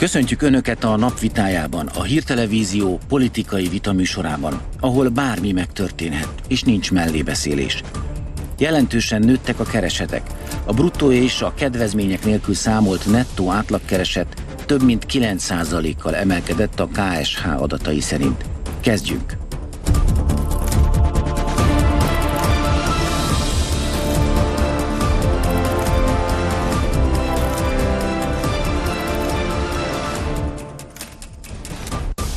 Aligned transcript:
Köszöntjük 0.00 0.42
Önöket 0.42 0.84
a 0.84 0.96
napvitájában, 0.96 1.86
a 1.86 2.02
hírtelevízió 2.02 3.00
politikai 3.08 3.68
vitaműsorában, 3.68 4.60
ahol 4.80 5.08
bármi 5.08 5.52
megtörténhet, 5.52 6.28
és 6.48 6.62
nincs 6.62 6.92
mellébeszélés. 6.92 7.82
Jelentősen 8.58 9.20
nőttek 9.20 9.60
a 9.60 9.64
keresetek. 9.64 10.22
A 10.64 10.72
bruttó 10.72 11.12
és 11.12 11.42
a 11.42 11.54
kedvezmények 11.54 12.24
nélkül 12.24 12.54
számolt 12.54 13.10
nettó 13.10 13.50
átlagkereset 13.50 14.42
több 14.66 14.82
mint 14.82 15.06
9%-kal 15.12 16.14
emelkedett 16.16 16.80
a 16.80 16.88
KSH 16.92 17.62
adatai 17.62 18.00
szerint. 18.00 18.44
Kezdjünk! 18.80 19.39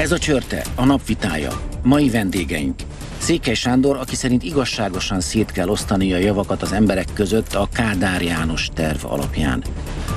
Ez 0.03 0.11
a 0.11 0.17
csörte, 0.17 0.65
a 0.75 0.85
napvitája. 0.85 1.61
Mai 1.83 2.09
vendégeink. 2.09 2.79
Székely 3.17 3.53
Sándor, 3.53 3.97
aki 3.97 4.15
szerint 4.15 4.43
igazságosan 4.43 5.21
szét 5.21 5.51
kell 5.51 5.67
osztani 5.67 6.13
a 6.13 6.17
javakat 6.17 6.61
az 6.61 6.71
emberek 6.71 7.07
között 7.13 7.53
a 7.53 7.67
Kádár 7.73 8.21
János 8.21 8.69
terv 8.73 9.05
alapján. 9.05 9.63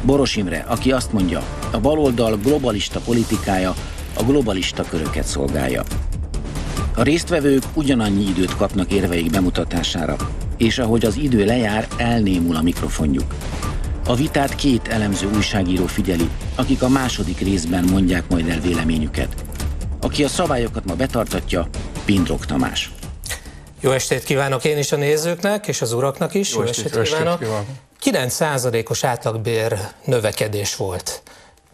Boros 0.03 0.37
Imre, 0.37 0.65
aki 0.69 0.93
azt 0.93 1.13
mondja, 1.13 1.43
a 1.71 1.81
baloldal 1.81 2.37
globalista 2.37 3.01
politikája 3.01 3.75
a 4.15 4.23
globalista 4.23 4.83
köröket 4.83 5.25
szolgálja. 5.25 5.83
A 6.95 7.03
résztvevők 7.03 7.63
ugyanannyi 7.75 8.25
időt 8.29 8.57
kapnak 8.57 8.93
érveik 8.93 9.31
bemutatására, 9.31 10.17
és 10.57 10.79
ahogy 10.79 11.05
az 11.05 11.17
idő 11.17 11.45
lejár, 11.45 11.87
elnémul 11.97 12.57
a 12.57 12.63
mikrofonjuk. 12.63 13.35
A 14.07 14.15
vitát 14.15 14.55
két 14.55 14.89
elemző 14.89 15.29
újságíró 15.35 15.87
figyeli, 15.87 16.29
akik 16.55 16.83
a 16.83 16.89
második 16.89 17.39
részben 17.39 17.85
mondják 17.85 18.29
majd 18.29 18.49
el 18.49 18.61
véleményüket. 18.61 19.45
Aki 20.07 20.25
a 20.25 20.29
szabályokat 20.29 20.85
ma 20.85 20.95
betartatja, 20.95 21.69
Pindrok 22.05 22.47
Tamás. 22.47 22.91
Jó 23.81 23.91
estét 23.91 24.25
kívánok 24.25 24.65
én 24.65 24.79
is 24.79 24.93
a 24.93 24.97
nézőknek, 24.97 25.67
és 25.67 25.81
az 25.83 25.93
uraknak 25.93 26.35
is. 26.35 26.53
Jó, 26.55 26.61
Jó 26.61 26.69
estét, 26.69 26.97
estét 26.97 27.19
kívánok. 27.19 27.39
kívánok. 27.39 27.67
9%-os 28.05 29.05
átlagbér 29.05 29.79
növekedés 30.05 30.77
volt. 30.77 31.23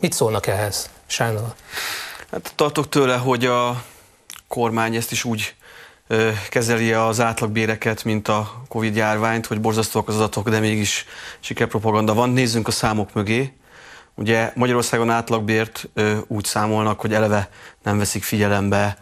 Mit 0.00 0.12
szólnak 0.12 0.46
ehhez, 0.46 0.90
Sándor? 1.06 1.54
Hát 2.30 2.52
tartok 2.54 2.88
tőle, 2.88 3.16
hogy 3.16 3.44
a 3.44 3.84
kormány 4.48 4.94
ezt 4.94 5.12
is 5.12 5.24
úgy 5.24 5.54
ö, 6.06 6.30
kezeli 6.48 6.92
az 6.92 7.20
átlagbéreket, 7.20 8.04
mint 8.04 8.28
a 8.28 8.62
Covid 8.68 8.96
járványt, 8.96 9.46
hogy 9.46 9.60
borzasztóak 9.60 10.08
az 10.08 10.16
adatok, 10.16 10.48
de 10.48 10.58
mégis 10.58 11.06
sikerpropaganda 11.40 12.14
van. 12.14 12.30
Nézzünk 12.30 12.68
a 12.68 12.70
számok 12.70 13.12
mögé. 13.12 13.52
Ugye 14.14 14.52
Magyarországon 14.54 15.10
átlagbért 15.10 15.88
ö, 15.94 16.16
úgy 16.26 16.44
számolnak, 16.44 17.00
hogy 17.00 17.14
eleve 17.14 17.48
nem 17.82 17.98
veszik 17.98 18.22
figyelembe 18.22 18.98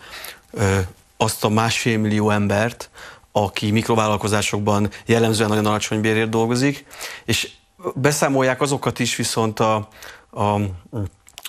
ö, 0.50 0.78
azt 1.16 1.44
a 1.44 1.48
másfél 1.48 1.98
millió 1.98 2.30
embert, 2.30 2.90
aki 3.32 3.70
mikrovállalkozásokban 3.70 4.90
jellemzően 5.06 5.48
nagyon 5.48 5.66
alacsony 5.66 6.00
bérért 6.00 6.28
dolgozik, 6.28 6.86
és 7.24 7.50
beszámolják 7.94 8.60
azokat 8.60 8.98
is 8.98 9.16
viszont 9.16 9.60
a, 9.60 9.88
a 10.30 10.60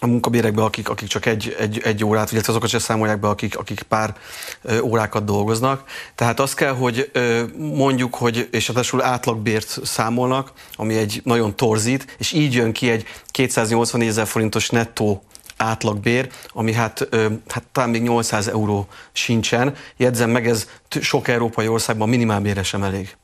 a 0.04 0.08
munkabérekbe, 0.08 0.64
akik, 0.64 0.90
akik 0.90 1.08
csak 1.08 1.26
egy, 1.26 1.56
egy, 1.60 1.82
egy 1.84 2.06
órát, 2.06 2.32
illetve 2.32 2.52
azokat 2.52 2.70
sem 2.70 2.80
számolják 2.80 3.20
be, 3.20 3.28
akik, 3.28 3.58
akik 3.58 3.82
pár 3.82 4.16
ö, 4.62 4.80
órákat 4.80 5.26
dolgoznak. 5.26 5.84
Tehát 6.16 6.40
azt 6.40 6.56
kell, 6.56 6.74
hogy 6.74 7.10
ö, 7.14 7.44
mondjuk, 7.58 8.16
hogy, 8.16 8.48
és 8.52 8.68
ráadásul 8.68 9.04
átlagbért 9.04 9.80
számolnak, 9.84 10.52
ami 10.76 10.98
egy 10.98 11.22
nagyon 11.24 11.56
torzít, 11.56 12.16
és 12.18 12.32
így 12.32 12.54
jön 12.54 12.72
ki 12.72 12.90
egy 12.90 13.06
280 13.26 14.02
ezer 14.02 14.28
forintos 14.28 14.70
nettó 14.70 15.24
átlagbér, 15.58 16.30
ami 16.54 16.74
hát, 16.74 17.08
ö, 17.10 17.28
hát 17.48 17.64
talán 17.72 17.90
még 17.90 18.02
800 18.02 18.48
euró 18.48 18.88
sincsen. 19.12 19.76
Jegyzem 19.98 20.30
meg, 20.30 20.48
ez 20.48 20.68
sok 21.02 21.28
európai 21.28 21.68
országban 21.68 22.10
minimálbére 22.10 22.64
sem 22.64 22.84
elég. 22.84 23.16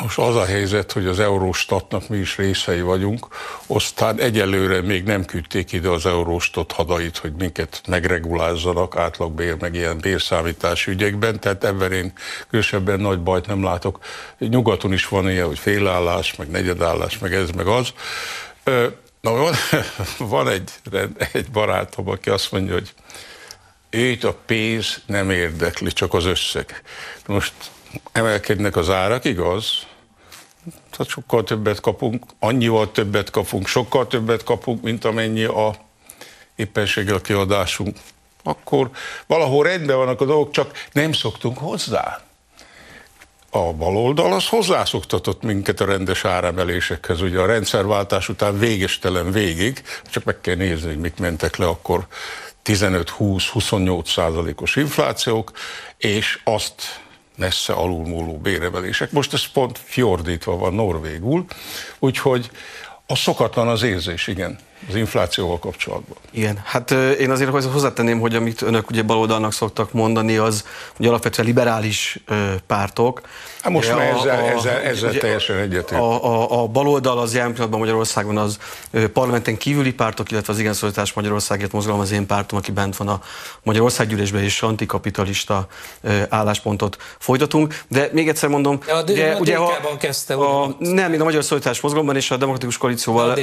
Most 0.00 0.18
az 0.18 0.36
a 0.36 0.44
helyzet, 0.44 0.92
hogy 0.92 1.06
az 1.06 1.20
Euróstatnak 1.20 2.08
mi 2.08 2.18
is 2.18 2.36
részei 2.36 2.80
vagyunk, 2.80 3.26
aztán 3.66 4.20
egyelőre 4.20 4.80
még 4.80 5.04
nem 5.04 5.24
küldték 5.24 5.72
ide 5.72 5.88
az 5.88 6.06
Euróstat 6.06 6.72
hadait, 6.72 7.16
hogy 7.16 7.32
minket 7.32 7.82
megregulázzanak 7.88 8.96
átlagbér, 8.96 9.56
meg 9.60 9.74
ilyen 9.74 9.98
bérszámítás 9.98 10.86
ügyekben, 10.86 11.40
tehát 11.40 11.64
ebben 11.64 11.92
én 11.92 12.12
különösebben 12.48 13.00
nagy 13.00 13.22
bajt 13.22 13.46
nem 13.46 13.62
látok. 13.62 13.98
Nyugaton 14.38 14.92
is 14.92 15.08
van 15.08 15.30
ilyen, 15.30 15.46
hogy 15.46 15.58
félállás, 15.58 16.36
meg 16.36 16.50
negyedállás, 16.50 17.18
meg 17.18 17.34
ez, 17.34 17.50
meg 17.50 17.66
az. 17.66 17.92
Na, 19.20 19.32
van, 19.32 19.54
van 20.18 20.48
egy, 20.48 20.70
egy 21.32 21.50
barátom, 21.50 22.08
aki 22.08 22.30
azt 22.30 22.52
mondja, 22.52 22.72
hogy 22.72 22.92
őt 23.90 24.24
a 24.24 24.34
pénz 24.46 25.02
nem 25.06 25.30
érdekli, 25.30 25.92
csak 25.92 26.14
az 26.14 26.24
összeg. 26.24 26.82
Most 27.26 27.52
emelkednek 28.12 28.76
az 28.76 28.90
árak, 28.90 29.24
igaz? 29.24 29.86
Tehát 30.90 31.08
sokkal 31.08 31.44
többet 31.44 31.80
kapunk, 31.80 32.24
annyival 32.38 32.90
többet 32.90 33.30
kapunk, 33.30 33.66
sokkal 33.66 34.06
többet 34.06 34.44
kapunk, 34.44 34.82
mint 34.82 35.04
amennyi 35.04 35.44
a 35.44 35.74
éppenséggel 36.56 37.20
kiadásunk. 37.20 37.96
Akkor 38.42 38.90
valahol 39.26 39.64
rendben 39.64 39.96
vannak 39.96 40.20
a 40.20 40.24
dolgok, 40.24 40.50
csak 40.50 40.86
nem 40.92 41.12
szoktunk 41.12 41.58
hozzá. 41.58 42.22
A 43.50 43.72
baloldal 43.72 44.32
az 44.32 44.48
hozzászoktatott 44.48 45.42
minket 45.42 45.80
a 45.80 45.84
rendes 45.84 46.24
áremelésekhez. 46.24 47.20
Ugye 47.20 47.40
a 47.40 47.46
rendszerváltás 47.46 48.28
után 48.28 48.58
végestelen 48.58 49.32
végig, 49.32 49.82
csak 50.10 50.24
meg 50.24 50.40
kell 50.40 50.54
nézni, 50.54 50.88
hogy 50.88 51.00
mik 51.00 51.16
mentek 51.16 51.56
le 51.56 51.66
akkor 51.66 52.06
15-20-28 52.64 54.06
százalékos 54.06 54.76
inflációk, 54.76 55.52
és 55.96 56.40
azt 56.44 57.00
messze 57.36 57.72
alulmúló 57.72 58.38
béremelések. 58.38 59.12
Most 59.12 59.32
ez 59.32 59.46
pont 59.46 59.78
fjordítva 59.84 60.56
van 60.56 60.74
norvégul, 60.74 61.44
úgyhogy 61.98 62.50
a 63.06 63.16
szokatlan 63.16 63.68
az 63.68 63.82
érzés, 63.82 64.26
igen 64.26 64.58
az 64.88 64.94
inflációval 64.94 65.58
kapcsolatban. 65.58 66.16
Igen, 66.30 66.60
hát 66.64 66.90
én 66.90 67.30
azért 67.30 67.50
hozzátenném, 67.50 68.20
hogy 68.20 68.34
amit 68.34 68.62
önök 68.62 68.90
ugye 68.90 69.02
baloldalnak 69.02 69.52
szoktak 69.52 69.92
mondani, 69.92 70.36
az 70.36 70.64
ugye 70.98 71.08
alapvetően 71.08 71.46
liberális 71.46 72.18
pártok. 72.66 73.20
Hát 73.62 73.72
most 73.72 73.94
már 73.94 74.06
ezzel, 74.06 74.38
a, 74.38 74.48
ezzel, 74.48 74.80
ezzel 74.80 75.10
ugye, 75.10 75.18
teljesen 75.18 75.56
egyetért. 75.56 76.00
A, 76.00 76.24
a, 76.24 76.62
a 76.62 76.66
baloldal 76.66 77.18
az 77.18 77.34
jelen 77.34 77.50
pillanatban 77.50 77.80
Magyarországon 77.80 78.38
az 78.38 78.58
parlamenten 79.12 79.56
kívüli 79.56 79.92
pártok, 79.92 80.30
illetve 80.30 80.52
az 80.52 80.58
Igen 80.58 80.72
Szolítás 80.72 81.12
Magyarországért 81.12 81.72
mozgalom 81.72 82.00
az 82.00 82.12
én 82.12 82.26
pártom, 82.26 82.58
aki 82.58 82.70
bent 82.70 82.96
van 82.96 83.08
a 83.08 83.20
Magyarországgyűlésben 83.62 84.42
és 84.42 84.62
antikapitalista 84.62 85.66
álláspontot 86.28 86.96
folytatunk. 87.18 87.82
De 87.88 88.08
még 88.12 88.28
egyszer 88.28 88.48
mondom, 88.48 88.78
de 88.86 88.92
a, 88.92 89.02
ugye, 89.02 89.32
a 89.32 89.38
ugye 89.38 89.56
a, 89.56 89.96
kezdte 89.98 90.34
a, 90.34 90.76
nem, 90.78 91.12
én 91.12 91.20
a 91.20 91.24
Magyar 91.24 91.44
Szolítás 91.44 91.80
mozgalomban 91.80 92.16
és 92.16 92.30
a 92.30 92.36
Demokratikus 92.36 92.76
Koalícióval 92.76 93.30
a 93.30 93.34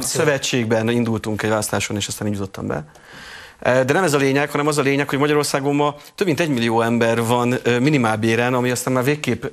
szövetségben 0.00 0.88
indultunk 0.88 1.42
egy 1.42 1.48
választáson, 1.48 1.96
és 1.96 2.08
aztán 2.08 2.28
így 2.28 2.34
jutottam 2.34 2.66
be. 2.66 2.84
De 3.62 3.92
nem 3.92 4.02
ez 4.04 4.12
a 4.12 4.18
lényeg, 4.18 4.50
hanem 4.50 4.66
az 4.66 4.78
a 4.78 4.82
lényeg, 4.82 5.08
hogy 5.08 5.18
Magyarországon 5.18 5.74
ma 5.74 5.96
több 6.14 6.26
mint 6.26 6.40
egy 6.40 6.48
millió 6.48 6.80
ember 6.80 7.24
van 7.24 7.58
minimálbéren, 7.80 8.54
ami 8.54 8.70
aztán 8.70 8.92
már 8.92 9.04
végképp 9.04 9.44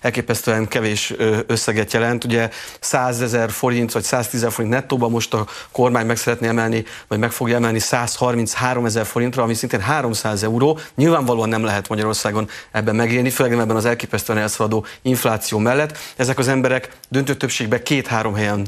elképesztően 0.00 0.68
kevés 0.68 1.14
összeget 1.46 1.92
jelent. 1.92 2.24
Ugye 2.24 2.50
100 2.80 3.20
ezer 3.20 3.50
forint 3.50 3.92
vagy 3.92 4.02
110 4.02 4.34
ezer 4.34 4.52
forint 4.52 4.74
nettóban 4.74 5.10
most 5.10 5.34
a 5.34 5.46
kormány 5.72 6.06
meg 6.06 6.16
szeretné 6.16 6.46
emelni, 6.46 6.84
vagy 7.08 7.18
meg 7.18 7.30
fogja 7.30 7.56
emelni 7.56 7.78
133 7.78 8.84
ezer 8.84 9.06
forintra, 9.06 9.42
ami 9.42 9.54
szintén 9.54 9.80
300 9.80 10.42
euró. 10.42 10.78
Nyilvánvalóan 10.94 11.48
nem 11.48 11.64
lehet 11.64 11.88
Magyarországon 11.88 12.48
ebben 12.70 12.94
megélni, 12.94 13.30
főleg 13.30 13.52
nem 13.52 13.60
ebben 13.60 13.76
az 13.76 13.84
elképesztően 13.84 14.38
elszaladó 14.38 14.86
infláció 15.02 15.58
mellett. 15.58 15.98
Ezek 16.16 16.38
az 16.38 16.48
emberek 16.48 16.88
döntő 17.08 17.34
többségben 17.34 17.82
két-három 17.82 18.34
helyen 18.34 18.66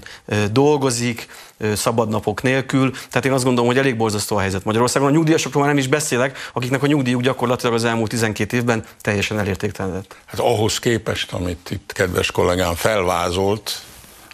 dolgozik, 0.53 1.27
szabadnapok 1.75 2.43
nélkül. 2.43 2.91
Tehát 2.91 3.25
én 3.25 3.33
azt 3.33 3.45
gondolom, 3.45 3.69
hogy 3.69 3.79
elég 3.79 3.97
borzasztó 3.97 4.37
a 4.37 4.41
helyzet 4.41 4.65
Magyarországon. 4.65 5.09
A 5.09 5.13
nyugdíjasokról 5.13 5.63
már 5.63 5.73
nem 5.73 5.83
is 5.83 5.89
beszélek, 5.89 6.39
akiknek 6.53 6.83
a 6.83 6.87
nyugdíjuk 6.87 7.23
gyakorlatilag 7.23 7.75
az 7.75 7.85
elmúlt 7.85 8.11
12 8.11 8.57
évben 8.57 8.85
teljesen 9.01 9.39
elértéktelenedett. 9.39 10.17
Hát 10.27 10.41
ahhoz 10.41 10.79
képest, 10.79 11.33
amit 11.33 11.71
itt 11.71 11.93
kedves 11.93 12.31
kollégám 12.31 12.75
felvázolt, 12.75 13.83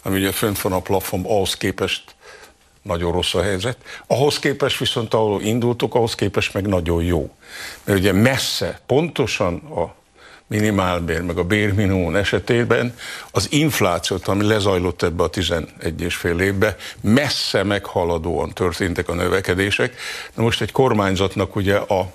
ami 0.02 0.18
ugye 0.18 0.32
fönt 0.32 0.60
van 0.60 0.72
a 0.72 0.80
plafon, 0.80 1.24
ahhoz 1.24 1.54
képest 1.54 2.14
nagyon 2.82 3.12
rossz 3.12 3.34
a 3.34 3.42
helyzet. 3.42 3.76
Ahhoz 4.06 4.38
képest 4.38 4.78
viszont, 4.78 5.14
ahol 5.14 5.42
indultok, 5.42 5.94
ahhoz 5.94 6.14
képest 6.14 6.54
meg 6.54 6.66
nagyon 6.66 7.02
jó. 7.02 7.30
Mert 7.84 7.98
ugye 7.98 8.12
messze, 8.12 8.80
pontosan 8.86 9.54
a 9.54 9.94
minimálbér, 10.54 11.20
meg 11.20 11.38
a 11.38 11.44
bérminimum 11.44 12.16
esetében 12.16 12.94
az 13.30 13.46
inflációt, 13.50 14.28
ami 14.28 14.44
lezajlott 14.44 15.02
ebbe 15.02 15.22
a 15.22 15.28
11 15.28 16.00
és 16.00 16.14
fél 16.14 16.40
évbe, 16.40 16.76
messze 17.00 17.62
meghaladóan 17.62 18.52
történtek 18.52 19.08
a 19.08 19.14
növekedések. 19.14 19.96
Na 20.34 20.42
most 20.42 20.60
egy 20.60 20.72
kormányzatnak 20.72 21.56
ugye 21.56 21.76
a 21.76 22.12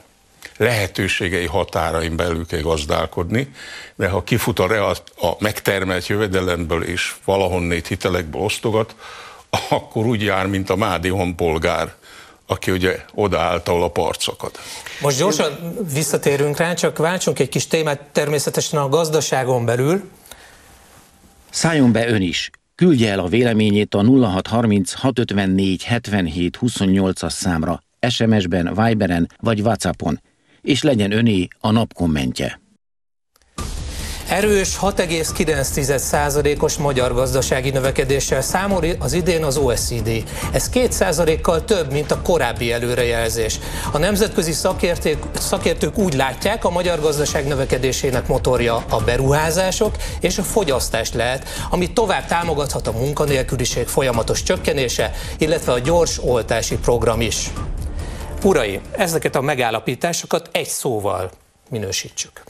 lehetőségei 0.57 1.45
határain 1.45 2.15
belül 2.15 2.45
kell 2.45 2.61
gazdálkodni, 2.61 3.51
mert 3.95 4.11
ha 4.11 4.23
kifut 4.23 4.59
a, 4.59 4.67
real, 4.67 4.95
a 5.21 5.31
megtermelt 5.39 6.07
jövedelemből 6.07 6.83
és 6.83 7.15
valahonnét 7.25 7.87
hitelekből 7.87 8.41
osztogat, 8.41 8.95
akkor 9.69 10.05
úgy 10.05 10.21
jár, 10.21 10.47
mint 10.47 10.69
a 10.69 10.75
Mádi 10.75 11.09
honpolgár, 11.09 11.93
aki 12.49 12.71
ugye 12.71 13.05
odaállt, 13.13 13.67
ahol 13.67 13.83
a 13.83 13.87
parcakad. 13.87 14.51
Most 15.01 15.17
gyorsan 15.17 15.75
visszatérünk 15.93 16.57
rá, 16.57 16.73
csak 16.73 16.97
váltsunk 16.97 17.39
egy 17.39 17.49
kis 17.49 17.67
témát 17.67 18.01
természetesen 18.11 18.79
a 18.79 18.89
gazdaságon 18.89 19.65
belül. 19.65 20.09
Szálljon 21.49 21.91
be 21.91 22.07
ön 22.07 22.21
is. 22.21 22.49
Küldje 22.75 23.11
el 23.11 23.19
a 23.19 23.27
véleményét 23.27 23.93
a 23.93 24.03
0630 24.03 24.93
654 24.93 25.83
77 25.83 26.57
28-as 26.61 27.29
számra, 27.29 27.83
SMS-ben, 28.09 28.73
Viberen 28.83 29.29
vagy 29.39 29.61
Whatsappon, 29.61 30.21
és 30.61 30.83
legyen 30.83 31.11
öné 31.11 31.47
a 31.59 31.71
nap 31.71 31.93
kommentje. 31.93 32.59
Erős 34.29 34.77
6,9%-os 34.81 36.77
magyar 36.77 37.13
gazdasági 37.13 37.69
növekedéssel 37.69 38.41
számol 38.41 38.83
az 38.99 39.13
idén 39.13 39.43
az 39.43 39.57
OECD. 39.57 40.23
Ez 40.51 40.69
2%-kal 40.73 41.65
több, 41.65 41.91
mint 41.91 42.11
a 42.11 42.21
korábbi 42.21 42.71
előrejelzés. 42.71 43.59
A 43.91 43.97
nemzetközi 43.97 44.51
szakértők, 44.51 45.23
szakértők 45.33 45.97
úgy 45.97 46.13
látják, 46.13 46.65
a 46.65 46.69
magyar 46.69 46.99
gazdaság 46.99 47.47
növekedésének 47.47 48.27
motorja 48.27 48.83
a 48.89 48.97
beruházások 49.05 49.95
és 50.19 50.37
a 50.37 50.43
fogyasztás 50.43 51.13
lehet, 51.13 51.47
ami 51.69 51.93
tovább 51.93 52.25
támogathat 52.25 52.87
a 52.87 52.91
munkanélküliség 52.91 53.87
folyamatos 53.87 54.43
csökkenése, 54.43 55.11
illetve 55.37 55.71
a 55.71 55.79
gyors 55.79 56.19
oltási 56.23 56.77
program 56.77 57.21
is. 57.21 57.49
Uraim, 58.43 58.81
ezeket 58.91 59.35
a 59.35 59.41
megállapításokat 59.41 60.49
egy 60.51 60.69
szóval 60.69 61.31
minősítsük. 61.69 62.43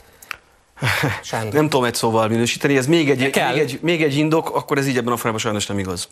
Sándor. 1.22 1.52
Nem 1.52 1.68
tudom 1.68 1.84
egy 1.84 1.94
szóval 1.94 2.28
minősíteni, 2.28 2.76
ez 2.76 2.86
még 2.86 3.10
egy, 3.10 3.18
még 3.18 3.58
egy, 3.58 3.78
még 3.82 4.02
egy 4.02 4.16
indok, 4.16 4.54
akkor 4.54 4.78
ez 4.78 4.86
így 4.86 4.96
ebben 4.96 5.12
a 5.12 5.16
formában 5.16 5.38
sajnos 5.40 5.66
nem 5.66 5.78
igaz. 5.78 6.08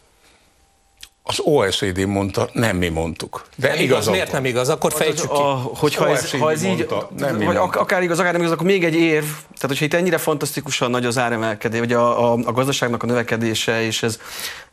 Az 1.30 1.40
OECD 1.44 2.06
mondta, 2.06 2.48
nem 2.52 2.76
mi 2.76 2.88
mondtuk. 2.88 3.44
De 3.56 3.68
nem 3.68 3.78
igaz, 3.78 4.06
miért 4.06 4.32
nem 4.32 4.44
igaz? 4.44 4.68
Akkor 4.68 4.92
fejtsük 4.92 5.32
ki. 5.32 5.40
A, 5.40 5.70
hogyha 5.74 6.08
ez, 6.08 6.30
ha 6.30 6.50
ez 6.50 6.62
így, 6.62 6.68
mondta, 6.68 7.10
nem 7.18 7.38
vagy 7.38 7.56
akár 7.56 8.02
igaz, 8.02 8.18
akár 8.18 8.32
nem 8.32 8.40
igaz, 8.40 8.52
akkor 8.52 8.66
még 8.66 8.84
egy 8.84 8.94
érv, 8.94 9.24
tehát 9.24 9.66
hogyha 9.66 9.84
itt 9.84 9.94
ennyire 9.94 10.18
fantasztikusan 10.18 10.90
nagy 10.90 11.04
az 11.04 11.18
áremelkedés, 11.18 11.78
vagy 11.78 11.92
a, 11.92 12.32
a, 12.32 12.38
a 12.44 12.52
gazdaságnak 12.52 13.02
a 13.02 13.06
növekedése, 13.06 13.82
és 13.82 14.02
ez 14.02 14.18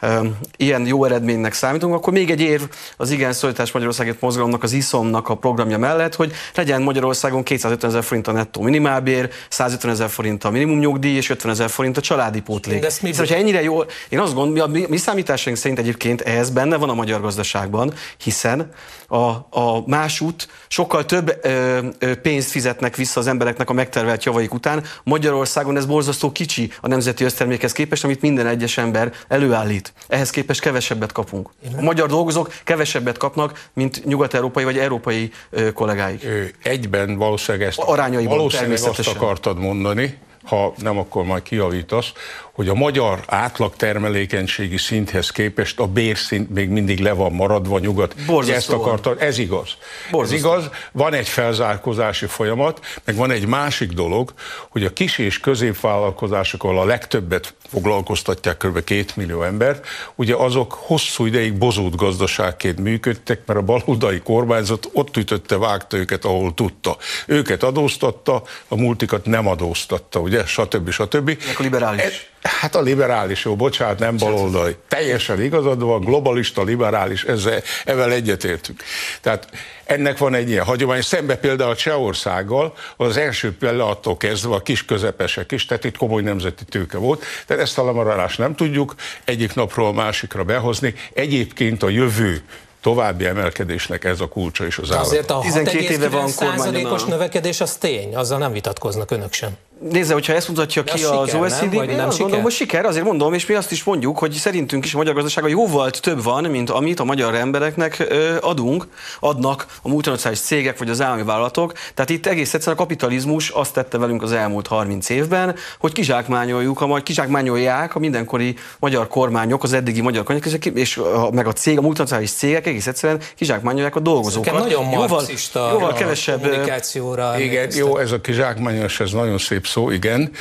um, 0.02 0.38
ilyen 0.57 0.86
jó 0.88 1.06
eredménynek 1.06 1.54
számítunk, 1.54 1.94
akkor 1.94 2.13
még 2.13 2.31
egy 2.31 2.42
érv 2.42 2.63
az 2.98 3.12
igen 3.12 3.34
szólítás 3.34 3.72
Magyarországért 3.72 4.22
mozgalomnak, 4.22 4.63
az 4.63 4.72
ISZOM-nak 4.72 5.30
a 5.30 5.36
programja 5.36 5.78
mellett, 5.78 6.16
hogy 6.16 6.31
legyen 6.56 6.81
Magyarországon 6.81 7.44
250 7.44 7.90
ezer 7.90 8.04
forint 8.04 8.28
a 8.28 8.31
nettó 8.31 8.62
minimálbér, 8.62 9.30
150 9.50 9.92
ezer 9.92 10.10
forint 10.10 10.44
a 10.44 10.50
minimum 10.50 10.80
nyugdíj, 10.80 11.16
és 11.16 11.30
50 11.30 11.52
ezer 11.52 11.69
forint 11.69 11.98
a 11.98 12.02
családi 12.02 12.42
pótlék. 12.42 12.80
De 12.80 12.88
mi... 13.02 13.12
Szóval, 13.12 13.25
hogyha 13.25 13.36
ennyire 13.36 13.62
jó, 13.62 13.80
én 14.10 14.19
azt 14.19 14.34
gondolom, 14.34 14.72
mi, 14.72 14.86
mi 14.90 14.98
számításaink 14.98 15.57
szerint 15.57 15.80
egyébként 15.80 16.22
ez 16.22 16.44
benne 16.50 16.75
van 16.75 16.89
a 16.89 16.94
magyar 16.94 17.21
gazdaságban, 17.21 17.94
hiszen 18.18 18.71
a, 19.07 19.18
a 19.50 19.83
másút 19.86 20.47
sokkal 20.68 21.06
több 21.06 21.39
ö, 21.42 21.80
ö, 22.00 22.15
pénzt 22.15 22.50
fizetnek 22.50 22.95
vissza 22.95 23.19
az 23.19 23.27
embereknek 23.27 23.69
a 23.69 23.74
megtervelt 23.74 24.24
javaik 24.24 24.53
után. 24.53 24.83
Magyarországon 25.03 25.77
ez 25.77 25.86
borzasztó 25.86 26.31
kicsi 26.31 26.71
a 26.81 26.88
nemzeti 26.88 27.24
össztermékhez 27.24 27.71
képest, 27.71 28.03
amit 28.03 28.21
minden 28.21 28.47
egyes 28.47 28.77
ember 28.77 29.13
előállít. 29.27 29.94
Ehhez 30.07 30.30
képest 30.30 30.62
kevesebbet 30.62 31.12
kapunk. 31.12 31.50
A 31.77 31.81
magyar 31.81 32.09
dolgozók 32.09 32.53
kevesebbet 32.63 33.18
kapnak, 33.18 33.69
mint 33.74 34.06
nyugat-európai 34.06 34.63
vagy 34.63 34.77
európai 34.77 35.31
ö, 35.50 35.71
kollégáik. 35.71 36.27
Egyben 36.63 37.18
valószínűleg 37.18 37.68
ezt, 37.68 37.83
valószínűleg 38.25 38.80
azt 38.83 39.07
akartad 39.07 39.59
mondani, 39.59 40.18
ha 40.45 40.74
nem, 40.77 40.97
akkor 40.97 41.24
majd 41.24 41.44
kiavítasz, 41.44 42.12
hogy 42.51 42.68
a 42.68 42.74
magyar 42.74 43.19
átlag 43.27 43.75
termelékenységi 43.75 44.77
szinthez 44.77 45.30
képest 45.30 45.80
a 45.80 45.88
bérszint 45.88 46.50
még 46.50 46.69
mindig 46.69 47.00
le 47.00 47.12
van 47.12 47.31
maradva 47.31 47.80
nyugat. 47.80 48.15
Ezt 48.47 48.71
akarta, 48.71 49.15
ez 49.18 49.38
igaz. 49.38 49.69
Ez 50.12 50.31
igaz, 50.31 50.69
van 50.92 51.13
egy 51.13 51.27
felzárkózási 51.27 52.25
folyamat, 52.25 52.80
meg 53.03 53.15
van 53.15 53.31
egy 53.31 53.47
másik 53.47 53.92
dolog, 53.92 54.33
hogy 54.69 54.83
a 54.83 54.94
kis 54.94 55.18
és 55.18 55.39
középvállalkozások, 55.39 56.63
ahol 56.63 56.80
a 56.80 56.86
legtöbbet 56.86 57.53
foglalkoztatják 57.69 58.57
kb. 58.57 58.83
két 58.83 59.15
millió 59.15 59.44
embert, 59.44 59.88
ugye 60.15 60.36
azok 60.36 60.74
hosszú 60.74 61.25
ideig 61.25 61.53
bozót 61.53 61.95
gazdaságként 61.95 62.80
működtek, 62.80 63.42
mert 63.45 63.59
a 63.59 63.63
baloldali 63.63 64.19
kormányzat 64.19 64.89
ott 64.94 65.18
ütötte, 65.18 65.57
vágta 65.57 65.97
őket, 65.97 66.25
ahol 66.25 66.53
tudta. 66.53 66.97
Őket 67.27 67.63
adóztatta, 67.63 68.44
a 68.68 68.75
multikat 68.75 69.25
nem 69.25 69.47
adóztatta, 69.47 70.19
ugye, 70.19 70.35
stb. 70.46 70.90
stb. 70.90 71.38
a 71.58 71.62
liberális. 71.62 72.02
E- 72.02 72.34
Hát 72.46 72.76
a 72.76 72.82
liberális, 72.82 73.46
jó, 73.46 73.56
bocsánat, 73.56 74.00
nem 74.00 74.18
baloldali. 74.18 74.76
Teljesen 74.88 75.42
igazad 75.42 75.82
van, 75.82 76.00
globalista, 76.00 76.64
liberális, 76.64 77.24
ezzel, 77.24 77.62
ezzel 77.86 78.12
egyetértünk. 78.12 78.84
Tehát 79.22 79.48
ennek 79.86 80.18
van 80.18 80.34
egy 80.34 80.50
ilyen 80.50 80.64
hagyomány. 80.64 81.02
Szembe 81.02 81.36
például 81.36 81.70
a 81.70 81.76
Csehországgal, 81.76 82.74
az 82.98 83.18
első 83.18 83.58
pillanattól 83.58 84.18
kezdve 84.18 84.56
a 84.56 84.60
kis 84.62 84.86
közepesek 84.86 85.52
is, 85.52 85.66
tehát 85.66 85.84
itt 85.84 85.98
komoly 85.98 86.22
nemzeti 86.22 86.64
tőke 86.66 86.98
volt. 86.98 87.24
Tehát 87.48 87.64
ezt 87.64 87.78
a 87.78 87.86
lemaradást 87.86 88.38
nem 88.38 88.56
tudjuk 88.56 88.96
egyik 89.24 89.54
napról 89.54 89.88
a 89.88 89.92
másikra 89.92 90.44
behozni. 90.44 90.94
Egyébként 91.14 91.84
a 91.84 91.90
jövő 91.90 92.42
további 92.81 93.26
emelkedésnek 93.26 94.04
ez 94.04 94.20
a 94.20 94.28
kulcsa 94.28 94.66
is 94.66 94.78
az 94.78 94.92
állam. 94.92 95.04
Azért 95.04 95.31
a 95.31 95.40
12 95.40 95.80
éve 95.80 96.10
van 96.10 96.30
kormányon. 96.36 97.02
növekedés 97.08 97.62
az 97.62 97.76
tény, 97.76 98.16
azzal 98.16 98.38
nem 98.38 98.52
vitatkoznak 98.52 99.12
önök 99.12 99.34
sem. 99.34 99.58
Nézze, 99.80 100.13
hogyha 100.13 100.33
ezt 100.33 100.48
mutatja 100.48 100.83
ki 100.83 101.04
az, 101.04 101.12
az 101.12 101.33
OECD, 101.33 101.74
nem, 101.74 101.89
én 101.89 101.95
nem 101.95 102.07
azt 102.07 102.19
gondolom, 102.19 102.44
hogy 102.44 102.51
siker, 102.51 102.86
azért 102.86 103.06
mondom, 103.06 103.33
és 103.33 103.45
mi 103.45 103.54
azt 103.54 103.72
is 103.72 103.83
mondjuk, 103.83 104.18
hogy 104.18 104.31
szerintünk 104.31 104.86
is 104.86 104.94
a 104.94 104.98
magyar 104.98 105.13
gazdaságban 105.13 105.51
jóval 105.51 105.89
több 105.89 106.24
van, 106.24 106.44
mint 106.44 106.69
amit 106.69 107.00
a 107.00 107.04
magyar 107.04 107.36
embereknek 107.36 108.13
adunk, 108.42 108.88
adnak 109.19 109.66
a 109.81 109.89
multinacionális 109.89 110.39
cégek 110.39 110.77
vagy 110.77 110.89
az 110.89 111.01
állami 111.01 111.24
vállalatok. 111.24 111.74
Tehát 111.94 112.10
itt 112.10 112.25
egész 112.25 112.54
egyszerűen 112.54 112.77
a 112.77 112.81
kapitalizmus 112.81 113.50
azt 113.50 113.74
tette 113.74 113.98
velünk 113.98 114.24
az 114.24 114.31
elmúlt 114.31 114.68
30 114.68 115.10
évben, 115.10 115.56
hogy 115.80 115.92
kizsákmányoljuk, 115.92 116.81
a, 116.81 117.01
kizsákmányolják 117.04 117.95
a 117.95 118.00
mindenkori 118.00 118.56
magyar 118.80 119.07
kormányok, 119.07 119.63
az 119.63 119.74
eddigi 119.74 120.01
magyar 120.01 120.24
kormányok, 120.24 120.66
és 120.66 120.98
a, 120.98 121.30
meg 121.31 121.48
a 121.48 121.54
cég, 121.54 121.78
a 121.78 121.81
multinacionális 121.81 122.31
cégek 122.31 122.68
egész 122.68 122.88
egyszerűen 122.88 123.21
kizsákmányolják 123.36 123.95
a 123.95 124.00
dolgozókat. 124.00 124.54
Ez 124.54 124.62
nagyon 124.62 124.92
jóval, 124.92 125.24
jóval 125.54 125.94
kevesebb 125.94 126.42
kommunikációra. 126.42 127.39
Igen, 127.39 127.71
jó, 127.75 127.98
ez 127.98 128.12
a 128.12 128.21
kizsákmányos, 128.21 129.00
ez 129.00 129.12
nagyon 129.12 129.38
szép 129.38 129.65
szép 129.66 129.74
szó, 129.74 129.92
igen. 129.92 130.32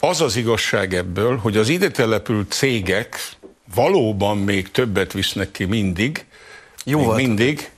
Az 0.00 0.20
az 0.20 0.36
igazság 0.36 0.94
ebből, 0.94 1.36
hogy 1.36 1.56
az 1.56 1.68
ide 1.68 1.90
települt 1.90 2.52
cégek 2.52 3.18
valóban 3.74 4.38
még 4.38 4.70
többet 4.70 5.12
visznek 5.12 5.50
ki 5.50 5.64
mindig, 5.64 6.24
Jó 6.84 6.98
még 6.98 7.26
mindig, 7.26 7.70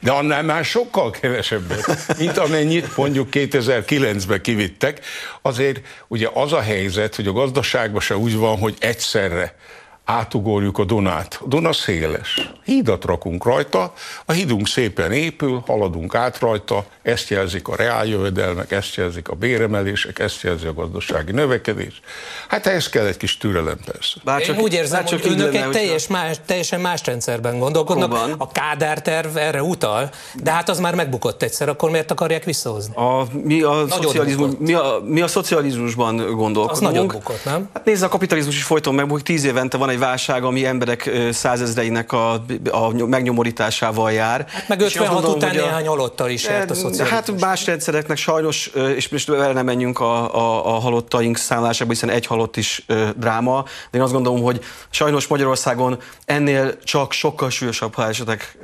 de 0.00 0.10
annál 0.10 0.42
már 0.42 0.64
sokkal 0.64 1.10
kevesebbet, 1.10 2.16
mint 2.18 2.38
amennyit 2.38 2.96
mondjuk 2.96 3.28
2009-ben 3.32 4.40
kivittek. 4.40 5.00
Azért 5.42 5.80
ugye 6.08 6.28
az 6.32 6.52
a 6.52 6.60
helyzet, 6.60 7.14
hogy 7.14 7.26
a 7.26 7.32
gazdaságban 7.32 8.00
se 8.00 8.16
úgy 8.16 8.36
van, 8.36 8.58
hogy 8.58 8.76
egyszerre 8.78 9.56
átugorjuk 10.04 10.78
a 10.78 10.84
Dunát. 10.84 11.38
A 11.44 11.46
Duna 11.46 11.72
széles. 11.72 12.50
Hídat 12.64 13.04
rakunk 13.04 13.44
rajta, 13.44 13.92
a 14.24 14.32
hídunk 14.32 14.66
szépen 14.66 15.12
épül, 15.12 15.62
haladunk 15.66 16.14
át 16.14 16.38
rajta, 16.38 16.84
ezt 17.02 17.28
jelzik 17.28 17.68
a 17.68 17.76
reáljövedelmek, 17.76 18.70
ezt 18.70 18.94
jelzik 18.94 19.28
a 19.28 19.34
béremelések, 19.34 20.18
ezt 20.18 20.42
jelzi 20.42 20.66
a 20.66 20.74
gazdasági 20.74 21.32
növekedés. 21.32 22.00
Hát 22.48 22.66
ehhez 22.66 22.88
kell 22.88 23.06
egy 23.06 23.16
kis 23.16 23.36
türelem 23.36 23.78
persze. 23.84 24.20
Bár 24.24 24.42
csak, 24.42 24.56
Én 24.56 24.62
úgy 24.62 24.72
érzem, 24.72 25.04
hogy 25.04 25.20
önök 25.24 25.52
lenne, 25.52 25.64
egy 25.64 25.70
teljes 25.70 26.06
más, 26.06 26.36
teljesen 26.46 26.80
más 26.80 27.00
rendszerben 27.04 27.58
gondolkodnak. 27.58 28.08
Próban. 28.08 28.34
A 28.38 28.48
Kádár 28.52 29.02
terv 29.02 29.36
erre 29.36 29.62
utal, 29.62 30.10
de 30.42 30.50
hát 30.50 30.68
az 30.68 30.78
már 30.78 30.94
megbukott 30.94 31.42
egyszer, 31.42 31.68
akkor 31.68 31.90
miért 31.90 32.10
akarják 32.10 32.44
visszahozni? 32.44 32.94
A, 32.94 33.26
mi, 33.32 33.62
a 33.62 33.84
szocializmus, 33.88 34.50
mi, 34.58 34.72
a, 34.72 35.02
mi 35.04 35.20
a 35.20 35.26
szocializmusban 35.26 36.16
gondolkodunk. 36.16 36.70
Az 36.70 36.78
nagyon 36.78 37.06
bukott, 37.06 37.44
nem? 37.44 37.68
Hát 37.74 37.84
nézd, 37.84 38.02
a 38.02 38.08
kapitalizmus 38.08 38.56
is 38.56 38.64
folyton 38.64 38.94
megbukik, 38.94 39.24
tíz 39.24 39.44
évente 39.44 39.76
van 39.76 39.88
egy 39.88 39.93
válság, 39.96 40.44
ami 40.44 40.66
emberek 40.66 41.10
százezreinek 41.32 42.12
a, 42.12 42.32
a 42.70 43.06
megnyomorításával 43.06 44.12
jár. 44.12 44.46
Hát 44.48 44.68
meg 44.68 44.80
56 44.80 45.12
gondolom, 45.12 45.36
után 45.36 45.54
néhány 45.54 45.86
halottal 45.86 46.30
is 46.30 46.44
járt 46.44 46.70
a 46.70 46.74
szocializmus. 46.74 47.08
Hát 47.08 47.40
más 47.40 47.66
rendszereknek 47.66 48.16
sajnos, 48.16 48.70
és 48.96 49.08
most 49.08 49.26
vele 49.26 49.52
nem 49.52 49.64
menjünk 49.64 50.00
a, 50.00 50.34
a, 50.34 50.74
a 50.74 50.78
halottaink 50.78 51.36
számlásába, 51.36 51.90
hiszen 51.90 52.10
egy 52.10 52.26
halott 52.26 52.56
is 52.56 52.86
dráma, 53.16 53.64
de 53.90 53.98
én 53.98 54.04
azt 54.04 54.12
gondolom, 54.12 54.42
hogy 54.42 54.60
sajnos 54.90 55.26
Magyarországon 55.26 55.98
ennél 56.24 56.78
csak 56.78 57.12
sokkal 57.12 57.50
súlyosabb 57.50 57.94
halálesetek 57.94 58.58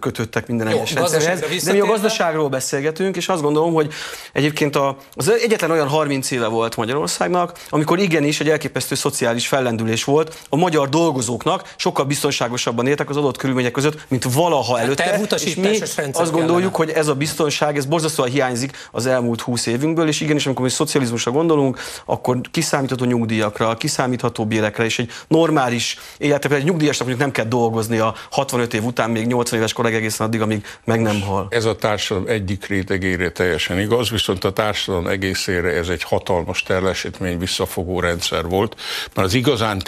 kötöttek 0.00 0.46
minden 0.46 0.66
egyes 0.66 0.92
rendszerhez. 0.92 1.64
De 1.64 1.72
mi 1.72 1.80
a 1.80 1.86
gazdaságról 1.86 2.48
beszélgetünk, 2.48 3.16
és 3.16 3.28
azt 3.28 3.42
gondolom, 3.42 3.72
hogy 3.72 3.92
egyébként 4.32 4.76
a, 4.76 4.96
az 5.14 5.28
egyetlen 5.28 5.70
olyan 5.70 5.88
30 5.88 6.30
éve 6.30 6.46
volt 6.46 6.76
Magyarországnak, 6.76 7.58
amikor 7.68 7.98
igenis 7.98 8.40
egy 8.40 8.48
elképesztő 8.48 8.94
szociális 8.94 9.46
fellendülés 9.46 10.04
volt, 10.04 10.38
a 10.56 10.58
magyar 10.58 10.88
dolgozóknak 10.88 11.74
sokkal 11.76 12.04
biztonságosabban 12.04 12.86
éltek 12.86 13.10
az 13.10 13.16
adott 13.16 13.36
körülmények 13.36 13.72
között, 13.72 14.04
mint 14.08 14.24
valaha 14.32 14.78
előtte. 14.78 15.20
És 15.44 15.54
mi 15.54 15.78
azt 16.12 16.32
gondoljuk, 16.32 16.72
kellene. 16.72 16.76
hogy 16.76 16.90
ez 16.90 17.08
a 17.08 17.14
biztonság, 17.14 17.76
ez 17.76 17.84
borzasztóan 17.84 18.28
hiányzik 18.28 18.88
az 18.90 19.06
elmúlt 19.06 19.40
húsz 19.40 19.66
évünkből, 19.66 20.08
és 20.08 20.20
igenis, 20.20 20.46
amikor 20.46 20.64
mi 20.64 20.70
szocializmusra 20.70 21.30
gondolunk, 21.30 21.78
akkor 22.04 22.40
kiszámítható 22.50 23.04
nyugdíjakra, 23.04 23.74
kiszámítható 23.74 24.46
bérekre, 24.46 24.84
és 24.84 24.98
egy 24.98 25.10
normális 25.28 25.98
életre, 26.18 26.54
egy 26.54 26.64
nyugdíjasnak 26.64 27.08
mondjuk 27.08 27.32
nem 27.32 27.42
kell 27.42 27.50
dolgozni 27.50 27.98
a 27.98 28.14
65 28.30 28.74
év 28.74 28.84
után, 28.84 29.10
még 29.10 29.26
80 29.26 29.58
éves 29.58 29.72
koreg 29.72 29.94
egészen 29.94 30.26
addig, 30.26 30.40
amíg 30.40 30.66
meg 30.84 31.00
nem 31.00 31.20
hal. 31.20 31.46
Ez 31.50 31.64
a 31.64 31.76
társadalom 31.76 32.28
egyik 32.28 32.66
rétegére 32.66 33.30
teljesen 33.30 33.80
igaz, 33.80 34.10
viszont 34.10 34.44
a 34.44 34.52
társadalom 34.52 35.06
egészére 35.06 35.68
ez 35.68 35.88
egy 35.88 36.02
hatalmas 36.02 36.62
teljesítmény 36.62 37.38
visszafogó 37.38 38.00
rendszer 38.00 38.48
volt, 38.48 38.76
mert 39.14 39.26
az 39.26 39.34
igazán 39.34 39.78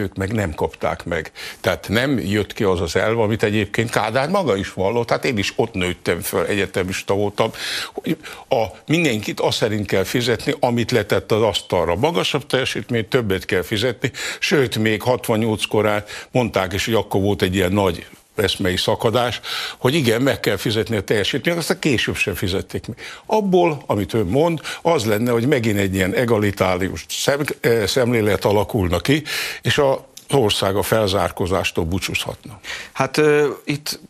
teljesítők 0.00 0.16
meg 0.16 0.32
nem 0.32 0.54
kapták 0.54 1.04
meg. 1.04 1.32
Tehát 1.60 1.88
nem 1.88 2.18
jött 2.18 2.52
ki 2.52 2.64
az 2.64 2.80
az 2.80 2.96
elv, 2.96 3.18
amit 3.18 3.42
egyébként 3.42 3.90
Kádár 3.90 4.28
maga 4.28 4.56
is 4.56 4.72
vallott, 4.72 5.06
tehát 5.06 5.24
én 5.24 5.38
is 5.38 5.52
ott 5.56 5.74
nőttem 5.74 6.20
föl, 6.20 6.44
egyetemista 6.46 7.14
voltam, 7.14 7.50
hogy 7.92 8.16
a, 8.48 8.64
mindenkit 8.86 9.40
azt 9.40 9.56
szerint 9.56 9.86
kell 9.86 10.04
fizetni, 10.04 10.54
amit 10.60 10.90
letett 10.90 11.32
az 11.32 11.42
asztalra. 11.42 11.96
Magasabb 11.96 12.46
teljesítmény, 12.46 13.08
többet 13.08 13.44
kell 13.44 13.62
fizetni, 13.62 14.10
sőt, 14.38 14.78
még 14.78 15.02
68 15.02 15.64
korán 15.64 16.04
mondták 16.30 16.72
is, 16.72 16.84
hogy 16.84 16.94
akkor 16.94 17.20
volt 17.20 17.42
egy 17.42 17.54
ilyen 17.54 17.72
nagy 17.72 18.06
eszmei 18.40 18.76
szakadás, 18.76 19.40
hogy 19.78 19.94
igen, 19.94 20.22
meg 20.22 20.40
kell 20.40 20.56
fizetni 20.56 20.96
a 20.96 21.00
teljesítményt, 21.00 21.58
aztán 21.58 21.78
később 21.78 22.16
sem 22.16 22.34
fizették 22.34 22.86
meg. 22.86 22.98
Abból, 23.26 23.82
amit 23.86 24.14
ön 24.14 24.26
mond, 24.26 24.60
az 24.82 25.04
lenne, 25.04 25.30
hogy 25.30 25.46
megint 25.46 25.78
egy 25.78 25.94
ilyen 25.94 26.14
egalitárius 26.14 27.06
szem, 27.08 27.40
eh, 27.60 27.86
szemlélet 27.86 28.44
alakulna 28.44 28.98
ki, 28.98 29.22
és 29.62 29.78
a 29.78 30.08
ország 30.32 30.76
a 30.76 30.82
felzárkozástól 30.82 31.84
búcsúzhatna. 31.84 32.60
Hát 32.92 33.16
uh, 33.16 33.44
itt 33.64 34.00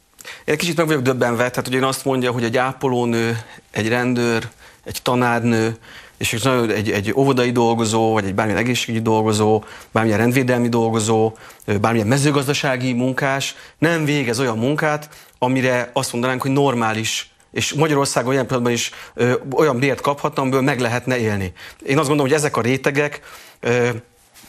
én 0.44 0.56
kicsit 0.56 0.76
meg 0.76 0.86
vagyok 0.86 1.02
döbbenve, 1.02 1.50
tehát 1.50 1.66
hogy 1.66 1.74
én 1.74 1.82
azt 1.82 2.04
mondja, 2.04 2.30
hogy 2.30 2.44
egy 2.44 2.56
ápolónő, 2.56 3.44
egy 3.70 3.88
rendőr, 3.88 4.48
egy 4.84 5.02
tanárnő, 5.02 5.76
és 6.20 6.32
egy, 6.32 6.90
egy 6.90 7.12
óvodai 7.16 7.50
dolgozó, 7.50 8.12
vagy 8.12 8.24
egy 8.24 8.34
bármilyen 8.34 8.60
egészségügyi 8.60 9.02
dolgozó, 9.02 9.64
bármilyen 9.92 10.18
rendvédelmi 10.18 10.68
dolgozó, 10.68 11.32
bármilyen 11.80 12.06
mezőgazdasági 12.06 12.92
munkás 12.92 13.54
nem 13.78 14.04
végez 14.04 14.40
olyan 14.40 14.58
munkát, 14.58 15.08
amire 15.38 15.90
azt 15.92 16.12
mondanánk, 16.12 16.42
hogy 16.42 16.50
normális 16.50 17.30
és 17.52 17.72
Magyarországon 17.72 18.30
olyan 18.30 18.46
pillanatban 18.46 18.76
is 18.76 18.90
ö, 19.14 19.32
olyan 19.54 19.78
bért 19.78 20.00
kaphatna, 20.00 20.42
amiből 20.42 20.60
meg 20.60 20.80
lehetne 20.80 21.18
élni. 21.18 21.52
Én 21.86 21.98
azt 21.98 22.08
gondolom, 22.08 22.30
hogy 22.30 22.40
ezek 22.40 22.56
a 22.56 22.60
rétegek 22.60 23.20
ö, 23.60 23.88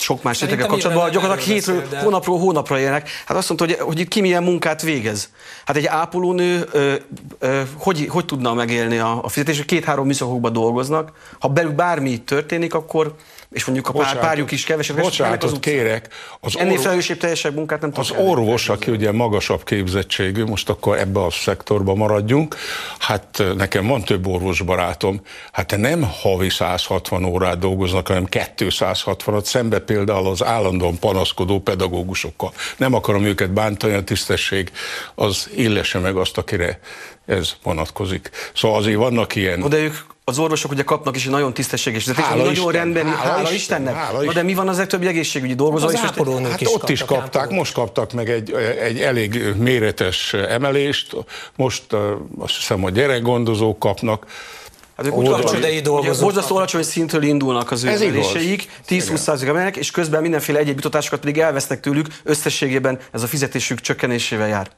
sok 0.01 0.23
más 0.23 0.41
réteggel 0.41 0.67
kapcsolatban 0.67 1.11
gyakorlatilag 1.11 1.49
hétről, 1.49 1.83
de... 1.89 1.99
hónapról 1.99 2.39
hónapra 2.39 2.79
élnek. 2.79 3.09
Hát 3.25 3.37
azt 3.37 3.47
mondta, 3.49 3.67
hogy, 3.67 3.77
hogy 3.79 3.99
itt 3.99 4.07
ki 4.07 4.21
milyen 4.21 4.43
munkát 4.43 4.81
végez. 4.81 5.29
Hát 5.65 5.75
egy 5.75 5.85
ápolónő 5.85 6.67
ö, 6.71 6.93
ö, 7.39 7.61
hogy, 7.77 8.07
hogy 8.09 8.25
tudna 8.25 8.53
megélni 8.53 8.97
a, 8.97 9.23
a 9.23 9.29
fizetés, 9.29 9.65
két-három 9.65 10.05
műszakokban 10.05 10.53
dolgoznak. 10.53 11.11
Ha 11.39 11.47
belül 11.47 11.71
bármi 11.71 12.17
történik, 12.23 12.73
akkor 12.73 13.15
és 13.51 13.65
mondjuk 13.65 13.87
a 13.87 13.91
pár, 13.91 14.19
párjuk 14.19 14.51
is 14.51 14.63
kevesebb. 14.63 14.97
Bocsánatot 14.97 15.59
kérek. 15.59 16.07
Az 16.39 16.57
Ennél 16.57 16.69
orvos, 16.69 16.83
felelősségteljesebb 16.83 17.55
munkát 17.55 17.81
nem 17.81 17.91
Az 17.95 18.11
orvos, 18.11 18.69
aki 18.69 18.91
ugye 18.91 19.11
magasabb 19.11 19.63
képzettségű, 19.63 20.43
most 20.43 20.69
akkor 20.69 20.97
ebbe 20.97 21.23
a 21.23 21.29
szektorba 21.29 21.95
maradjunk, 21.95 22.55
hát 22.99 23.43
nekem 23.55 23.87
van 23.87 24.03
több 24.03 24.27
orvos 24.27 24.61
barátom, 24.61 25.21
hát 25.51 25.77
nem 25.77 26.03
havi 26.21 26.49
160 26.49 27.25
órát 27.25 27.59
dolgoznak, 27.59 28.07
hanem 28.07 28.27
260-at, 28.29 29.43
szembe 29.43 29.79
például 29.79 30.27
az 30.27 30.43
állandóan 30.43 30.99
panaszkodó 30.99 31.59
pedagógusokkal. 31.59 32.53
Nem 32.77 32.93
akarom 32.93 33.23
őket 33.23 33.51
bántani, 33.51 33.93
a 33.93 34.03
tisztesség 34.03 34.71
az 35.15 35.49
illese 35.55 35.99
meg 35.99 36.15
azt, 36.15 36.37
akire 36.37 36.79
ez 37.25 37.53
vonatkozik. 37.63 38.29
Szóval 38.55 38.77
azért 38.77 38.97
vannak 38.97 39.35
ilyen... 39.35 39.69
De 39.69 39.77
ők 39.77 39.95
az 40.23 40.39
orvosok 40.39 40.71
ugye 40.71 40.83
kapnak 40.83 41.15
is 41.15 41.25
egy 41.25 41.31
nagyon 41.31 41.53
tisztességes 41.53 42.07
és 42.07 42.15
nagyon 42.15 42.51
Isten, 42.51 42.71
rendben, 42.71 43.05
hála, 43.05 43.17
hála 43.17 43.41
Isten, 43.41 43.55
Istennek. 43.55 43.95
Hála 43.95 44.23
Na 44.23 44.33
de 44.33 44.43
mi 44.43 44.53
van 44.53 44.67
az 44.67 44.83
többi 44.87 45.07
egészségügyi 45.07 45.53
dolgozó? 45.53 45.85
Az 45.85 45.93
és 45.93 45.99
most, 46.01 46.47
hát 46.47 46.61
is 46.61 46.73
ott 46.73 46.89
is 46.89 47.03
kapták, 47.03 47.49
most 47.49 47.73
kaptak 47.73 48.13
meg 48.13 48.29
egy, 48.29 48.51
egy 48.81 48.99
elég 48.99 49.53
méretes 49.57 50.33
emelést, 50.33 51.15
most 51.55 51.83
azt 52.39 52.55
hiszem 52.55 52.83
a 52.83 52.89
gyerekgondozók 52.89 53.79
kapnak, 53.79 54.25
Hát 54.97 55.05
ők 55.05 55.13
alacsony, 55.13 55.81
borzasztó 56.19 56.55
alacsony 56.55 56.83
szintről 56.83 57.23
indulnak 57.23 57.71
az 57.71 57.83
ő 57.83 57.87
emeléseik, 57.87 58.67
10-20 58.89 59.47
emelnek, 59.47 59.75
és 59.75 59.91
közben 59.91 60.21
mindenféle 60.21 60.59
egyéb 60.59 60.75
jutatásokat 60.75 61.19
pedig 61.19 61.37
elvesznek 61.37 61.79
tőlük, 61.79 62.07
összességében 62.23 62.99
ez 63.11 63.23
a 63.23 63.27
fizetésük 63.27 63.79
csökkenésével 63.79 64.47
jár. 64.47 64.71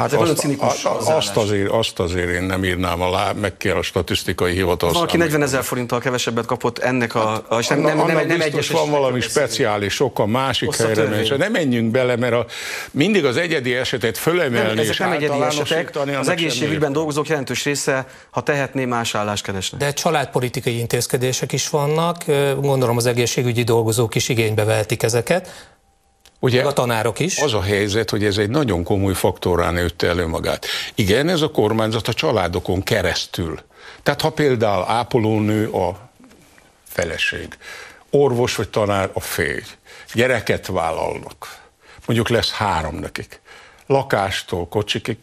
Hát 0.00 0.12
azt, 0.12 0.36
cinikus 0.36 0.84
a, 0.84 0.90
a, 0.90 1.16
azt, 1.16 1.36
azért, 1.36 1.70
azt 1.70 2.00
azért 2.00 2.28
én 2.28 2.42
nem 2.42 2.64
írnám 2.64 3.00
alá, 3.00 3.32
meg 3.32 3.56
kell 3.56 3.76
a 3.76 3.82
statisztikai 3.82 4.52
hivatal. 4.52 4.92
Valaki 4.92 5.16
40 5.16 5.42
ezer 5.42 5.62
forinttal 5.62 6.00
kevesebbet 6.00 6.46
kapott 6.46 6.78
ennek 6.78 7.14
a... 7.14 7.44
a 7.48 7.58
és 7.58 7.66
nem, 7.66 7.80
nem, 7.80 7.96
nem, 7.96 8.06
nem, 8.06 8.26
nem 8.26 8.40
egyes 8.40 8.68
van 8.68 8.90
valami 8.90 9.20
speciális, 9.20 9.94
sokkal 9.94 10.26
másik 10.26 10.76
helyre 10.76 11.04
megy. 11.04 11.38
Ne 11.38 11.48
menjünk 11.48 11.90
bele, 11.90 12.16
mert 12.16 12.32
a, 12.32 12.46
mindig 12.90 13.24
az 13.24 13.36
egyedi 13.36 13.74
esetet 13.74 14.18
fölemelni 14.18 14.68
nem, 14.68 14.78
ezek 14.78 14.92
és 14.92 14.98
nem 14.98 15.12
egyedi 15.12 15.42
esetek. 15.42 15.96
Az 16.18 16.28
egészségügyben 16.28 16.92
dolgozók 16.92 17.28
jelentős 17.28 17.64
része, 17.64 18.06
ha 18.30 18.40
tehetné, 18.40 18.84
más 18.84 19.14
állást 19.14 19.44
keresne. 19.44 19.78
De 19.78 19.92
családpolitikai 19.92 20.78
intézkedések 20.78 21.52
is 21.52 21.68
vannak. 21.68 22.24
Gondolom 22.60 22.96
az 22.96 23.06
egészségügyi 23.06 23.62
dolgozók 23.62 24.14
is 24.14 24.28
igénybe 24.28 24.64
vehetik 24.64 25.02
ezeket. 25.02 25.70
Ugye 26.40 26.62
a 26.62 26.72
tanárok 26.72 27.18
is. 27.18 27.38
Az 27.38 27.54
a 27.54 27.62
helyzet, 27.62 28.10
hogy 28.10 28.24
ez 28.24 28.38
egy 28.38 28.50
nagyon 28.50 28.84
komoly 28.84 29.14
faktorán 29.14 29.74
nőtte 29.74 30.06
elő 30.06 30.26
magát. 30.26 30.66
Igen, 30.94 31.28
ez 31.28 31.40
a 31.40 31.50
kormányzat 31.50 32.08
a 32.08 32.12
családokon 32.12 32.82
keresztül. 32.82 33.60
Tehát 34.02 34.20
ha 34.20 34.30
például 34.30 34.84
ápolónő 34.86 35.68
a 35.68 36.10
feleség, 36.84 37.48
orvos 38.10 38.56
vagy 38.56 38.68
tanár 38.68 39.10
a 39.12 39.20
férj, 39.20 39.66
gyereket 40.14 40.66
vállalnak, 40.66 41.58
mondjuk 42.06 42.28
lesz 42.28 42.50
három 42.50 42.94
nekik, 42.94 43.40
lakástól 43.86 44.68
kocsikig, 44.68 45.16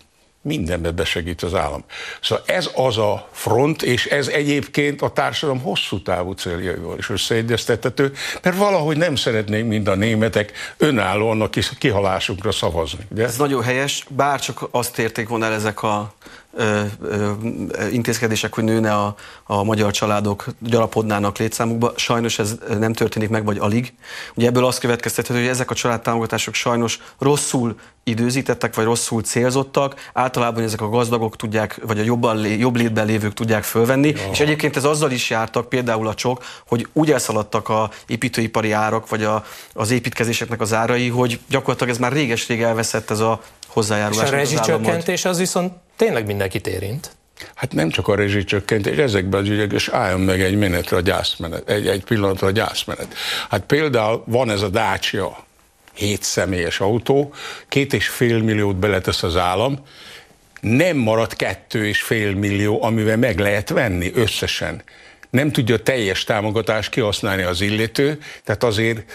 mindenbe 0.47 0.91
besegít 0.91 1.41
az 1.43 1.53
állam. 1.53 1.83
Szóval 2.21 2.43
ez 2.47 2.69
az 2.75 2.97
a 2.97 3.29
front, 3.31 3.81
és 3.81 4.05
ez 4.05 4.27
egyébként 4.27 5.01
a 5.01 5.09
társadalom 5.09 5.61
hosszú 5.61 6.01
távú 6.01 6.31
céljaival 6.31 6.97
is 6.97 7.09
összeegyeztethető, 7.09 8.11
mert 8.41 8.57
valahogy 8.57 8.97
nem 8.97 9.15
szeretnénk 9.15 9.67
mind 9.67 9.87
a 9.87 9.95
németek 9.95 10.51
önállóan 10.77 11.41
a 11.41 11.49
kihalásunkra 11.77 12.51
szavazni. 12.51 13.05
Ugye? 13.11 13.23
Ez 13.23 13.37
nagyon 13.37 13.63
helyes, 13.63 14.05
bár 14.09 14.39
csak 14.39 14.67
azt 14.71 14.99
érték 14.99 15.27
volna 15.27 15.45
el 15.45 15.53
ezek 15.53 15.83
a 15.83 16.13
ö, 16.53 16.81
ö, 17.01 17.31
intézkedések, 17.91 18.53
hogy 18.53 18.63
nőne 18.63 18.93
a, 18.93 19.15
a 19.43 19.63
magyar 19.63 19.91
családok, 19.91 20.45
gyarapodnának 20.59 21.37
létszámukba. 21.37 21.91
Sajnos 21.95 22.39
ez 22.39 22.55
nem 22.79 22.93
történik 22.93 23.29
meg, 23.29 23.45
vagy 23.45 23.57
alig. 23.57 23.93
Ugye 24.35 24.47
ebből 24.47 24.65
azt 24.65 24.79
következtethető, 24.79 25.39
hogy 25.39 25.49
ezek 25.49 25.71
a 25.71 25.75
családtámogatások 25.75 26.53
sajnos 26.53 26.99
rosszul 27.19 27.75
időzítettek, 28.03 28.75
vagy 28.75 28.85
rosszul 28.85 29.21
célzottak. 29.21 30.09
Általában 30.13 30.63
ezek 30.63 30.81
a 30.81 30.89
gazdagok 30.89 31.35
tudják, 31.35 31.79
vagy 31.85 31.99
a 31.99 32.03
jobban, 32.03 32.45
jobb 32.47 32.75
létben 32.75 33.05
lévők 33.05 33.33
tudják 33.33 33.63
fölvenni. 33.63 34.07
Ja. 34.07 34.31
És 34.31 34.39
egyébként 34.39 34.75
ez 34.75 34.83
azzal 34.83 35.11
is 35.11 35.29
jártak, 35.29 35.69
például 35.69 36.07
a 36.07 36.13
csok, 36.13 36.43
hogy 36.67 36.87
úgy 36.93 37.11
elszaladtak 37.11 37.69
a 37.69 37.89
építőipari 38.07 38.71
árak, 38.71 39.09
vagy 39.09 39.23
a, 39.23 39.45
az 39.73 39.91
építkezéseknek 39.91 40.61
az 40.61 40.73
árai, 40.73 41.09
hogy 41.09 41.39
gyakorlatilag 41.49 41.93
ez 41.93 41.99
már 41.99 42.11
réges-rég 42.11 42.61
elveszett 42.61 43.09
ez 43.09 43.19
a 43.19 43.41
hozzájárulás. 43.67 44.25
És 44.27 44.31
a 44.33 44.35
rezsicsökkentés 44.35 45.25
az 45.25 45.37
viszont 45.37 45.73
tényleg 45.95 46.25
mindenkit 46.25 46.67
érint. 46.67 47.11
Hát 47.55 47.73
nem 47.73 47.89
csak 47.89 48.07
a 48.07 48.15
rezsicsökkentés, 48.15 48.97
ezekben 48.97 49.41
az 49.41 49.49
ügyek, 49.49 49.71
és 49.71 49.87
álljon 49.87 50.19
meg 50.19 50.41
egy 50.41 50.55
menetre 50.55 50.97
a 50.97 51.01
gyászmenet, 51.01 51.69
egy, 51.69 51.87
egy 51.87 52.03
pillanatra 52.03 52.47
a 52.47 52.51
gyászmenet. 52.51 53.13
Hát 53.49 53.61
például 53.61 54.23
van 54.25 54.49
ez 54.49 54.61
a 54.61 54.69
Dacia, 54.69 55.45
hét 55.93 56.23
személyes 56.23 56.79
autó, 56.79 57.33
két 57.67 57.93
és 57.93 58.07
fél 58.07 58.41
milliót 58.41 58.75
beletesz 58.75 59.23
az 59.23 59.35
állam, 59.35 59.79
nem 60.61 60.97
marad 60.97 61.35
kettő 61.35 61.87
és 61.87 62.01
fél 62.01 62.33
millió, 62.33 62.83
amivel 62.83 63.17
meg 63.17 63.39
lehet 63.39 63.69
venni 63.69 64.11
összesen. 64.15 64.83
Nem 65.29 65.51
tudja 65.51 65.77
teljes 65.77 66.23
támogatást 66.23 66.89
kihasználni 66.89 67.43
az 67.43 67.61
illető, 67.61 68.19
tehát 68.43 68.63
azért 68.63 69.11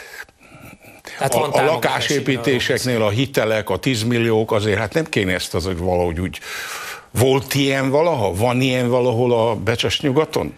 tehát 1.19 1.35
a, 1.35 1.53
a 1.53 1.65
lakásépítéseknél 1.65 3.03
a 3.03 3.11
hitelek, 3.11 3.71
a 3.71 3.77
10 3.77 4.03
milliók, 4.03 4.53
azért 4.53 4.79
hát 4.79 4.95
nem 4.95 5.05
kéne 5.05 5.33
ezt 5.33 5.55
az, 5.55 5.65
hogy 5.65 5.79
valahogy 5.79 6.21
úgy 6.21 6.41
volt 7.11 7.55
ilyen 7.55 7.91
valaha? 7.91 8.35
Van 8.35 8.61
ilyen 8.61 8.89
valahol 8.89 9.33
a 9.33 9.55
Becses 9.57 10.01
nyugaton? 10.01 10.55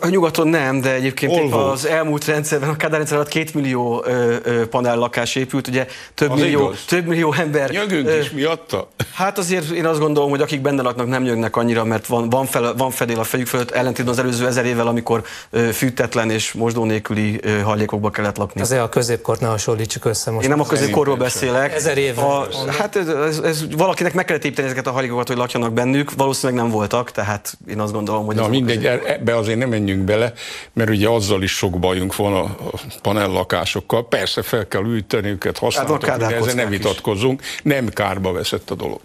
A 0.00 0.08
nyugaton 0.08 0.48
nem, 0.48 0.80
de 0.80 0.92
egyébként 0.94 1.32
Hol 1.32 1.48
volt? 1.48 1.72
az 1.72 1.86
elmúlt 1.86 2.24
rendszerben, 2.24 2.68
a 2.68 2.76
Kádár 2.76 2.96
rendszer 2.96 3.16
alatt 3.16 3.28
két 3.28 3.54
millió 3.54 4.04
ö, 4.06 4.34
ö, 4.42 4.68
panel 4.68 4.96
lakás 4.96 5.34
épült, 5.36 5.68
ugye 5.68 5.86
több 6.14 6.30
Az 6.30 6.40
millió, 6.40 6.60
igaz. 6.64 6.84
több 6.86 7.06
millió 7.06 7.34
ember. 7.38 7.70
Nyögünk 7.70 8.06
ö, 8.08 8.18
is 8.18 8.30
miatta. 8.30 8.88
Hát 9.14 9.38
azért 9.38 9.70
én 9.70 9.86
azt 9.86 10.00
gondolom, 10.00 10.30
hogy 10.30 10.40
akik 10.40 10.60
benne 10.60 10.82
laknak, 10.82 11.08
nem 11.08 11.22
nyögnek 11.22 11.56
annyira, 11.56 11.84
mert 11.84 12.06
van, 12.06 12.28
van, 12.30 12.46
fel, 12.46 12.74
van 12.76 12.90
fedél 12.90 13.18
a 13.18 13.24
fejük 13.24 13.46
fölött, 13.46 13.70
ellentétben 13.70 14.14
az 14.14 14.20
előző 14.20 14.46
ezer 14.46 14.64
évvel, 14.64 14.86
amikor 14.86 15.22
ö, 15.50 15.60
fűtetlen 15.72 16.30
és 16.30 16.52
mosdó 16.52 16.84
nélküli 16.84 17.38
ö, 17.42 17.58
hajlékokba 17.58 18.10
kellett 18.10 18.36
lakni. 18.36 18.60
Azért 18.60 18.82
a 18.82 18.88
középkort 18.88 19.40
ne 19.40 19.46
hasonlítsuk 19.46 20.04
össze 20.04 20.30
most. 20.30 20.44
Én 20.44 20.50
nem 20.50 20.60
a 20.60 20.66
középkorról 20.66 21.16
beszélek. 21.16 21.74
Ezer 21.74 21.98
éve. 21.98 22.22
A, 22.22 22.46
hát 22.78 22.96
ez, 22.96 23.08
ez, 23.08 23.38
ez, 23.38 23.64
valakinek 23.76 24.14
meg 24.14 24.24
kellett 24.24 24.44
építeni 24.44 24.66
ezeket 24.66 24.86
a 24.86 24.90
hajlékokat, 24.90 25.28
hogy 25.28 25.36
lakjanak 25.36 25.72
bennük, 25.72 26.10
valószínűleg 26.16 26.62
nem 26.62 26.70
voltak, 26.72 27.10
tehát 27.10 27.58
én 27.68 27.80
azt 27.80 27.92
gondolom, 27.92 28.26
hogy 28.26 28.34
Na 28.36 28.48
mindegy, 28.48 28.76
azért- 28.76 29.04
e- 29.04 29.12
ebbe 29.12 29.36
azért 29.36 29.58
nem 29.58 29.69
menjünk 29.70 30.04
bele, 30.04 30.32
mert 30.72 30.90
ugye 30.90 31.08
azzal 31.08 31.42
is 31.42 31.52
sok 31.52 31.78
bajunk 31.78 32.16
van 32.16 32.34
a 32.34 32.56
panellakásokkal. 33.02 34.08
Persze 34.08 34.42
fel 34.42 34.68
kell 34.68 34.84
űteni 34.84 35.28
őket, 35.28 35.58
Hát 35.58 35.88
van 35.88 36.00
hát 36.02 36.22
ezzel 36.22 36.54
nem 36.54 36.72
is. 36.72 36.78
vitatkozzunk. 36.78 37.42
Nem 37.62 37.88
kárba 37.88 38.32
veszett 38.32 38.70
a 38.70 38.74
dolog. 38.74 39.00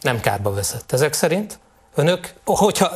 Nem 0.00 0.20
kárba 0.20 0.54
veszett. 0.54 0.92
Ezek 0.92 1.12
szerint 1.12 1.58
önök, 1.94 2.32
hogyha 2.44 2.90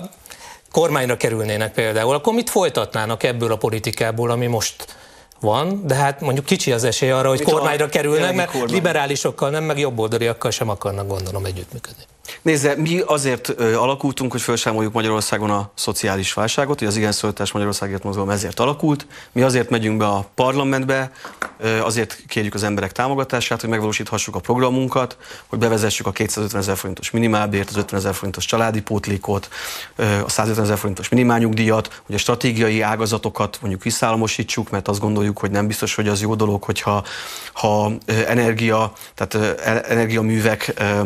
kormányra 0.71 1.17
kerülnének 1.17 1.73
például, 1.73 2.15
akkor 2.15 2.35
mit 2.35 2.51
folytatnának 2.51 3.23
ebből 3.23 3.53
a 3.53 3.57
politikából, 3.57 4.31
ami 4.31 4.47
most 4.47 4.97
van, 5.41 5.87
de 5.87 5.95
hát 5.95 6.21
mondjuk 6.21 6.45
kicsi 6.45 6.73
az 6.73 6.85
esély 6.85 7.11
arra, 7.11 7.29
hogy 7.29 7.39
Mit 7.39 7.49
kormányra 7.49 7.89
kerülnek, 7.89 8.19
jelenlegi 8.21 8.37
mert 8.39 8.51
kormány? 8.51 8.75
liberálisokkal 8.75 9.51
nem, 9.51 9.65
meg 9.65 9.79
jobboldaliakkal 9.79 10.51
sem 10.51 10.69
akarnak 10.69 11.09
gondolom 11.09 11.45
együttműködni. 11.45 12.03
Nézze, 12.43 12.75
mi 12.77 13.01
azért 13.07 13.53
ö, 13.57 13.77
alakultunk, 13.77 14.33
hogy 14.33 14.41
felszámoljuk 14.41 14.93
Magyarországon 14.93 15.51
a 15.51 15.71
szociális 15.75 16.33
válságot, 16.33 16.79
hogy 16.79 16.89
az 16.89 16.97
igen 16.97 17.13
szólítás 17.13 17.53
Magyarországért 17.53 18.03
mozgalom 18.03 18.31
ezért 18.31 18.61
alakult. 18.61 19.07
Mi 19.33 19.43
azért 19.43 19.71
megyünk 19.71 19.99
be 19.99 20.07
a 20.07 20.31
parlamentbe, 20.35 21.11
ö, 21.59 21.81
azért 21.81 22.23
kérjük 22.29 22.55
az 22.55 22.63
emberek 22.63 22.93
támogatását, 22.93 23.61
hogy 23.61 23.71
megvalósíthassuk 23.71 24.35
a 24.35 24.41
programunkat, 24.41 25.17
hogy 25.47 25.59
bevezessük 25.59 26.07
a 26.07 26.13
250 26.13 26.61
ezer 26.61 26.77
forintos 26.77 27.11
minimálbért, 27.11 27.69
az 27.69 27.77
50 27.77 27.99
ezer 27.99 28.15
forintos 28.15 28.45
családi 28.45 28.81
pótlékot, 28.81 29.49
ö, 29.97 30.05
a 30.25 30.29
150 30.29 30.65
ezer 30.65 30.79
forintos 30.79 31.09
minimálnyugdíjat, 31.09 32.03
hogy 32.07 32.15
a 32.15 32.19
stratégiai 32.19 32.81
ágazatokat 32.81 33.59
mondjuk 33.61 33.83
visszállamosítsuk, 33.83 34.71
mert 34.71 34.89
azt 34.89 35.01
gondoljuk, 35.01 35.39
hogy 35.39 35.51
nem 35.51 35.67
biztos, 35.67 35.95
hogy 35.95 36.09
az 36.09 36.21
jó 36.21 36.35
dolog, 36.35 36.63
hogyha 36.63 37.05
ha 37.53 37.93
energia, 38.07 38.93
tehát 39.15 39.59
e- 39.59 39.85
energiaművek 39.89 40.75
ö, 40.79 41.01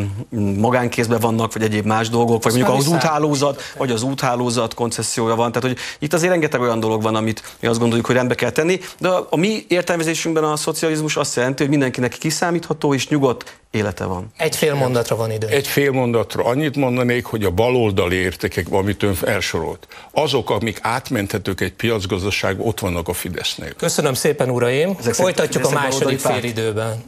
magánkézben 1.10 1.20
vannak, 1.20 1.52
vagy 1.52 1.62
egyéb 1.62 1.86
más 1.86 2.08
dolgok, 2.08 2.42
vagy 2.42 2.52
mondjuk 2.52 2.72
már 2.72 2.78
az 2.78 2.88
úthálózat, 2.88 3.62
vagy 3.76 3.90
az 3.90 4.02
úthálózat 4.02 4.74
koncessziója 4.74 5.34
van. 5.34 5.52
Tehát, 5.52 5.68
hogy 5.68 5.78
itt 5.98 6.12
azért 6.12 6.30
rengeteg 6.30 6.60
olyan 6.60 6.80
dolog 6.80 7.02
van, 7.02 7.14
amit 7.14 7.42
mi 7.60 7.68
azt 7.68 7.78
gondoljuk, 7.78 8.06
hogy 8.06 8.14
rendbe 8.14 8.34
kell 8.34 8.50
tenni, 8.50 8.80
de 8.98 9.08
a, 9.08 9.36
mi 9.36 9.64
értelmezésünkben 9.68 10.44
a 10.44 10.56
szocializmus 10.56 11.16
azt 11.16 11.36
jelenti, 11.36 11.62
hogy 11.62 11.70
mindenkinek 11.70 12.12
kiszámítható 12.18 12.94
és 12.94 13.08
nyugodt 13.08 13.58
élete 13.70 14.04
van. 14.04 14.32
Egy 14.36 14.56
fél 14.56 14.74
mondatra 14.74 15.16
van 15.16 15.30
idő. 15.30 15.46
Egy 15.46 15.66
fél 15.66 15.90
mondatra 15.90 16.44
annyit 16.44 16.76
mondanék, 16.76 17.24
hogy 17.24 17.44
a 17.44 17.50
baloldali 17.50 18.16
értékek, 18.16 18.66
amit 18.70 19.02
ön 19.02 19.14
felsorolt, 19.14 19.86
azok, 20.10 20.50
amik 20.50 20.78
átmenthetők 20.82 21.60
egy 21.60 21.72
piacgazdaságba, 21.72 22.64
ott 22.64 22.80
vannak 22.80 23.08
a 23.08 23.12
Fidesznél. 23.12 23.72
Köszönöm 23.72 24.14
szépen, 24.14 24.50
uraim. 24.50 24.96
szerint 24.98 25.14
Folytatjuk 25.14 25.64
a 25.64 25.70
második 25.70 26.22
párt? 26.22 26.40
félidőben. 26.40 27.04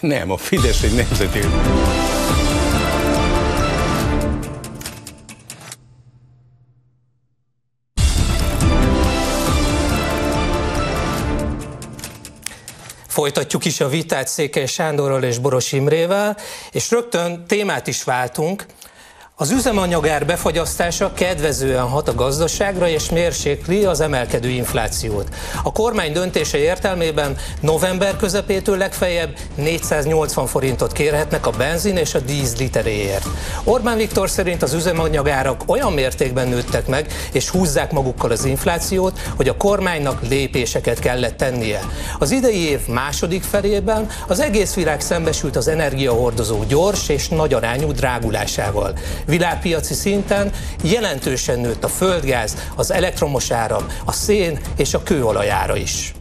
Nem, 0.00 0.30
a 0.30 0.36
Fidesz 0.36 0.82
egy 0.82 0.94
nemzeti 0.94 1.40
Folytatjuk 13.12 13.64
is 13.64 13.80
a 13.80 13.88
vitát 13.88 14.28
Székely 14.28 14.66
Sándorral 14.66 15.22
és 15.22 15.38
Boros 15.38 15.72
Imrével, 15.72 16.36
és 16.70 16.90
rögtön 16.90 17.44
témát 17.46 17.86
is 17.86 18.04
váltunk. 18.04 18.66
Az 19.36 19.50
üzemanyagár 19.50 20.26
befagyasztása 20.26 21.12
kedvezően 21.12 21.88
hat 21.88 22.08
a 22.08 22.14
gazdaságra 22.14 22.88
és 22.88 23.10
mérsékli 23.10 23.84
az 23.84 24.00
emelkedő 24.00 24.48
inflációt. 24.48 25.28
A 25.62 25.72
kormány 25.72 26.12
döntése 26.12 26.58
értelmében 26.58 27.36
november 27.60 28.16
közepétől 28.16 28.76
legfeljebb 28.76 29.36
480 29.54 30.46
forintot 30.46 30.92
kérhetnek 30.92 31.46
a 31.46 31.50
benzin 31.50 31.96
és 31.96 32.14
a 32.14 32.18
díz 32.20 32.56
literéért. 32.56 33.26
Orbán 33.64 33.96
Viktor 33.96 34.30
szerint 34.30 34.62
az 34.62 34.72
üzemanyagárak 34.72 35.62
olyan 35.66 35.92
mértékben 35.92 36.48
nőttek 36.48 36.86
meg 36.86 37.12
és 37.32 37.48
húzzák 37.48 37.92
magukkal 37.92 38.30
az 38.30 38.44
inflációt, 38.44 39.18
hogy 39.36 39.48
a 39.48 39.56
kormánynak 39.56 40.28
lépéseket 40.28 40.98
kellett 40.98 41.36
tennie. 41.36 41.80
Az 42.18 42.30
idei 42.30 42.68
év 42.68 42.86
második 42.86 43.42
felében 43.42 44.08
az 44.28 44.40
egész 44.40 44.74
világ 44.74 45.00
szembesült 45.00 45.56
az 45.56 45.68
energiahordozó 45.68 46.64
gyors 46.64 47.08
és 47.08 47.28
nagy 47.28 47.54
arányú 47.54 47.92
drágulásával. 47.92 48.94
Világpiaci 49.26 49.94
szinten 49.94 50.52
jelentősen 50.82 51.58
nőtt 51.58 51.84
a 51.84 51.88
földgáz, 51.88 52.56
az 52.76 52.92
elektromos 52.92 53.50
áram, 53.50 53.86
a 54.04 54.12
szén 54.12 54.60
és 54.76 54.94
a 54.94 55.02
kőolajára 55.02 55.76
is. 55.76 56.12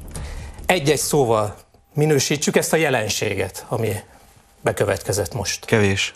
Egy-egy 0.65 0.97
szóval 0.97 1.55
minősítsük 1.93 2.55
ezt 2.55 2.73
a 2.73 2.77
jelenséget, 2.77 3.65
ami 3.67 3.91
bekövetkezett 4.61 5.33
most. 5.33 5.65
Kevés. 5.65 6.13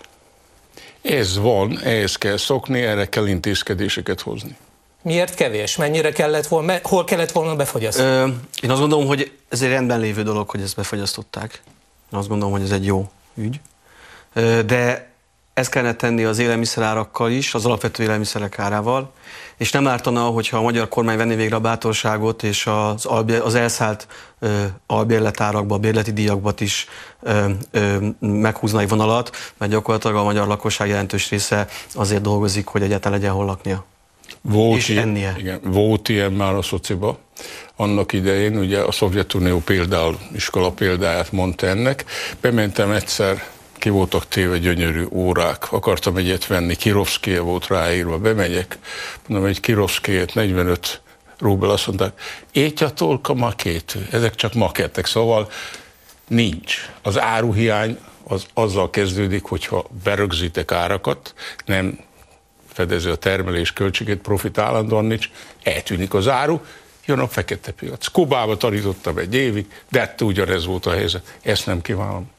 Ez 1.01 1.37
van, 1.37 1.79
ehhez 1.83 2.15
kell 2.15 2.37
szokni, 2.37 2.81
erre 2.81 3.05
kell 3.05 3.27
intézkedéseket 3.27 4.21
hozni. 4.21 4.55
Miért 5.01 5.33
kevés? 5.33 5.75
Mennyire 5.75 6.11
kellett 6.11 6.47
volna, 6.47 6.73
hol 6.83 7.03
kellett 7.03 7.31
volna 7.31 7.55
befogyasztani? 7.55 8.09
Ö, 8.09 8.27
én 8.61 8.69
azt 8.69 8.79
gondolom, 8.79 9.07
hogy 9.07 9.31
ez 9.49 9.61
egy 9.61 9.69
rendben 9.69 9.99
lévő 9.99 10.23
dolog, 10.23 10.49
hogy 10.49 10.61
ezt 10.61 10.75
befagyasztották. 10.75 11.61
Én 12.13 12.19
azt 12.19 12.27
gondolom, 12.27 12.53
hogy 12.53 12.63
ez 12.63 12.71
egy 12.71 12.85
jó 12.85 13.09
ügy. 13.35 13.59
Ö, 14.33 14.61
de 14.65 15.09
ezt 15.55 15.69
kellene 15.69 15.95
tenni 15.95 16.23
az 16.23 16.39
élelmiszerárakkal 16.39 17.31
is, 17.31 17.53
az 17.53 17.65
alapvető 17.65 18.03
élelmiszerek 18.03 18.59
árával, 18.59 19.11
és 19.57 19.71
nem 19.71 19.87
ártana, 19.87 20.21
hogyha 20.21 20.57
a 20.57 20.61
magyar 20.61 20.87
kormány 20.87 21.17
venné 21.17 21.35
végre 21.35 21.55
a 21.55 21.59
bátorságot, 21.59 22.43
és 22.43 22.67
az, 22.67 23.07
az 23.43 23.55
elszállt 23.55 24.07
ö, 24.39 24.63
albérletárakba, 24.85 25.77
bérleti 25.77 26.13
díjakba 26.13 26.53
is 26.57 26.87
ö, 27.21 27.49
ö, 27.71 28.07
meghúzna 28.19 28.79
egy 28.79 28.89
vonalat, 28.89 29.35
mert 29.57 29.71
gyakorlatilag 29.71 30.15
a 30.15 30.23
magyar 30.23 30.47
lakosság 30.47 30.87
jelentős 30.87 31.29
része 31.29 31.67
azért 31.93 32.21
dolgozik, 32.21 32.67
hogy 32.67 32.81
egyáltalán 32.81 33.19
legyen 33.19 33.33
hol 33.33 33.45
laknia. 33.45 33.85
Volt 34.41 34.77
És 34.77 34.89
ilyen, 34.89 35.07
ennie. 35.07 35.35
Igen, 35.37 35.59
volt 35.63 36.09
ilyen 36.09 36.31
már 36.31 36.53
a 36.53 36.61
szociba. 36.61 37.17
Annak 37.75 38.13
idején, 38.13 38.57
ugye 38.57 38.79
a 38.79 38.91
Szovjetunió 38.91 39.59
például, 39.59 40.17
iskola 40.33 40.71
példáját 40.71 41.31
mondta 41.31 41.67
ennek. 41.67 42.05
Bementem 42.41 42.91
egyszer, 42.91 43.43
ki 43.85 43.91
voltak 43.91 44.27
téve 44.27 44.57
gyönyörű 44.57 45.05
órák, 45.11 45.71
akartam 45.71 46.17
egyet 46.17 46.47
venni, 46.47 46.75
Kirovszkéje 46.75 47.39
volt 47.39 47.67
ráírva, 47.67 48.17
bemegyek, 48.17 48.77
mondom, 49.27 49.47
egy 49.47 49.59
Kirovszkéjét, 49.59 50.33
45 50.33 51.01
rubel, 51.39 51.69
azt 51.69 51.87
mondták, 51.87 52.21
étjatolka 52.51 53.33
makétű, 53.33 53.99
ezek 54.11 54.35
csak 54.35 54.53
makettek, 54.53 55.05
szóval 55.05 55.49
nincs. 56.27 56.75
Az 57.01 57.19
áruhiány 57.19 57.99
az 58.23 58.45
azzal 58.53 58.89
kezdődik, 58.89 59.43
hogyha 59.43 59.85
berögzítek 60.03 60.71
árakat, 60.71 61.33
nem 61.65 61.99
fedezi 62.73 63.09
a 63.09 63.15
termelés 63.15 63.73
költségét, 63.73 64.21
profit 64.21 64.57
állandóan 64.57 65.05
nincs, 65.05 65.29
eltűnik 65.63 66.13
az 66.13 66.27
áru, 66.27 66.61
jön 67.05 67.19
a 67.19 67.27
fekete 67.27 67.71
piac. 67.71 68.07
Kubába 68.07 68.57
tanítottam 68.57 69.17
egy 69.17 69.35
évig, 69.35 69.65
de 69.89 69.99
hát 69.99 70.21
ugyanez 70.21 70.65
volt 70.65 70.85
a 70.85 70.91
helyzet. 70.91 71.37
Ezt 71.41 71.65
nem 71.65 71.81
kívánom. 71.81 72.33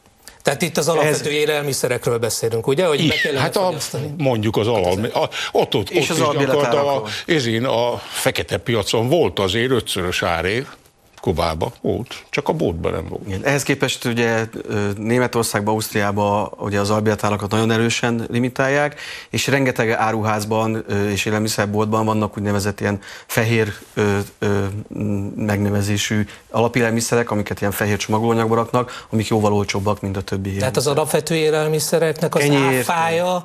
Tehát 0.46 0.62
itt 0.62 0.76
az 0.76 0.88
alapvető 0.88 1.30
élelmiszerekről 1.30 2.18
beszélünk, 2.18 2.66
ugye? 2.66 2.87
Hogy 2.87 3.09
be 3.09 3.14
Is, 3.14 3.20
kellene 3.20 3.40
hát 3.40 3.56
a, 3.56 3.74
mondjuk 4.16 4.56
az 4.56 4.66
alal, 4.66 5.04
a, 5.04 5.28
ott, 5.52 5.74
ott, 5.74 5.90
És 5.90 6.11
ott 6.11 6.16
az 6.16 6.22
is 6.22 6.24
gyakorlatilag 6.24 6.87
a, 6.87 7.02
ezén 7.26 7.64
a 7.64 7.96
fekete 7.96 8.56
piacon 8.56 9.09
volt 9.09 9.38
azért 9.38 9.70
ötszörös 9.70 10.22
árév, 10.22 10.66
Kubába 11.26 11.72
volt, 11.80 12.24
csak 12.30 12.48
a 12.48 12.52
boltban 12.52 12.92
nem 12.92 13.06
volt. 13.08 13.22
Igen. 13.26 13.40
Ehhez 13.44 13.62
képest 13.62 14.04
ugye 14.04 14.46
Németországban, 14.96 15.74
Ausztriában 15.74 16.50
ugye 16.58 16.80
az 16.80 16.90
albérletárakat 16.90 17.50
nagyon 17.50 17.70
erősen 17.70 18.26
limitálják, 18.30 19.00
és 19.30 19.46
rengeteg 19.46 19.90
áruházban 19.90 20.84
és 21.10 21.24
élelmiszerboltban 21.24 22.04
vannak 22.04 22.38
úgynevezett 22.38 22.80
ilyen 22.80 23.00
fehér 23.26 23.72
ö, 23.94 24.18
ö, 24.38 24.64
megnevezésű 25.36 26.26
alapélelmiszerek, 26.50 27.30
amiket 27.30 27.60
ilyen 27.60 27.72
fehér 27.72 27.96
csomagolóanyagba 27.96 28.54
raknak, 28.54 29.04
amik 29.10 29.26
jóval 29.26 29.52
olcsóbbak, 29.52 30.00
mint 30.00 30.16
a 30.16 30.20
többi. 30.20 30.56
Tehát 30.56 30.76
az 30.76 30.86
alapvető 30.86 31.34
élelmiszereknek 31.34 32.34
az 32.34 32.42
Ennyiért. 32.42 32.90
áfája 32.90 33.44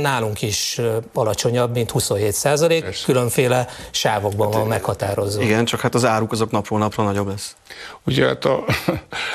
nálunk 0.00 0.42
is 0.42 0.80
alacsonyabb, 1.12 1.74
mint 1.74 1.90
27 1.90 2.32
százalék, 2.32 2.84
különféle 3.04 3.66
sávokban 3.90 4.50
van 4.50 4.66
meghatározva. 4.66 5.42
Igen, 5.42 5.64
csak 5.64 5.80
hát 5.80 5.94
az 5.94 6.04
áruk 6.04 6.32
azok 6.32 6.50
napról 6.50 6.78
napra 6.78 7.02
sokkal 7.04 7.12
nagyobb 7.12 7.28
lesz. 7.28 7.56
Ugye 8.06 8.26
hát 8.26 8.44
a, 8.44 8.64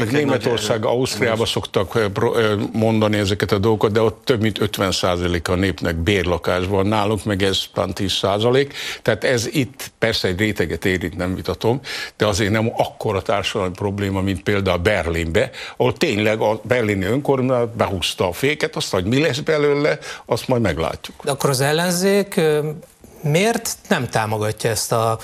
egy 0.00 0.12
Németország, 0.12 0.84
Ausztriába 0.84 1.46
szoktak 1.46 2.12
pro- 2.12 2.36
ö, 2.36 2.54
mondani 2.72 3.18
ezeket 3.18 3.52
a 3.52 3.58
dolgokat, 3.58 3.92
de 3.92 4.00
ott 4.00 4.24
több 4.24 4.40
mint 4.40 4.58
50% 4.60 5.48
a 5.48 5.54
népnek 5.54 5.96
bérlakásban, 5.96 6.86
nálunk 6.86 7.24
meg 7.24 7.42
ez 7.42 7.62
talán 7.74 7.94
10 7.94 8.20
Tehát 9.02 9.24
ez 9.24 9.46
itt 9.46 9.90
persze 9.98 10.28
egy 10.28 10.38
réteget 10.38 10.84
érint, 10.84 11.16
nem 11.16 11.34
vitatom, 11.34 11.80
de 12.16 12.26
azért 12.26 12.50
nem 12.50 12.72
akkora 12.76 13.22
társadalmi 13.22 13.74
probléma, 13.74 14.20
mint 14.20 14.42
például 14.42 14.78
Berlinbe, 14.78 15.50
ahol 15.76 15.92
tényleg 15.92 16.40
a 16.40 16.60
berlini 16.62 17.04
önkormányzat 17.04 17.76
behúzta 17.76 18.28
a 18.28 18.32
féket, 18.32 18.76
azt, 18.76 18.90
hogy 18.90 19.04
mi 19.04 19.20
lesz 19.20 19.38
belőle, 19.38 19.98
azt 20.26 20.48
majd 20.48 20.62
meglátjuk. 20.62 21.24
De 21.24 21.30
akkor 21.30 21.50
az 21.50 21.60
ellenzék 21.60 22.40
miért 23.22 23.76
nem 23.88 24.08
támogatja 24.08 24.70
ezt 24.70 24.92
a 24.92 25.18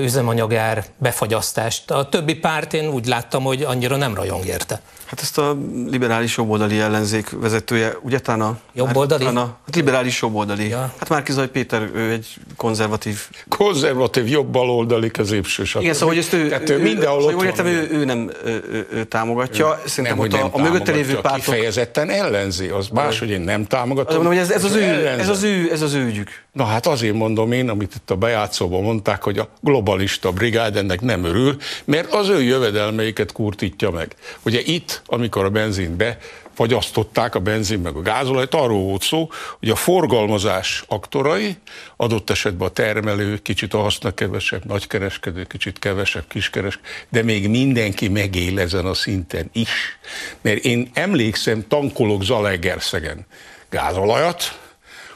üzemanyagár 0.00 0.84
befagyasztást? 0.98 1.90
A 1.90 2.08
többi 2.08 2.34
párt 2.34 2.74
én 2.74 2.88
úgy 2.88 3.06
láttam, 3.06 3.42
hogy 3.42 3.62
annyira 3.62 3.96
nem 3.96 4.14
rajong 4.14 4.46
érte. 4.46 4.80
Hát 5.06 5.20
ezt 5.20 5.38
a 5.38 5.56
liberális 5.86 6.36
jobboldali 6.36 6.80
ellenzék 6.80 7.30
vezetője, 7.30 7.96
ugye 8.02 8.18
talán 8.18 8.40
a... 8.40 8.58
Jobboldali? 8.72 9.24
Talán 9.24 9.36
a 9.36 9.56
hát 9.66 9.74
liberális 9.74 10.22
jobboldali. 10.22 10.68
Ja. 10.68 10.92
Hát 10.98 11.08
Márki 11.08 11.32
Zaj 11.32 11.48
Péter, 11.48 11.90
ő 11.94 12.10
egy 12.10 12.26
konzervatív 12.56 13.28
Konzervatív, 13.48 14.28
jobb 14.28 14.46
baloldali, 14.46 15.10
középső, 15.10 15.64
stb. 15.64 15.80
Igen, 15.80 15.94
szóval 15.94 16.08
hogy 16.08 16.18
ezt 16.18 16.32
ő, 16.32 16.48
Tehát 16.48 16.70
ő 16.70 16.82
mindenhol 16.82 17.20
szóval 17.20 17.34
ott 17.34 17.40
jól 17.40 17.44
értem, 17.44 17.66
ő, 17.66 17.88
ő 17.90 18.04
nem 18.04 18.30
ő, 18.44 18.64
ő, 18.70 18.86
ő 18.90 19.04
támogatja. 19.04 19.80
Szerintem 19.84 20.18
nem, 20.18 20.42
ott 20.42 20.52
a, 20.52 20.58
a 20.58 20.62
mögötte 20.62 20.92
lévő 20.92 21.14
pártok... 21.20 21.44
Kifejezetten 21.44 22.10
ellenzi, 22.10 22.68
az 22.68 22.88
más, 22.88 23.18
hogy 23.18 23.30
én 23.30 23.40
nem 23.40 23.66
támogatom. 23.66 24.14
Mondom, 24.14 24.32
hogy 24.32 24.42
ez, 24.42 24.50
ez, 24.50 24.64
az 24.64 24.74
ő, 24.74 24.82
ellenzem. 24.82 25.20
ez, 25.20 25.28
az 25.28 25.42
ő, 25.42 25.68
ez 25.72 25.82
az 25.82 25.94
ő 25.94 26.04
ügyük. 26.04 26.30
Na 26.52 26.64
hát 26.64 26.86
azért 26.86 27.14
mondom 27.14 27.52
én, 27.52 27.68
amit 27.68 27.94
itt 27.94 28.10
a 28.10 28.16
bejátszóban 28.16 28.82
mondták, 28.82 29.22
hogy 29.22 29.38
a 29.38 29.48
globalista 29.66 30.32
brigád 30.32 30.76
ennek 30.76 31.00
nem 31.00 31.24
örül, 31.24 31.56
mert 31.84 32.12
az 32.12 32.28
ő 32.28 32.42
jövedelmeiket 32.42 33.32
kurtítja 33.32 33.90
meg. 33.90 34.14
Ugye 34.42 34.60
itt, 34.64 35.02
amikor 35.06 35.44
a 35.44 35.50
benzin 35.50 35.96
be 35.96 36.18
fagyasztották 36.54 37.34
a 37.34 37.38
benzin 37.38 37.78
meg 37.78 37.94
a 37.96 38.02
gázolajt, 38.02 38.54
arról 38.54 38.82
volt 38.82 39.02
szó, 39.02 39.30
hogy 39.58 39.70
a 39.70 39.76
forgalmazás 39.76 40.84
aktorai, 40.88 41.56
adott 41.96 42.30
esetben 42.30 42.68
a 42.68 42.70
termelő, 42.70 43.38
kicsit 43.38 43.74
a 43.74 43.78
haszna 43.78 44.14
kevesebb, 44.14 44.64
nagykereskedő, 44.64 45.44
kicsit 45.44 45.78
kevesebb, 45.78 46.24
kiskereskedő, 46.28 46.88
de 47.08 47.22
még 47.22 47.48
mindenki 47.48 48.08
megél 48.08 48.60
ezen 48.60 48.86
a 48.86 48.94
szinten 48.94 49.50
is. 49.52 49.98
Mert 50.40 50.64
én 50.64 50.90
emlékszem, 50.94 51.64
tankolok 51.68 52.22
Zalaegerszegen 52.22 53.26
gázolajat, 53.70 54.60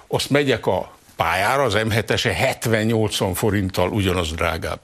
azt 0.06 0.30
megyek 0.30 0.66
a 0.66 0.98
pályára, 1.22 1.62
az 1.62 1.74
M7-ese 1.76 2.56
70-80 2.62 3.30
forinttal 3.34 3.88
ugyanaz 3.90 4.32
drágább. 4.32 4.80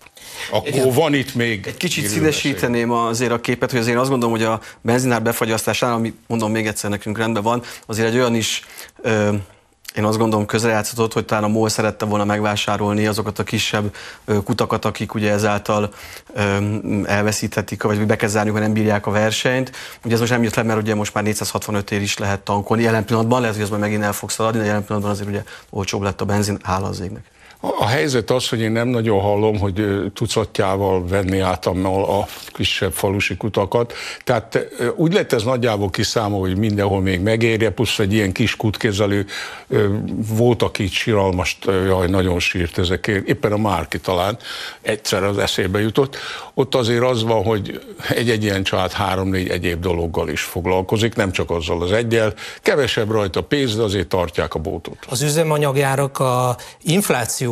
Akkor 0.51 0.69
Igen. 0.69 0.93
van 0.93 1.15
itt 1.15 1.35
még... 1.35 1.67
Egy 1.67 1.77
kicsit 1.77 2.07
színesíteném 2.07 2.91
azért 2.91 3.33
a 3.33 3.41
képet, 3.41 3.71
hogy 3.71 3.81
azért 3.81 3.99
azt 3.99 4.11
gondolom, 4.11 4.35
hogy 4.35 4.45
a 4.45 4.61
benzinár 4.81 5.23
befagyasztásánál, 5.23 5.95
ami 5.95 6.15
mondom 6.27 6.51
még 6.51 6.67
egyszer 6.67 6.91
nekünk 6.91 7.19
rendben 7.19 7.43
van, 7.43 7.63
azért 7.87 8.09
egy 8.09 8.15
olyan 8.15 8.35
is 8.35 8.65
ö, 9.03 9.35
én 9.97 10.05
azt 10.05 10.19
gondolom 10.19 10.47
közrejátszott, 10.47 11.13
hogy 11.13 11.25
talán 11.25 11.45
a 11.45 11.49
MOL 11.49 11.69
szerette 11.69 12.05
volna 12.05 12.25
megvásárolni 12.25 13.07
azokat 13.07 13.39
a 13.39 13.43
kisebb 13.43 13.95
kutakat, 14.45 14.85
akik 14.85 15.15
ugye 15.15 15.33
ezáltal 15.33 15.93
elveszíthetik, 17.05 17.83
vagy 17.83 18.07
be 18.07 18.17
kell 18.17 18.29
zárni, 18.29 18.51
mert 18.51 18.65
nem 18.65 18.75
bírják 18.75 19.07
a 19.07 19.11
versenyt. 19.11 19.73
Ugye 20.05 20.15
ez 20.15 20.21
most 20.21 20.33
nem 20.33 20.43
jött 20.43 20.55
le, 20.55 20.63
mert 20.63 20.81
ugye 20.81 20.95
most 20.95 21.15
már 21.15 21.25
465 21.25 21.91
ér 21.91 22.03
is 22.03 22.19
lehet 22.19 22.41
tankolni. 22.41 22.83
Jelen 22.83 23.05
pillanatban 23.05 23.41
lehet, 23.41 23.55
hogy 23.55 23.65
ez 23.65 23.71
majd 23.71 23.83
megint 23.83 24.03
el 24.03 24.13
fog 24.13 24.31
szaladni, 24.31 24.59
de 24.59 24.65
jelen 24.65 24.85
pillanatban 24.85 25.15
azért 25.15 25.29
ugye 25.29 25.43
olcsóbb 25.71 26.03
lett 26.03 26.21
a 26.21 26.25
benzin, 26.25 26.59
hála 26.63 26.87
az 26.87 27.01
égnek. 27.01 27.25
A 27.79 27.87
helyzet 27.87 28.31
az, 28.31 28.49
hogy 28.49 28.61
én 28.61 28.73
nem 28.73 28.89
nagyon 28.89 29.21
hallom, 29.21 29.59
hogy 29.59 29.85
tucatjával 30.15 31.07
venni 31.07 31.39
át 31.39 31.67
a, 31.67 32.27
kisebb 32.47 32.93
falusi 32.93 33.37
kutakat. 33.37 33.93
Tehát 34.25 34.69
úgy 34.97 35.13
lett 35.13 35.33
ez 35.33 35.43
nagyjából 35.43 35.91
kiszámolva, 35.91 36.47
hogy 36.47 36.59
mindenhol 36.59 37.01
még 37.01 37.21
megérje, 37.21 37.71
plusz 37.71 37.99
egy 37.99 38.13
ilyen 38.13 38.33
kis 38.33 38.57
kutkezelő 38.57 39.27
volt, 40.37 40.63
aki 40.63 40.83
itt 40.83 40.93
síralmast, 40.93 41.67
ö, 41.67 41.85
jaj, 41.87 42.09
nagyon 42.09 42.39
sírt 42.39 42.79
ezekért, 42.79 43.29
éppen 43.29 43.53
a 43.53 43.57
Márki 43.57 44.01
talán 44.01 44.39
egyszer 44.83 45.23
az 45.23 45.39
eszébe 45.39 45.81
jutott. 45.81 46.17
Ott 46.55 46.75
azért 46.75 47.03
az 47.03 47.23
van, 47.23 47.45
hogy 47.45 47.81
egy-egy 48.09 48.43
ilyen 48.43 48.63
család 48.63 48.93
három-négy 48.93 49.49
egyéb 49.49 49.81
dologgal 49.81 50.29
is 50.29 50.43
foglalkozik, 50.43 51.15
nem 51.15 51.33
csak 51.33 51.51
azzal 51.51 51.83
az 51.83 51.93
egyel. 51.93 52.35
Kevesebb 52.63 53.11
rajta 53.11 53.41
pénz, 53.41 53.77
de 53.77 53.83
azért 53.83 54.09
tartják 54.09 54.55
a 54.55 54.59
bótot. 54.59 54.97
Az 55.09 55.23
üzemanyagjárak 55.23 56.19
a 56.19 56.57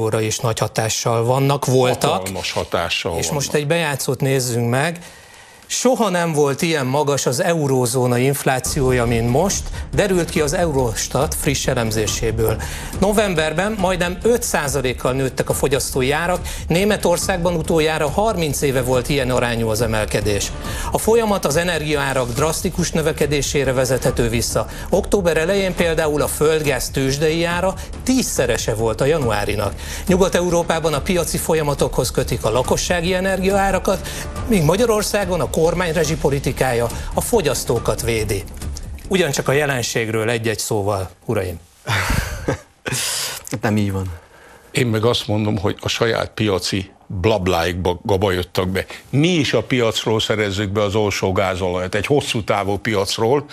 inflációra 0.05 0.21
is 0.21 0.38
nagy 0.38 0.59
hatással 0.59 1.25
vannak, 1.25 1.64
voltak. 1.67 2.11
Hatalmas 2.11 2.53
hatással 2.53 3.12
És 3.19 3.27
vannak. 3.27 3.35
most 3.35 3.55
egy 3.55 3.67
bejátszót 3.67 4.21
nézzünk 4.21 4.71
meg. 4.71 5.05
Soha 5.66 6.09
nem 6.09 6.33
volt 6.33 6.62
ilyen 6.62 6.87
magas 6.87 7.27
az 7.27 7.42
eurózóna 7.42 8.18
inflációja, 8.18 9.05
mint 9.05 9.31
most, 9.31 9.62
derült 9.94 10.31
ki 10.31 10.40
az 10.40 10.53
Eurostat 10.53 11.35
friss 11.35 11.66
elemzéséből. 11.66 12.62
Novemberben 12.98 13.77
majdnem 13.79 14.18
5%-kal 14.22 15.12
nőttek 15.12 15.48
a 15.50 15.55
fogyasztói 15.55 16.11
árak, 16.11 16.40
Németországban 16.68 17.55
utoljára 17.55 18.09
30 18.09 18.61
éve 18.61 18.83
volt 18.83 19.09
ilyen 19.09 19.31
arányú 19.31 19.68
az 19.68 19.81
emelkedés. 19.81 20.53
A 20.92 20.98
folyamat 20.98 21.44
az 21.44 21.57
energiaárak 21.57 22.33
drasztikus 22.33 22.90
növekedésére 22.90 23.72
vezethető 23.72 24.29
vissza. 24.29 24.66
Október 24.90 25.37
elején 25.37 25.74
például 25.74 26.22
a 26.22 26.29
földgáz 26.29 26.88
tőzsdei 26.90 27.44
ára 27.44 27.74
tízszerese 28.03 28.74
volt 28.74 29.00
a 29.00 29.05
januárinak. 29.05 29.74
Nyugat-Európában 30.07 30.94
a 30.94 31.00
piaci 31.00 31.38
folyamatokhoz 31.38 32.11
kötik 32.11 32.44
a 32.44 32.50
lakossági 32.50 33.14
energiaárakat, 33.14 34.09
míg 34.48 34.62
Magyarországon 34.62 35.40
a 35.40 35.50
kormány 35.55 35.93
rezsipolitikája 35.93 36.87
a 37.14 37.21
fogyasztókat 37.21 38.03
védi. 38.03 38.43
Ugyancsak 39.09 39.49
a 39.49 39.53
jelenségről 39.53 40.31
egy-egy 40.31 40.59
szóval, 40.59 41.11
uraim. 41.25 41.61
Nem 43.61 43.77
így 43.77 43.93
van. 43.93 44.12
Én 44.71 44.87
meg 44.87 45.05
azt 45.05 45.27
mondom, 45.27 45.59
hogy 45.59 45.77
a 45.81 45.88
saját 45.88 46.31
piaci 46.31 46.90
blabláikba 47.07 48.01
gaba 48.03 48.33
jöttek 48.33 48.69
be. 48.69 48.87
Mi 49.11 49.29
is 49.29 49.53
a 49.53 49.62
piacról 49.62 50.21
szerezzük 50.21 50.71
be 50.71 50.83
az 50.83 50.95
olsó 50.95 51.33
gázolajat, 51.33 51.95
egy 51.95 52.07
hosszú 52.07 52.45
távú 52.45 52.77
piacról. 52.77 53.45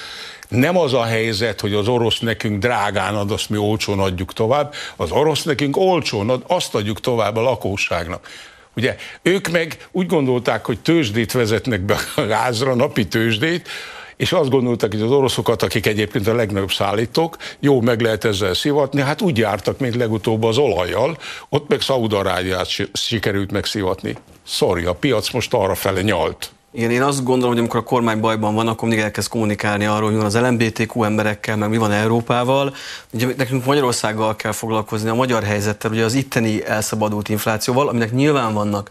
Nem 0.48 0.78
az 0.78 0.94
a 0.94 1.04
helyzet, 1.04 1.62
hogy 1.62 1.74
az 1.74 1.88
orosz 1.88 2.20
nekünk 2.20 2.60
drágán 2.60 3.16
ad, 3.16 3.32
azt 3.32 3.50
mi 3.50 3.58
olcsón 3.58 4.00
adjuk 4.00 4.34
tovább, 4.34 4.74
az 4.96 5.12
orosz 5.12 5.44
nekünk 5.44 5.78
olcsón 5.78 6.30
ad, 6.30 6.44
azt 6.48 6.76
adjuk 6.76 7.00
tovább 7.00 7.36
a 7.36 7.42
lakosságnak. 7.42 8.28
Ugye 8.76 8.96
ők 9.22 9.48
meg 9.48 9.88
úgy 9.92 10.08
gondolták, 10.08 10.66
hogy 10.66 10.80
tőzsdét 10.80 11.32
vezetnek 11.32 11.82
be 11.82 11.98
a 12.16 12.22
gázra, 12.22 12.76
napi 12.76 13.08
tőzsdét, 13.08 13.68
és 14.16 14.32
azt 14.32 14.50
gondolták, 14.50 14.92
hogy 14.92 15.02
az 15.02 15.12
oroszokat, 15.12 15.64
akik 15.64 15.86
egyébként 15.86 16.28
a 16.28 16.36
legnagyobb 16.36 16.72
szállítók, 16.72 17.38
jó 17.60 17.82
meg 17.82 18.02
lehet 18.02 18.24
ezzel 18.24 18.54
szivatni, 18.54 19.02
hát 19.02 19.22
úgy 19.22 19.38
jártak, 19.38 19.80
mint 19.80 19.96
legutóbb 19.96 20.44
az 20.44 20.58
olajjal, 20.58 21.18
ott 21.50 21.68
meg 21.68 21.82
Szaudarábiát 21.82 22.68
si- 22.68 22.90
sikerült 22.94 23.52
megszivatni. 23.52 24.16
Sorry, 24.44 24.86
a 24.86 24.94
piac 24.94 25.32
most 25.32 25.54
arra 25.54 25.76
fele 25.76 26.02
nyalt. 26.02 26.52
Igen, 26.74 26.92
én 26.92 27.02
azt 27.02 27.24
gondolom, 27.24 27.50
hogy 27.50 27.60
amikor 27.60 27.80
a 27.80 27.84
kormány 27.84 28.20
bajban 28.20 28.56
van, 28.56 28.68
akkor 28.68 28.88
mindig 28.88 29.06
elkezd 29.06 29.30
kommunikálni 29.30 29.86
arról, 29.86 30.04
hogy 30.04 30.12
mi 30.12 30.18
van 30.18 30.26
az 30.26 30.38
LMBTQ 30.38 31.04
emberekkel, 31.04 31.56
meg 31.56 31.70
mi 31.70 31.78
van 31.78 31.92
Európával. 31.92 32.74
Ugye 33.14 33.28
nekünk 33.38 33.66
Magyarországgal 33.66 34.36
kell 34.36 34.52
foglalkozni, 34.52 35.10
a 35.10 35.14
magyar 35.16 35.44
helyzettel, 35.44 35.92
ugye 35.92 36.04
az 36.04 36.14
itteni 36.14 36.66
elszabadult 36.66 37.30
inflációval, 37.30 37.88
aminek 37.88 38.12
nyilván 38.12 38.54
vannak 38.54 38.90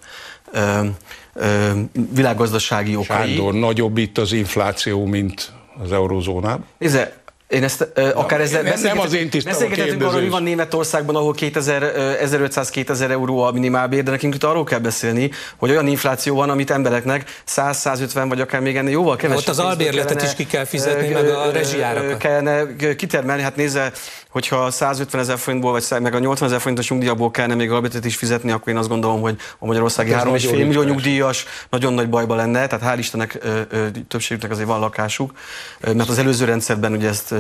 ö, 0.53 0.87
ö, 1.35 1.71
világgazdasági 2.13 2.97
okai. 2.97 3.35
Sándor, 3.35 3.55
nagyobb 3.55 3.97
itt 3.97 4.19
az 4.19 4.33
infláció, 4.33 5.05
mint 5.05 5.53
az 5.83 5.93
eurozónában. 5.93 6.65
Nézze, 6.79 7.20
én 7.51 7.65
ezt 7.65 7.89
ö, 7.95 8.09
akár 8.15 8.41
ezzel 8.41 8.63
nem- 8.63 8.81
nem 8.83 8.99
az 8.99 9.13
én 9.13 9.29
beszélgethetünk 9.45 10.03
arról, 10.03 10.21
hogy 10.21 10.31
van 10.31 10.43
Németországban, 10.43 11.17
ahol 11.17 11.33
2000, 11.33 11.83
ö, 11.83 12.13
1500-2000 12.25 13.11
euró 13.11 13.43
a 13.43 13.51
minimálbér, 13.51 14.03
de 14.03 14.11
nekünk 14.11 14.35
itt 14.35 14.45
arról 14.45 14.65
kell 14.65 14.79
beszélni, 14.79 15.31
hogy 15.57 15.71
olyan 15.71 15.87
infláció 15.87 16.35
van, 16.35 16.51
amit 16.51 16.71
embereknek 16.71 17.43
100-150 17.49 18.27
vagy 18.29 18.41
akár 18.41 18.61
még 18.61 18.77
ennél 18.77 18.91
jóval 18.91 19.17
kevesebb. 19.17 19.43
Ott 19.43 19.49
az 19.49 19.59
albérletet 19.59 20.07
kellene, 20.07 20.27
is 20.29 20.35
ki 20.35 20.47
kell 20.47 20.65
fizetni, 20.65 21.11
ö, 21.11 21.13
meg 21.13 21.29
a 21.29 21.51
rezsijárakat. 21.53 22.17
Kellene 22.17 22.67
kitermelni, 22.97 23.43
hát 23.43 23.57
nézze, 23.57 23.93
hogyha 24.31 24.71
150 24.71 25.21
ezer 25.21 25.39
forintból, 25.39 25.73
vagy 25.73 26.01
meg 26.01 26.15
a 26.15 26.19
80 26.19 26.49
ezer 26.49 26.61
forintos 26.61 26.91
nyugdíjabból 26.91 27.31
kellene 27.31 27.55
még 27.55 27.71
albérletet 27.71 28.05
is 28.05 28.17
fizetni, 28.17 28.51
akkor 28.51 28.73
én 28.73 28.79
azt 28.79 28.89
gondolom, 28.89 29.21
hogy 29.21 29.37
a 29.59 29.67
magyarországi 29.67 30.13
Hát 30.13 30.27
ez 30.27 30.43
3,5 30.43 30.51
nagyon 30.51 30.67
millió 30.67 30.83
nyugdíjas 30.83 31.45
nagyon 31.71 31.93
nagy 31.93 32.09
bajba 32.09 32.35
lenne, 32.35 32.67
tehát 32.67 32.95
hál' 32.95 32.99
Istennek 32.99 33.39
többségüknek 34.09 34.51
azért 34.51 34.69
van 34.69 34.81
lakásuk, 34.81 35.33
mert 35.81 36.09
az 36.09 36.19
előző 36.19 36.45
rendszerben 36.45 36.93
ugye 36.93 37.09
ezt 37.09 37.35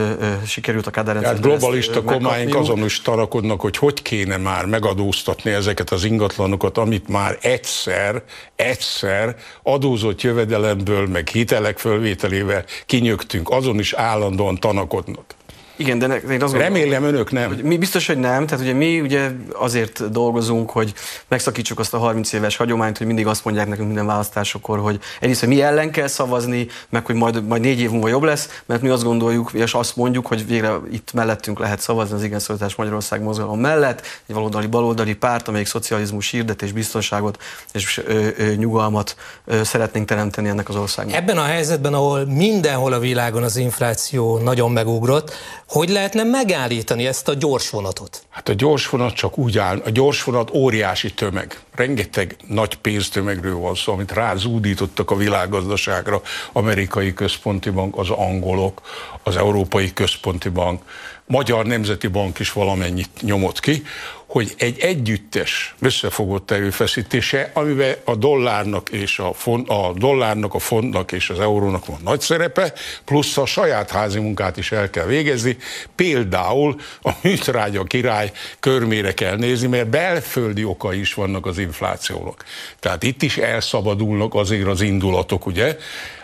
sikerült 0.46 0.86
a 0.86 0.90
Kádár 0.90 1.14
rendszerben 1.14 1.50
ezt, 1.50 1.60
globalista 1.60 2.02
kormányok 2.02 2.54
azon 2.54 2.84
is 2.84 3.00
tarakodnak, 3.00 3.60
hogy 3.60 3.76
hogy 3.76 4.02
kéne 4.02 4.36
már 4.36 4.64
megadóztatni 4.64 5.50
ezeket 5.50 5.90
az 5.90 6.04
ingatlanokat, 6.04 6.78
amit 6.78 7.08
már 7.08 7.38
egyszer, 7.40 8.22
egyszer 8.56 9.36
adózott 9.62 10.22
jövedelemből, 10.22 11.06
meg 11.06 11.28
hitelek 11.28 11.78
fölvételével 11.78 12.64
kinyögtünk, 12.86 13.50
azon 13.50 13.78
is 13.78 13.92
állandóan 13.92 14.56
tanakodnak. 14.56 15.38
Igen, 15.80 15.98
de 15.98 16.06
ne, 16.06 16.14
én 16.14 16.20
azt 16.22 16.28
gondolom, 16.38 16.60
Remélem 16.60 17.04
önök 17.04 17.30
nem. 17.30 17.48
Hogy 17.48 17.62
mi 17.62 17.78
biztos, 17.78 18.06
hogy 18.06 18.18
nem. 18.18 18.46
Tehát 18.46 18.64
ugye 18.64 18.74
mi 18.74 19.00
ugye 19.00 19.30
azért 19.52 20.10
dolgozunk, 20.10 20.70
hogy 20.70 20.92
megszakítsuk 21.28 21.78
azt 21.78 21.94
a 21.94 21.98
30 21.98 22.32
éves 22.32 22.56
hagyományt, 22.56 22.98
hogy 22.98 23.06
mindig 23.06 23.26
azt 23.26 23.44
mondják 23.44 23.68
nekünk 23.68 23.86
minden 23.86 24.06
választásokor, 24.06 24.78
hogy 24.78 25.00
egyrészt, 25.20 25.40
hogy 25.40 25.48
mi 25.48 25.62
ellen 25.62 25.90
kell 25.90 26.06
szavazni, 26.06 26.66
meg 26.88 27.06
hogy 27.06 27.14
majd, 27.14 27.46
majd 27.46 27.62
négy 27.62 27.80
év 27.80 27.90
múlva 27.90 28.08
jobb 28.08 28.22
lesz, 28.22 28.62
mert 28.66 28.82
mi 28.82 28.88
azt 28.88 29.02
gondoljuk, 29.02 29.52
és 29.52 29.74
azt 29.74 29.96
mondjuk, 29.96 30.26
hogy 30.26 30.46
végre 30.46 30.72
itt 30.90 31.12
mellettünk 31.12 31.58
lehet 31.58 31.80
szavazni 31.80 32.14
az 32.14 32.24
igen 32.24 32.38
szólítás 32.38 32.74
Magyarország 32.74 33.22
mozgalom 33.22 33.60
mellett, 33.60 34.00
egy 34.26 34.34
valódali 34.34 34.66
baloldali 34.66 35.14
párt, 35.14 35.48
amelyik 35.48 35.66
szocializmus 35.66 36.30
hirdet 36.30 36.62
és 36.62 36.72
biztonságot 36.72 37.42
és 37.72 38.00
ö, 38.06 38.26
ö, 38.36 38.54
nyugalmat 38.54 39.16
ö, 39.44 39.62
szeretnénk 39.62 40.06
teremteni 40.06 40.48
ennek 40.48 40.68
az 40.68 40.76
országnak. 40.76 41.14
Ebben 41.16 41.38
a 41.38 41.44
helyzetben, 41.44 41.94
ahol 41.94 42.24
mindenhol 42.26 42.92
a 42.92 42.98
világon 42.98 43.42
az 43.42 43.56
infláció 43.56 44.38
nagyon 44.38 44.70
megugrott, 44.70 45.32
hogy 45.70 45.88
lehetne 45.88 46.24
megállítani 46.24 47.06
ezt 47.06 47.28
a 47.28 47.34
gyorsvonatot? 47.34 48.22
Hát 48.28 48.48
a 48.48 48.52
gyorsvonat 48.52 49.14
csak 49.14 49.38
úgy 49.38 49.58
áll, 49.58 49.82
a 49.84 49.90
gyorsvonat 49.90 50.50
óriási 50.54 51.14
tömeg. 51.14 51.60
Rengeteg 51.74 52.36
nagy 52.46 52.74
pénztömegről 52.74 53.56
van 53.56 53.74
szó, 53.74 53.92
amit 53.92 54.12
rázúdítottak 54.12 55.10
a 55.10 55.16
világgazdaságra, 55.16 56.22
amerikai 56.52 57.14
központi 57.14 57.70
bank, 57.70 57.98
az 57.98 58.10
angolok, 58.10 58.80
az 59.22 59.36
európai 59.36 59.92
központi 59.92 60.48
bank, 60.48 60.82
Magyar 61.30 61.66
Nemzeti 61.66 62.06
Bank 62.06 62.38
is 62.38 62.52
valamennyit 62.52 63.10
nyomott 63.20 63.60
ki, 63.60 63.82
hogy 64.30 64.54
egy 64.58 64.78
együttes 64.78 65.74
összefogott 65.80 66.50
erőfeszítése, 66.50 67.50
amiben 67.54 67.94
a 68.04 68.14
dollárnak 68.16 68.88
és 68.90 69.18
a, 69.18 69.32
font, 69.32 69.68
a 69.68 69.92
dollárnak, 69.96 70.54
a 70.54 70.58
fontnak 70.58 71.12
és 71.12 71.30
az 71.30 71.40
eurónak 71.40 71.86
van 71.86 71.98
nagy 72.04 72.20
szerepe, 72.20 72.72
plusz 73.04 73.36
a 73.36 73.46
saját 73.46 73.90
házi 73.90 74.18
munkát 74.18 74.56
is 74.56 74.72
el 74.72 74.90
kell 74.90 75.04
végezni. 75.04 75.56
Például 75.94 76.80
a 77.02 77.10
műtrágya 77.22 77.84
király 77.84 78.32
körmére 78.60 79.14
kell 79.14 79.36
nézni, 79.36 79.66
mert 79.66 79.88
belföldi 79.88 80.64
okai 80.64 81.00
is 81.00 81.14
vannak 81.14 81.46
az 81.46 81.58
inflációnak. 81.58 82.44
Tehát 82.78 83.02
itt 83.02 83.22
is 83.22 83.36
elszabadulnak 83.36 84.34
azért 84.34 84.66
az 84.66 84.80
indulatok, 84.80 85.46
ugye? 85.46 85.76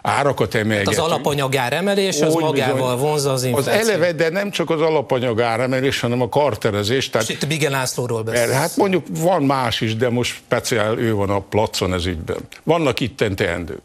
Árakat 0.07 0.55
emelgetünk. 0.55 0.97
Hát 0.97 1.05
az 1.05 1.13
alapanyag 1.13 1.57
áremelés 1.57 2.21
az 2.21 2.35
magával 2.35 2.95
bizony, 2.95 3.09
vonza 3.09 3.33
az 3.33 3.45
inflációt. 3.45 3.75
Az 3.75 3.89
eleve, 3.89 4.13
de 4.13 4.29
nem 4.29 4.51
csak 4.51 4.71
az 4.71 4.81
alapanyag 4.81 5.41
áremelés, 5.41 6.01
hanem 6.01 6.21
a 6.21 6.29
karterezés. 6.29 7.11
Tehát, 7.11 7.29
itt 7.29 7.47
Bige 7.47 7.69
Lászlóról 7.69 8.23
beszélsz. 8.23 8.53
Hát 8.53 8.77
mondjuk 8.77 9.07
van 9.11 9.43
más 9.43 9.81
is, 9.81 9.97
de 9.97 10.11
most 10.11 10.35
speciál 10.35 10.99
ő 10.99 11.15
van 11.15 11.31
a 11.31 11.39
placon 11.39 11.95
ez 11.95 12.07
ügyben. 12.07 12.39
Vannak 12.63 13.01
itten 13.01 13.37
teendők. 13.37 13.83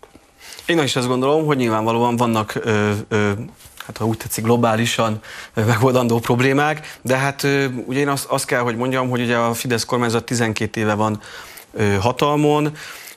Én 0.66 0.80
is 0.80 0.96
azt 0.96 1.08
gondolom, 1.08 1.46
hogy 1.46 1.58
nyilvánvalóan 1.58 2.16
vannak 2.16 2.56
ö, 2.56 2.92
ö, 3.10 3.32
hát 3.86 3.98
ha 3.98 4.06
úgy 4.06 4.18
tetszik, 4.18 4.44
globálisan 4.44 5.20
megoldandó 5.54 6.20
problémák, 6.20 6.98
de 7.02 7.18
hát 7.18 7.48
ugye 7.86 8.00
én 8.00 8.08
azt, 8.08 8.26
azt 8.26 8.46
kell, 8.46 8.60
hogy 8.60 8.76
mondjam, 8.76 9.10
hogy 9.10 9.22
ugye 9.22 9.36
a 9.36 9.54
Fidesz 9.54 9.86
kormányzat 9.86 10.24
12 10.24 10.80
éve 10.80 10.94
van 10.94 11.22
hatalmon, 12.00 12.72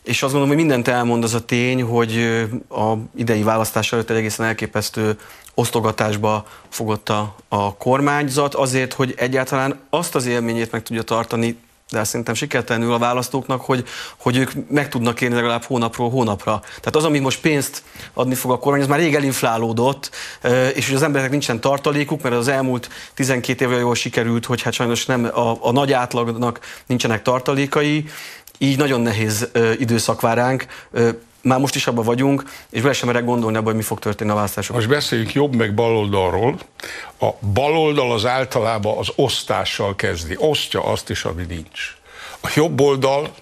és 0.04 0.22
azt 0.22 0.32
gondolom, 0.32 0.48
hogy 0.48 0.56
mindent 0.56 0.88
elmond 0.88 1.24
az 1.24 1.34
a 1.34 1.44
tény, 1.44 1.82
hogy 1.82 2.44
a 2.68 2.92
idei 3.16 3.42
választás 3.42 3.92
előtt 3.92 4.10
egy 4.10 4.16
egészen 4.16 4.46
elképesztő 4.46 5.18
osztogatásba 5.54 6.46
fogott 6.68 7.08
a, 7.08 7.34
kormányzat 7.78 8.54
azért, 8.54 8.92
hogy 8.92 9.14
egyáltalán 9.16 9.80
azt 9.90 10.14
az 10.14 10.26
élményét 10.26 10.70
meg 10.70 10.82
tudja 10.82 11.02
tartani, 11.02 11.58
de 11.90 12.04
szerintem 12.04 12.34
sikertelenül 12.34 12.92
a 12.92 12.98
választóknak, 12.98 13.60
hogy, 13.60 13.84
hogy 14.16 14.36
ők 14.36 14.50
meg 14.68 14.88
tudnak 14.88 15.20
élni 15.20 15.34
legalább 15.34 15.62
hónapról 15.62 16.10
hónapra. 16.10 16.60
Tehát 16.60 16.96
az, 16.96 17.04
ami 17.04 17.18
most 17.18 17.40
pénzt 17.40 17.82
adni 18.12 18.34
fog 18.34 18.50
a 18.50 18.58
kormány, 18.58 18.80
az 18.80 18.88
már 18.88 18.98
rég 18.98 19.14
elinflálódott, 19.14 20.10
és 20.74 20.86
hogy 20.86 20.96
az 20.96 21.02
embereknek 21.02 21.30
nincsen 21.30 21.60
tartalékuk, 21.60 22.22
mert 22.22 22.34
az 22.34 22.48
elmúlt 22.48 22.88
12 23.14 23.64
évvel 23.64 23.78
jól 23.78 23.94
sikerült, 23.94 24.46
hogy 24.46 24.62
hát 24.62 24.72
sajnos 24.72 25.06
nem 25.06 25.24
a, 25.24 25.56
a 25.60 25.72
nagy 25.72 25.92
átlagnak 25.92 26.60
nincsenek 26.86 27.22
tartalékai, 27.22 28.04
így 28.64 28.76
nagyon 28.76 29.00
nehéz 29.00 29.50
időszak 29.78 30.20
vár 30.20 30.36
ránk. 30.36 30.66
Már 31.42 31.58
most 31.58 31.74
is 31.74 31.86
abban 31.86 32.04
vagyunk, 32.04 32.44
és 32.70 32.80
bele 32.80 32.94
sem 32.94 33.08
merek 33.08 33.24
gondolni 33.24 33.56
abban, 33.56 33.66
hogy 33.66 33.76
mi 33.76 33.82
fog 33.82 33.98
történni 33.98 34.30
a 34.30 34.34
választásokon. 34.34 34.76
Most 34.76 34.92
beszéljünk 34.92 35.32
jobb 35.32 35.54
meg 35.54 35.74
baloldalról. 35.74 36.58
A 37.20 37.28
baloldal 37.52 38.12
az 38.12 38.26
általában 38.26 38.98
az 38.98 39.08
osztással 39.16 39.96
kezdi. 39.96 40.36
Osztja 40.38 40.84
azt 40.84 41.10
is, 41.10 41.24
ami 41.24 41.44
nincs. 41.48 41.96
A 42.40 42.50
jobb 42.54 42.80
oldal, 42.80 43.34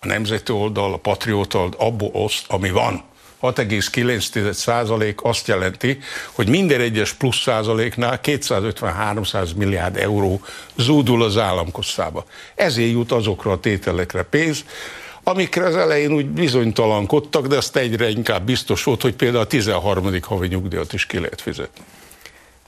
a 0.00 0.06
nemzeti 0.06 0.52
oldal, 0.52 0.92
a 0.92 0.96
patrióta 0.96 1.68
abból 1.78 2.10
oszt, 2.12 2.44
ami 2.48 2.70
van. 2.70 3.02
6,9 3.42 4.52
százalék 4.52 5.22
azt 5.22 5.48
jelenti, 5.48 5.98
hogy 6.32 6.48
minden 6.48 6.80
egyes 6.80 7.12
plusz 7.12 7.40
százaléknál 7.40 8.20
250-300 8.22 9.54
milliárd 9.56 9.96
euró 9.96 10.40
zúdul 10.76 11.22
az 11.22 11.36
államkosszába. 11.36 12.24
Ezért 12.54 12.90
jut 12.90 13.12
azokra 13.12 13.50
a 13.50 13.60
tételekre 13.60 14.22
pénz, 14.22 14.64
amikre 15.22 15.64
az 15.64 15.76
elején 15.76 16.12
úgy 16.12 16.26
bizonytalankodtak, 16.26 17.46
de 17.46 17.56
azt 17.56 17.76
egyre 17.76 18.08
inkább 18.08 18.44
biztos 18.44 18.84
volt, 18.84 19.02
hogy 19.02 19.14
például 19.14 19.42
a 19.42 19.46
13. 19.46 20.18
havi 20.22 20.46
nyugdíjat 20.46 20.92
is 20.92 21.06
ki 21.06 21.18
lehet 21.18 21.40
fizetni. 21.40 21.84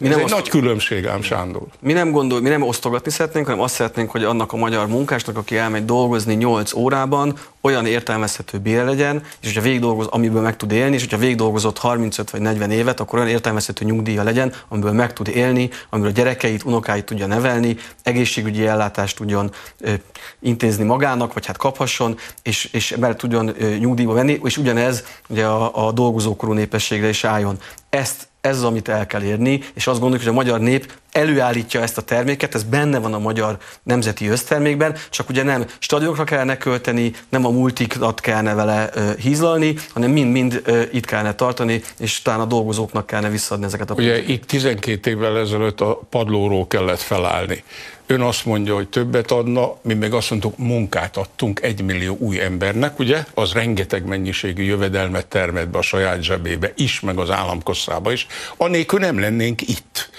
Mi 0.04 0.10
nem 0.10 0.18
Ez 0.18 0.24
egy 0.24 0.32
oszt... 0.32 0.42
nagy 0.42 0.60
különbség 0.60 1.06
ám, 1.06 1.22
Sándor. 1.22 1.62
Mi 1.80 1.92
nem 1.92 2.10
gondol, 2.10 2.40
mi 2.40 2.48
nem 2.48 2.62
osztogatni 2.62 3.10
szeretnénk, 3.10 3.46
hanem 3.46 3.60
azt 3.60 3.74
szeretnénk, 3.74 4.10
hogy 4.10 4.24
annak 4.24 4.52
a 4.52 4.56
magyar 4.56 4.86
munkásnak, 4.86 5.36
aki 5.36 5.56
elmegy 5.56 5.84
dolgozni 5.84 6.34
8 6.34 6.74
órában, 6.74 7.38
olyan 7.60 7.86
értelmezhető 7.86 8.58
bére 8.58 8.82
legyen, 8.82 9.22
és 9.40 9.46
hogyha 9.46 9.60
végig 9.60 9.80
dolgoz, 9.80 10.06
amiből 10.06 10.42
meg 10.42 10.56
tud 10.56 10.72
élni, 10.72 10.94
és 10.94 11.00
hogyha 11.00 11.18
végig 11.18 11.36
dolgozott 11.36 11.78
35 11.78 12.30
vagy 12.30 12.40
40 12.40 12.70
évet, 12.70 13.00
akkor 13.00 13.18
olyan 13.18 13.30
értelmezhető 13.30 13.84
nyugdíja 13.84 14.22
legyen, 14.22 14.52
amiből 14.68 14.92
meg 14.92 15.12
tud 15.12 15.28
élni, 15.28 15.70
amiből 15.90 16.10
a 16.10 16.14
gyerekeit, 16.14 16.64
unokáit 16.64 17.04
tudja 17.04 17.26
nevelni, 17.26 17.76
egészségügyi 18.02 18.66
ellátást 18.66 19.16
tudjon 19.16 19.50
ö, 19.80 19.92
intézni 20.40 20.84
magának, 20.84 21.32
vagy 21.32 21.46
hát 21.46 21.56
kaphasson, 21.56 22.18
és, 22.42 22.68
és 22.72 22.96
mert 23.00 23.18
tudjon 23.18 23.52
ö, 23.58 23.74
nyugdíjba 23.76 24.12
venni, 24.12 24.40
és 24.42 24.56
ugyanez 24.56 25.04
ugye 25.28 25.46
a, 25.46 25.86
a 25.86 25.92
dolgozókorú 25.92 26.52
népességre 26.52 27.08
is 27.08 27.24
álljon. 27.24 27.58
Ezt 27.94 28.28
ez 28.40 28.56
az, 28.56 28.64
amit 28.64 28.88
el 28.88 29.06
kell 29.06 29.22
érni, 29.22 29.60
és 29.74 29.86
azt 29.86 30.00
gondoljuk, 30.00 30.26
hogy 30.26 30.32
a 30.32 30.40
magyar 30.42 30.60
nép 30.60 30.92
előállítja 31.12 31.80
ezt 31.80 31.98
a 31.98 32.02
terméket, 32.02 32.54
ez 32.54 32.62
benne 32.62 32.98
van 32.98 33.14
a 33.14 33.18
magyar 33.18 33.58
nemzeti 33.82 34.26
össztermékben, 34.26 34.96
csak 35.10 35.28
ugye 35.28 35.42
nem 35.42 35.64
stadionokra 35.78 36.24
kellene 36.24 36.56
költeni, 36.56 37.12
nem 37.28 37.46
a 37.46 37.50
multikat 37.50 38.20
kellene 38.20 38.54
vele 38.54 38.90
hízlalni, 39.18 39.74
hanem 39.92 40.10
mind-mind 40.10 40.62
itt 40.92 41.04
kellene 41.04 41.34
tartani, 41.34 41.82
és 41.98 42.22
talán 42.22 42.40
a 42.40 42.44
dolgozóknak 42.44 43.06
kellene 43.06 43.28
visszaadni 43.28 43.66
ezeket 43.66 43.90
a 43.90 43.94
Ugye 43.94 44.22
itt 44.22 44.44
12 44.44 45.10
évvel 45.10 45.38
ezelőtt 45.38 45.80
a 45.80 46.00
padlóról 46.10 46.66
kellett 46.66 47.00
felállni. 47.00 47.64
Ön 48.06 48.20
azt 48.20 48.44
mondja, 48.44 48.74
hogy 48.74 48.88
többet 48.88 49.30
adna, 49.30 49.76
mi 49.82 49.94
meg 49.94 50.12
azt 50.12 50.30
mondtuk, 50.30 50.58
munkát 50.58 51.16
adtunk 51.16 51.62
egy 51.62 51.82
millió 51.82 52.16
új 52.18 52.40
embernek, 52.40 52.98
ugye? 52.98 53.24
Az 53.34 53.52
rengeteg 53.52 54.04
mennyiségű 54.06 54.62
jövedelmet 54.62 55.26
termelt 55.26 55.68
be 55.68 55.78
a 55.78 55.82
saját 55.82 56.22
zsebébe 56.22 56.72
is, 56.76 57.00
meg 57.00 57.18
az 57.18 57.30
államkosszába 57.30 58.12
is. 58.12 58.26
Anélkül 58.56 58.98
nem 58.98 59.20
lennénk 59.20 59.60
itt. 59.60 60.10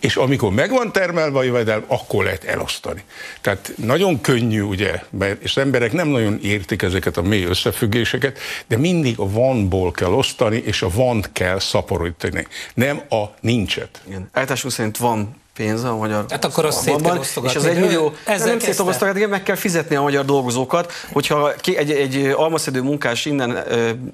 És 0.00 0.16
amikor 0.16 0.52
megvan 0.52 0.92
termelve 0.92 1.38
a 1.38 1.42
jövedelem, 1.42 1.84
akkor 1.86 2.24
lehet 2.24 2.44
elosztani. 2.44 3.04
Tehát 3.40 3.72
nagyon 3.76 4.20
könnyű, 4.20 4.60
ugye, 4.60 5.02
mert 5.10 5.42
és 5.42 5.56
az 5.56 5.62
emberek 5.62 5.92
nem 5.92 6.08
nagyon 6.08 6.38
értik 6.42 6.82
ezeket 6.82 7.16
a 7.16 7.22
mély 7.22 7.44
összefüggéseket, 7.44 8.38
de 8.66 8.76
mindig 8.76 9.18
a 9.18 9.30
vanból 9.30 9.90
kell 9.90 10.12
osztani, 10.12 10.56
és 10.56 10.82
a 10.82 10.88
vant 10.88 11.32
kell 11.32 11.58
szaporítani, 11.58 12.46
nem 12.74 13.02
a 13.08 13.24
nincset. 13.40 14.02
Igen. 14.06 14.28
Általában 14.32 14.70
szerint 14.70 14.96
van 14.96 15.39
pénz 15.54 15.84
a 15.84 15.96
magyar 15.96 16.24
Hát 16.28 16.44
akkor 16.44 16.64
azt 16.64 16.80
szét 16.80 17.00
kell 17.00 17.20
És 17.42 17.56
az 17.56 17.64
egy 17.64 17.80
millió, 17.80 18.12
ezzel 18.24 18.46
nem 18.46 18.58
szétosztogatni, 18.58 19.18
igen, 19.18 19.30
meg 19.30 19.42
kell 19.42 19.56
fizetni 19.56 19.96
a 19.96 20.02
magyar 20.02 20.24
dolgozókat, 20.24 20.92
hogyha 21.12 21.52
egy, 21.64 21.90
egy 21.90 22.32
almaszedő 22.36 22.82
munkás 22.82 23.24
innen 23.24 23.58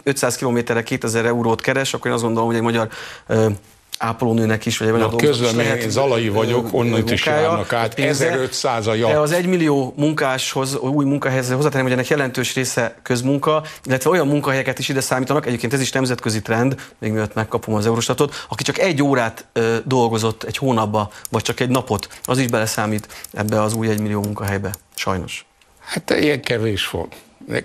500 0.03 0.37
kilométerre 0.37 0.83
2000 0.83 1.25
eurót 1.25 1.61
keres, 1.61 1.95
akkor 1.95 2.07
én 2.07 2.13
azt 2.13 2.23
gondolom, 2.23 2.49
hogy 2.49 2.57
egy 2.57 2.63
magyar 2.63 2.89
ápolónőnek 3.99 4.67
is, 4.67 4.79
vagy 4.79 4.89
a 4.89 5.17
közben 5.17 5.61
én 5.61 5.91
Zalai 5.91 6.29
vagyok, 6.29 6.69
onnan 6.73 7.09
is 7.09 7.27
járnak 7.27 7.73
át, 7.73 7.99
1500 7.99 8.87
a. 8.87 8.95
De 8.95 9.19
az 9.19 9.33
egymillió 9.33 9.95
munkáshoz, 9.97 10.77
új 10.77 11.05
munkahelyhez 11.05 11.51
hozzátenem, 11.51 11.83
hogy 11.83 11.93
ennek 11.93 12.09
jelentős 12.09 12.55
része 12.55 12.95
közmunka, 13.03 13.63
illetve 13.85 14.11
olyan 14.11 14.27
munkahelyeket 14.27 14.79
is 14.79 14.89
ide 14.89 15.01
számítanak, 15.01 15.47
egyébként 15.47 15.73
ez 15.73 15.81
is 15.81 15.93
nemzetközi 15.93 16.43
trend, 16.43 16.75
még 16.99 17.11
mielőtt 17.11 17.35
megkapom 17.35 17.75
az 17.75 17.87
Eurostatot, 17.87 18.45
aki 18.49 18.63
csak 18.63 18.79
egy 18.79 19.03
órát 19.03 19.45
ö, 19.53 19.77
dolgozott 19.85 20.43
egy 20.43 20.57
hónapba, 20.57 21.11
vagy 21.31 21.43
csak 21.43 21.61
egy 21.61 21.69
napot, 21.69 22.09
az 22.25 22.39
is 22.39 22.47
beleszámít 22.47 23.09
ebbe 23.33 23.63
az 23.63 23.75
új 23.75 23.89
egymillió 23.89 24.23
munkahelybe, 24.23 24.71
sajnos. 24.95 25.47
Hát 25.79 26.11
ilyen 26.11 26.41
kevés 26.41 26.91
volt 26.91 27.15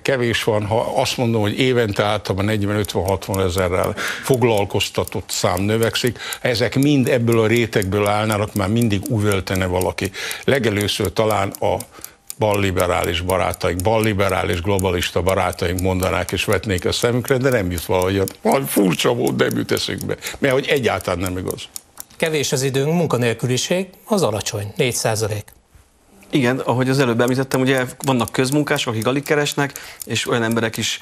kevés 0.01 0.43
van, 0.43 0.65
ha 0.65 0.93
azt 0.95 1.17
mondom, 1.17 1.41
hogy 1.41 1.59
évente 1.59 2.03
általában 2.03 2.57
40-50-60 2.59 3.45
ezerrel 3.45 3.93
foglalkoztatott 4.23 5.29
szám 5.29 5.61
növekszik, 5.61 6.19
ezek 6.41 6.75
mind 6.75 7.07
ebből 7.07 7.39
a 7.39 7.47
rétegből 7.47 8.07
állnának, 8.07 8.53
már 8.53 8.69
mindig 8.69 9.01
üvöltene 9.09 9.65
valaki. 9.65 10.11
Legelőször 10.43 11.13
talán 11.13 11.49
a 11.49 11.77
balliberális 12.37 13.21
barátaink, 13.21 13.81
balliberális 13.81 14.61
globalista 14.61 15.21
barátaink 15.21 15.79
mondanák 15.81 16.31
és 16.31 16.45
vetnék 16.45 16.85
a 16.85 16.91
szemükre, 16.91 17.37
de 17.37 17.49
nem 17.49 17.71
jut 17.71 17.85
valahogy, 17.85 18.21
valami 18.41 18.65
furcsa 18.65 19.13
volt, 19.13 19.35
nem 19.35 19.57
jut 19.57 19.71
eszükbe, 19.71 20.15
mert 20.39 20.53
hogy 20.53 20.67
egyáltalán 20.67 21.19
nem 21.19 21.37
igaz. 21.37 21.63
kevés 22.17 22.51
az 22.51 22.61
időnk, 22.61 22.93
munkanélküliség 22.93 23.87
az 24.05 24.21
alacsony, 24.21 24.73
4 24.75 24.93
százalék. 24.93 25.43
Igen, 26.31 26.59
ahogy 26.59 26.89
az 26.89 26.99
előbb 26.99 27.21
említettem, 27.21 27.61
ugye 27.61 27.85
vannak 28.05 28.31
közmunkások, 28.31 28.93
akik 28.93 29.07
alig 29.07 29.23
keresnek, 29.23 29.79
és 30.05 30.27
olyan 30.27 30.43
emberek 30.43 30.77
is 30.77 30.97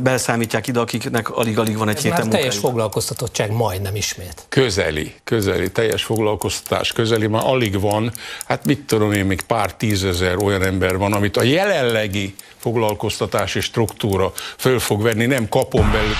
beleszámítják 0.00 0.66
ide, 0.66 0.80
akiknek 0.80 1.36
alig-alig 1.36 1.76
van 1.76 1.88
egy 1.88 1.96
Ez 1.96 2.02
héten 2.02 2.18
már 2.18 2.28
teljes 2.28 2.52
munkájuk. 2.52 2.74
foglalkoztatottság 2.74 3.50
majdnem 3.52 3.96
ismét. 3.96 4.46
Közeli, 4.48 5.14
közeli, 5.24 5.70
teljes 5.70 6.02
foglalkoztatás 6.04 6.92
közeli, 6.92 7.26
már 7.26 7.42
alig 7.44 7.80
van, 7.80 8.12
hát 8.46 8.64
mit 8.64 8.80
tudom 8.80 9.12
én, 9.12 9.24
még 9.24 9.40
pár 9.40 9.74
tízezer 9.74 10.36
olyan 10.36 10.62
ember 10.62 10.96
van, 10.96 11.12
amit 11.12 11.36
a 11.36 11.42
jelenlegi 11.42 12.34
foglalkoztatási 12.56 13.60
struktúra 13.60 14.32
föl 14.56 14.78
fog 14.78 15.02
venni, 15.02 15.26
nem 15.26 15.48
kapon 15.48 15.90
belül. 15.92 16.14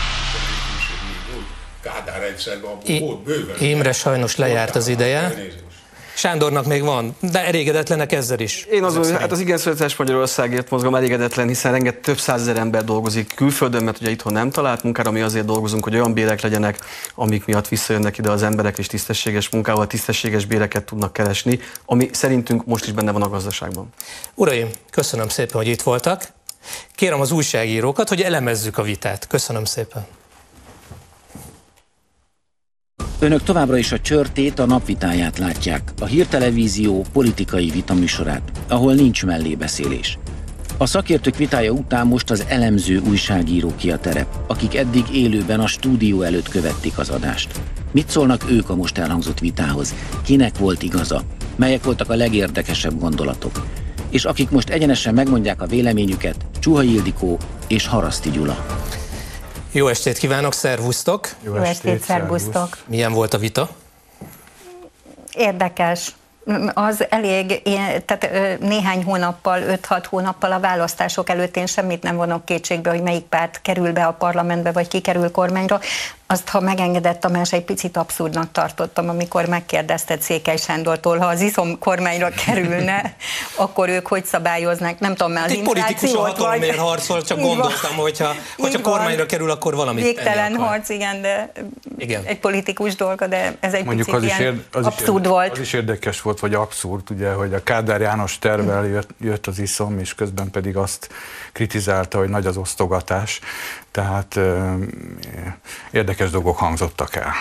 Kádár 1.83 2.21
rendszerben 2.21 2.71
volt 3.01 3.23
bőven. 3.23 3.57
Imre 3.61 3.93
sajnos 3.93 4.37
lejárt 4.37 4.75
az 4.75 4.89
ideje. 4.89 5.35
Sándornak 6.15 6.67
még 6.67 6.83
van, 6.83 7.17
de 7.21 7.45
elégedetlenek 7.47 8.13
ezzel 8.13 8.41
is. 8.41 8.67
Én 8.71 8.85
azon, 8.85 9.19
hát 9.19 9.33
az 9.33 9.41
igen 9.41 9.59
születes 9.59 9.97
Magyarországért 9.97 10.71
mozgom 10.71 10.95
elégedetlen, 10.95 11.49
hiszen 11.49 11.73
rengeteg 11.73 12.01
több 12.01 12.19
százezer 12.19 12.57
ember 12.57 12.85
dolgozik 12.85 13.35
külföldön, 13.35 13.85
mert 13.85 14.01
ugye 14.01 14.11
itthon 14.11 14.33
nem 14.33 14.51
talált 14.51 14.83
munkára, 14.83 15.11
mi 15.11 15.21
azért 15.21 15.45
dolgozunk, 15.45 15.85
hogy 15.85 15.95
olyan 15.95 16.13
bérek 16.13 16.41
legyenek, 16.41 16.79
amik 17.15 17.45
miatt 17.45 17.69
visszajönnek 17.69 18.19
ide 18.19 18.31
az 18.31 18.43
emberek, 18.43 18.79
és 18.79 18.87
tisztességes 18.87 19.49
munkával 19.49 19.87
tisztességes 19.87 20.45
béreket 20.45 20.85
tudnak 20.85 21.13
keresni, 21.13 21.61
ami 21.85 22.09
szerintünk 22.13 22.67
most 22.67 22.85
is 22.85 22.93
benne 22.93 23.11
van 23.11 23.23
a 23.23 23.29
gazdaságban. 23.29 23.89
Uraim, 24.35 24.71
köszönöm 24.91 25.29
szépen, 25.29 25.57
hogy 25.57 25.69
itt 25.69 25.83
voltak. 25.83 26.23
Kérem 26.95 27.21
az 27.21 27.31
újságírókat, 27.31 28.09
hogy 28.09 28.21
elemezzük 28.21 28.79
a 28.79 28.83
vitát. 28.83 29.27
Köszönöm 29.27 29.65
szépen. 29.65 30.07
Önök 33.25 33.43
továbbra 33.43 33.77
is 33.77 33.93
a 33.93 34.01
csörtét, 34.01 34.59
a 34.59 34.67
napvitáját 34.67 35.39
látják, 35.39 35.93
a 36.01 36.05
hírtelevízió 36.05 37.05
politikai 37.13 37.71
vitaműsorát, 37.71 38.43
ahol 38.69 38.95
nincs 38.95 39.25
mellébeszélés. 39.25 40.19
A 40.77 40.87
szakértők 40.87 41.37
vitája 41.37 41.71
után 41.71 42.07
most 42.07 42.31
az 42.31 42.45
elemző 42.49 43.03
újságíró 43.09 43.73
ki 43.77 43.91
a 43.91 43.99
terep, 43.99 44.27
akik 44.47 44.77
eddig 44.77 45.05
élőben 45.13 45.61
a 45.61 45.67
stúdió 45.67 46.23
előtt 46.23 46.49
követték 46.49 46.99
az 46.99 47.09
adást. 47.09 47.61
Mit 47.93 48.09
szólnak 48.09 48.51
ők 48.51 48.71
a 48.71 48.77
most 48.77 48.99
elhangzott 48.99 49.39
vitához? 49.39 49.95
Kinek 50.25 50.59
volt 50.59 50.83
igaza? 50.83 51.23
Melyek 51.57 51.85
voltak 51.85 52.11
a 52.11 52.17
legérdekesebb 52.17 53.01
gondolatok? 53.01 53.67
És 54.11 54.25
akik 54.25 54.51
most 54.51 54.71
egyenesen 54.71 55.15
megmondják 55.15 55.63
a 55.63 55.67
véleményüket, 55.67 56.37
Csuha 56.59 56.83
Ildikó 56.83 57.39
és 57.69 57.87
Haraszti 57.87 58.31
Gyula. 58.31 58.67
Jó 59.75 59.89
estét 59.89 60.19
kívánok, 60.19 60.53
szervusztok! 60.53 61.29
Jó 61.43 61.55
estét, 61.55 62.03
szervusztok! 62.03 62.79
Milyen 62.87 63.13
volt 63.13 63.35
a 63.35 63.39
vita? 63.39 63.69
Érdekes. 65.33 66.15
Az 66.75 67.07
elég, 67.09 67.61
én- 67.65 68.05
tehát 68.05 68.59
néhány 68.61 69.05
hónappal, 69.05 69.61
5-6 69.63 70.05
hónappal 70.09 70.53
a 70.53 70.61
választások 70.61 71.29
előtt 71.29 71.57
én 71.57 71.67
semmit 71.67 72.03
nem 72.03 72.17
vonok 72.17 72.45
kétségbe, 72.45 72.91
hogy 72.91 73.03
melyik 73.03 73.25
párt 73.25 73.61
kerül 73.63 73.93
be 73.93 74.05
a 74.05 74.13
parlamentbe, 74.13 74.73
vagy 74.73 74.89
kikerül 74.89 75.31
kormányra. 75.31 75.81
Azt, 76.27 76.49
ha 76.49 76.61
megengedett 76.61 77.21
Tamás, 77.21 77.53
egy 77.53 77.65
picit 77.65 77.97
abszurdnak 77.97 78.53
tartottam, 78.53 79.09
amikor 79.09 79.47
megkérdezted 79.47 80.21
Székely 80.21 80.57
Sándortól, 80.57 81.19
ha 81.19 81.27
az 81.27 81.41
iszom 81.41 81.79
kormányra 81.79 82.29
kerülne, 82.47 83.15
akkor 83.55 83.89
ők 83.89 84.07
hogy 84.07 84.25
szabályoznak? 84.25 84.99
Nem 84.99 85.15
tudom, 85.15 85.33
mert 85.33 85.47
az 85.47 85.53
Egy 85.53 85.63
politikus 85.63 86.13
a 86.13 86.19
hatalomért 86.21 86.77
harcol, 86.79 87.23
csak 87.23 87.39
Így 87.39 87.45
van. 87.45 87.57
gondoltam, 87.57 87.97
hogyha, 87.97 88.35
hogyha 88.57 88.79
Így 88.79 88.85
van. 88.85 88.93
kormányra 88.93 89.27
kerül, 89.27 89.51
akkor 89.51 89.75
valamit 89.75 90.03
tenni 90.05 90.15
Végtelen 90.15 90.55
akar. 90.55 90.67
harc, 90.67 90.89
igen, 90.89 91.23
de 91.23 91.53
Igen. 91.99 92.23
egy 92.25 92.39
politikus 92.39 92.95
dolga, 92.97 93.27
de 93.27 93.57
ez 93.61 93.73
egy 93.75 93.85
Mondjuk 93.85 94.07
picit 94.07 94.21
az 94.23 94.27
is, 94.27 94.39
ilyen 94.39 94.55
ér, 94.55 94.61
az, 94.73 94.81
is 94.81 94.87
abszurd 94.87 95.17
érde- 95.17 95.29
volt. 95.31 95.53
az 95.53 95.59
is 95.59 95.73
érdekes 95.73 96.21
volt, 96.23 96.41
vagy 96.41 96.55
abszurd, 96.55 97.11
ugye, 97.11 97.33
hogy 97.33 97.55
a 97.55 97.63
Kádár 97.63 98.01
János 98.01 98.39
tervel 98.39 98.87
jött, 98.87 99.09
jött 99.21 99.47
az 99.47 99.59
iszom, 99.59 99.99
és 99.99 100.15
közben 100.15 100.51
pedig 100.51 100.77
azt 100.77 101.09
kritizálta, 101.53 102.19
hogy 102.19 102.29
nagy 102.29 102.47
az 102.47 102.57
osztogatás. 102.57 103.41
Tehát 103.95 104.39
érdekes 105.91 106.31
dolgok 106.31 106.57
hangzottak 106.57 107.15
el. 107.15 107.33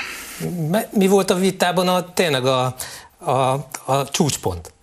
Mi 0.92 1.08
volt 1.08 1.30
a 1.30 1.36
vitában 1.36 1.88
a, 1.88 2.14
tényleg 2.14 2.46
a, 2.46 2.76
a, 3.18 3.32
a 3.86 4.10
csúcspont? 4.12 4.74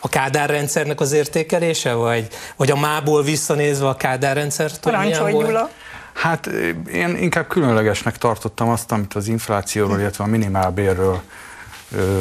A 0.00 0.08
Kádár 0.08 0.50
rendszernek 0.50 1.00
az 1.00 1.12
értékelése, 1.12 1.92
vagy, 1.92 2.28
vagy 2.56 2.70
a 2.70 2.76
mából 2.76 3.22
visszanézve 3.22 3.88
a 3.88 3.96
Kádár 3.96 4.34
milyen 4.34 4.50
Parancsolj? 4.80 5.32
Gyula. 5.32 5.70
Hát 6.12 6.46
én 6.92 7.16
inkább 7.16 7.46
különlegesnek 7.46 8.18
tartottam 8.18 8.68
azt, 8.68 8.92
amit 8.92 9.14
az 9.14 9.28
inflációról, 9.28 10.00
illetve 10.00 10.24
a 10.24 10.26
minimálbérről 10.26 11.22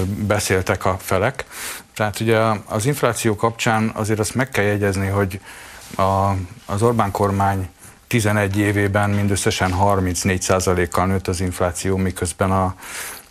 beszéltek 0.05 0.85
a 0.85 0.97
felek. 0.99 1.45
Tehát 1.95 2.19
ugye 2.19 2.39
az 2.65 2.85
infláció 2.85 3.35
kapcsán 3.35 3.91
azért 3.95 4.19
azt 4.19 4.35
meg 4.35 4.49
kell 4.49 4.65
jegyezni, 4.65 5.07
hogy 5.07 5.39
a, 5.95 6.31
az 6.65 6.81
Orbán 6.81 7.11
kormány 7.11 7.69
11 8.13 8.57
évében 8.57 9.09
mindösszesen 9.09 9.73
34%-kal 9.79 11.05
nőtt 11.05 11.27
az 11.27 11.41
infláció, 11.41 11.97
miközben 11.97 12.51
a 12.51 12.75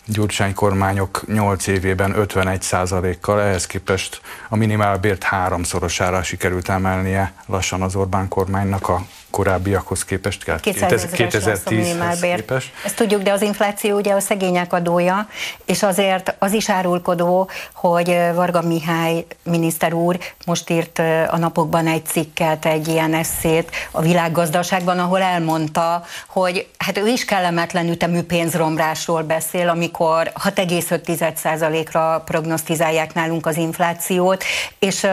Gyurcsány 0.05 0.53
kormányok 0.53 1.23
8 1.27 1.67
évében 1.67 2.13
51%-kal, 2.17 3.41
ehhez 3.41 3.65
képest 3.65 4.21
a 4.49 4.55
minimálbért 4.55 5.23
háromszorosára 5.23 6.23
sikerült 6.23 6.69
emelnie 6.69 7.33
lassan 7.45 7.81
az 7.81 7.95
Orbán 7.95 8.27
kormánynak 8.27 8.89
a 8.89 9.05
korábbiakhoz 9.33 10.05
képest, 10.05 10.43
200 10.61 10.91
ezeres 10.91 11.19
lesz 11.19 11.61
a 11.65 11.69
2010-hez 11.69 11.69
minimálbér. 11.69 12.35
képest. 12.35 12.71
Ezt 12.85 12.95
tudjuk, 12.95 13.21
de 13.21 13.31
az 13.31 13.41
infláció 13.41 13.97
ugye 13.97 14.13
a 14.13 14.19
szegények 14.19 14.73
adója, 14.73 15.27
és 15.65 15.83
azért 15.83 16.35
az 16.39 16.53
is 16.53 16.69
árulkodó, 16.69 17.49
hogy 17.73 18.17
Varga 18.33 18.61
Mihály 18.61 19.25
miniszter 19.43 19.93
úr 19.93 20.17
most 20.45 20.69
írt 20.69 20.99
a 21.29 21.37
napokban 21.37 21.87
egy 21.87 22.05
cikket, 22.05 22.65
egy 22.65 22.87
ilyen 22.87 23.13
eszét 23.13 23.71
a 23.91 24.01
világgazdaságban, 24.01 24.99
ahol 24.99 25.21
elmondta, 25.21 26.03
hogy 26.27 26.67
hát 26.77 26.97
ő 26.97 27.07
is 27.07 27.25
kellemetlen 27.25 27.89
ütemű 27.89 28.21
pénzromlásról 28.21 29.21
beszél, 29.21 29.69
amikor 29.69 30.31
6,5%-ra 30.43 32.21
prognosztizálják 32.25 33.13
nálunk 33.13 33.45
az 33.45 33.57
inflációt, 33.57 34.43
és 34.79 35.07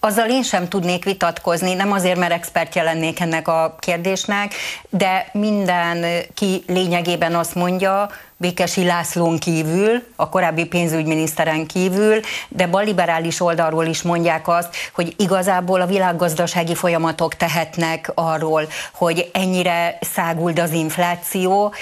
azzal 0.00 0.30
én 0.30 0.42
sem 0.42 0.68
tudnék 0.68 1.04
vitatkozni, 1.04 1.74
nem 1.74 1.92
azért, 1.92 2.18
mert 2.18 2.32
expertje 2.32 2.82
lennék 2.82 3.20
ennek 3.20 3.48
a 3.48 3.76
kérdésnek, 3.78 4.54
de 4.90 5.28
minden 5.32 6.04
ki 6.34 6.62
lényegében 6.66 7.34
azt 7.34 7.54
mondja, 7.54 8.10
Békesi 8.36 8.84
Lászlón 8.84 9.38
kívül, 9.38 10.02
a 10.16 10.28
korábbi 10.28 10.64
pénzügyminiszteren 10.64 11.66
kívül, 11.66 12.20
de 12.48 12.66
balliberális 12.66 13.40
oldalról 13.40 13.86
is 13.86 14.02
mondják 14.02 14.48
azt, 14.48 14.76
hogy 14.92 15.14
igazából 15.18 15.80
a 15.80 15.86
világgazdasági 15.86 16.74
folyamatok 16.74 17.34
tehetnek 17.34 18.10
arról, 18.14 18.68
hogy 18.92 19.30
ennyire 19.32 19.98
száguld 20.00 20.58
az 20.58 20.72
infláció. 20.72 21.74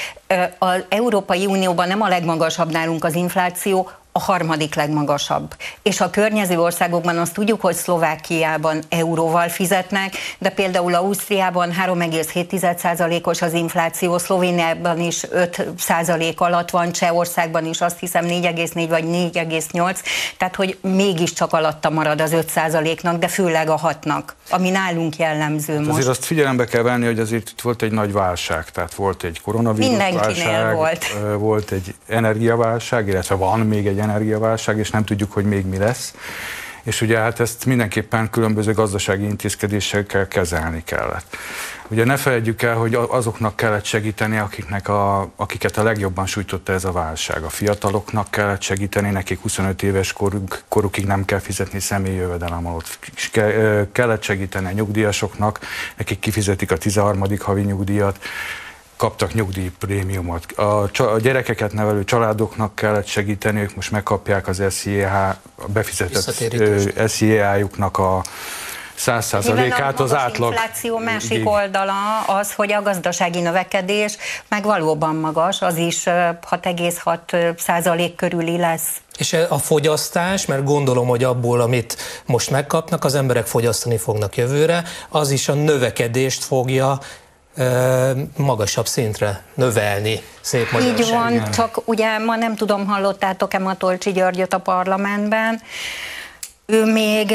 Az 0.59 0.85
Európai 0.89 1.47
Unióban 1.47 1.89
nem 1.89 2.03
a 2.03 2.09
legmagasabb 2.09 2.71
nálunk 2.71 3.05
az 3.05 3.15
infláció, 3.15 3.91
a 4.19 4.21
harmadik 4.21 4.75
legmagasabb. 4.75 5.55
És 5.83 6.01
a 6.01 6.11
környező 6.11 6.61
országokban 6.61 7.19
azt 7.19 7.33
tudjuk, 7.33 7.61
hogy 7.61 7.75
Szlovákiában 7.75 8.83
euróval 8.89 9.49
fizetnek, 9.49 10.13
de 10.39 10.49
például 10.49 10.95
Ausztriában 10.95 11.71
3,7%-os 11.87 13.43
az 13.43 13.53
infláció, 13.53 14.19
Szlovéniában 14.19 15.01
is 15.01 15.27
5% 15.33 16.37
alatt 16.37 16.71
van, 16.71 16.93
Csehországban 16.93 17.65
is 17.65 17.81
azt 17.81 17.99
hiszem 17.99 18.25
4,4 18.25 18.87
vagy 18.89 19.05
4,8, 19.05 19.99
tehát 20.39 20.57
hogy 20.57 20.79
mégiscsak 20.81 21.53
alatta 21.53 21.91
marad 21.91 22.21
az 22.21 22.35
5%-nak, 22.35 23.19
de 23.19 23.29
főleg 23.29 23.69
a 23.69 23.79
6-nak, 23.79 24.23
ami 24.51 24.71
nálunk 24.71 25.17
jellemző 25.17 25.79
most. 25.79 25.91
Azért 25.91 26.09
azt 26.09 26.25
figyelembe 26.25 26.65
kell 26.65 26.83
venni, 26.83 27.07
hogy 27.07 27.19
azért 27.19 27.49
itt 27.51 27.61
volt 27.61 27.83
egy 27.83 27.93
nagy 27.93 28.13
válság, 28.13 28.71
tehát 28.71 28.95
volt 28.95 29.23
egy 29.23 29.41
koronavírus 29.41 29.89
Mindenkinél 29.89 30.53
válság, 30.53 30.75
volt. 30.75 31.05
volt 31.39 31.71
egy 31.71 31.95
energiaválság, 32.09 33.09
illetve 33.09 33.35
van 33.35 33.61
még 33.61 33.87
egy 33.87 33.99
energiaválság, 34.09 34.79
és 34.79 34.91
nem 34.91 35.05
tudjuk, 35.05 35.33
hogy 35.33 35.45
még 35.45 35.67
mi 35.67 35.79
lesz. 35.79 36.15
És 36.83 37.01
ugye 37.01 37.19
hát 37.19 37.41
ezt 37.41 37.65
mindenképpen 37.67 38.31
különböző 38.31 38.73
gazdasági 38.73 39.25
intézkedésekkel 39.25 40.29
kezelni 40.29 40.83
kellett. 40.85 41.37
Ugye 41.89 42.05
ne 42.05 42.17
felejtjük 42.17 42.63
el, 42.63 42.75
hogy 42.75 42.95
azoknak 42.95 43.57
kellett 43.57 43.85
segíteni, 43.85 44.37
akiknek 44.37 44.89
a, 44.89 45.31
akiket 45.37 45.77
a 45.77 45.83
legjobban 45.83 46.27
sújtotta 46.27 46.73
ez 46.73 46.85
a 46.85 46.93
válság. 46.93 47.43
A 47.43 47.49
fiataloknak 47.49 48.31
kellett 48.31 48.63
segíteni, 48.63 49.11
nekik 49.11 49.41
25 49.41 49.83
éves 49.83 50.13
koruk, 50.13 50.63
korukig 50.69 51.07
nem 51.07 51.25
kell 51.25 51.39
fizetni 51.39 51.81
személyi 51.81 52.17
jövedelemadót. 52.17 52.99
És 53.15 53.31
ke, 53.31 53.87
kellett 53.93 54.23
segíteni 54.23 54.67
a 54.67 54.73
nyugdíjasoknak, 54.73 55.61
nekik 55.97 56.19
kifizetik 56.19 56.71
a 56.71 56.77
13. 56.77 57.25
havi 57.39 57.63
nyugdíjat, 57.63 58.19
kaptak 58.99 59.35
nyugdíjprémiumot. 59.35 60.53
A, 60.53 60.91
a 60.97 61.19
gyerekeket 61.21 61.73
nevelő 61.73 62.05
családoknak 62.05 62.75
kellett 62.75 63.07
segíteni, 63.07 63.61
ők 63.61 63.75
most 63.75 63.91
megkapják 63.91 64.49
az 64.49 64.63
SZIH, 64.69 65.29
a 65.57 65.67
befizetett. 65.67 67.09
SZIH-juknak 67.09 67.99
a 67.99 68.23
100%-át 68.99 70.01
az 70.01 70.15
átlag. 70.15 70.53
Az 70.53 70.55
infláció 70.55 70.99
másik 70.99 71.49
oldala 71.49 72.21
az, 72.27 72.53
hogy 72.53 72.73
a 72.73 72.83
gazdasági 72.83 73.41
növekedés 73.41 74.17
meg 74.49 74.65
valóban 74.65 75.17
magas, 75.17 75.63
az 75.63 75.77
is 75.77 76.03
6,6% 76.05 78.13
körüli 78.17 78.57
lesz. 78.57 78.97
És 79.19 79.37
a 79.49 79.59
fogyasztás, 79.59 80.47
mert 80.47 80.65
gondolom, 80.65 81.09
hogy 81.09 81.25
abból, 81.25 81.61
amit 81.61 81.97
most 82.27 82.51
megkapnak, 82.51 83.05
az 83.05 83.15
emberek 83.15 83.47
fogyasztani 83.47 83.97
fognak 83.97 84.37
jövőre, 84.37 84.83
az 85.09 85.31
is 85.31 85.49
a 85.49 85.55
növekedést 85.55 86.45
fogja 86.45 86.99
magasabb 88.37 88.87
szintre 88.87 89.43
növelni, 89.55 90.21
szép 90.41 90.73
magyarság. 90.73 90.99
Így 90.99 91.11
van, 91.11 91.51
csak 91.51 91.81
ugye 91.85 92.19
ma 92.19 92.37
nem 92.37 92.57
tudom, 92.57 92.87
hallottátok-e 92.87 93.59
Matolcsi 93.59 94.13
Györgyöt 94.13 94.53
a 94.53 94.59
parlamentben, 94.59 95.61
ő 96.67 96.85
még 96.93 97.35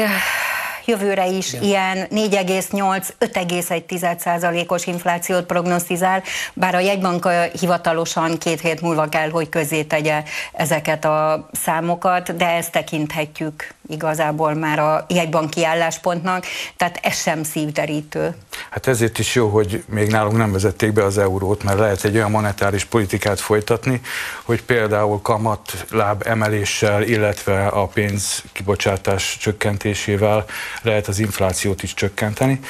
jövőre 0.86 1.26
is 1.26 1.52
Igen. 1.52 1.64
ilyen 1.64 2.06
4,8-5,1%-os 2.10 4.86
inflációt 4.86 5.44
prognosztizál, 5.44 6.22
bár 6.54 6.74
a 6.74 6.80
jegybank 6.80 7.28
hivatalosan 7.60 8.38
két 8.38 8.60
hét 8.60 8.80
múlva 8.80 9.08
kell, 9.08 9.30
hogy 9.30 9.48
közé 9.48 9.82
tegye 9.82 10.22
ezeket 10.52 11.04
a 11.04 11.48
számokat, 11.52 12.36
de 12.36 12.46
ezt 12.46 12.72
tekinthetjük 12.72 13.74
igazából 13.88 14.54
már 14.54 14.78
a 14.78 15.06
jegybanki 15.08 15.64
álláspontnak, 15.64 16.44
tehát 16.76 16.98
ez 17.02 17.20
sem 17.20 17.42
szívderítő. 17.42 18.34
Hát 18.70 18.86
ezért 18.86 19.18
is 19.18 19.34
jó, 19.34 19.48
hogy 19.48 19.84
még 19.88 20.10
nálunk 20.10 20.36
nem 20.36 20.52
vezették 20.52 20.92
be 20.92 21.04
az 21.04 21.18
eurót, 21.18 21.62
mert 21.62 21.78
lehet 21.78 22.04
egy 22.04 22.16
olyan 22.16 22.30
monetáris 22.30 22.84
politikát 22.84 23.40
folytatni, 23.40 24.00
hogy 24.42 24.62
például 24.62 25.22
kamat 25.22 25.84
láb 25.90 26.22
emeléssel, 26.26 27.02
illetve 27.02 27.66
a 27.66 27.86
pénz 27.86 28.42
kibocsátás 28.52 29.36
csökkentésével 29.40 30.44
lehet 30.82 31.08
az 31.08 31.18
inflációt 31.18 31.82
is 31.82 31.94
csökkenteni 31.94 32.60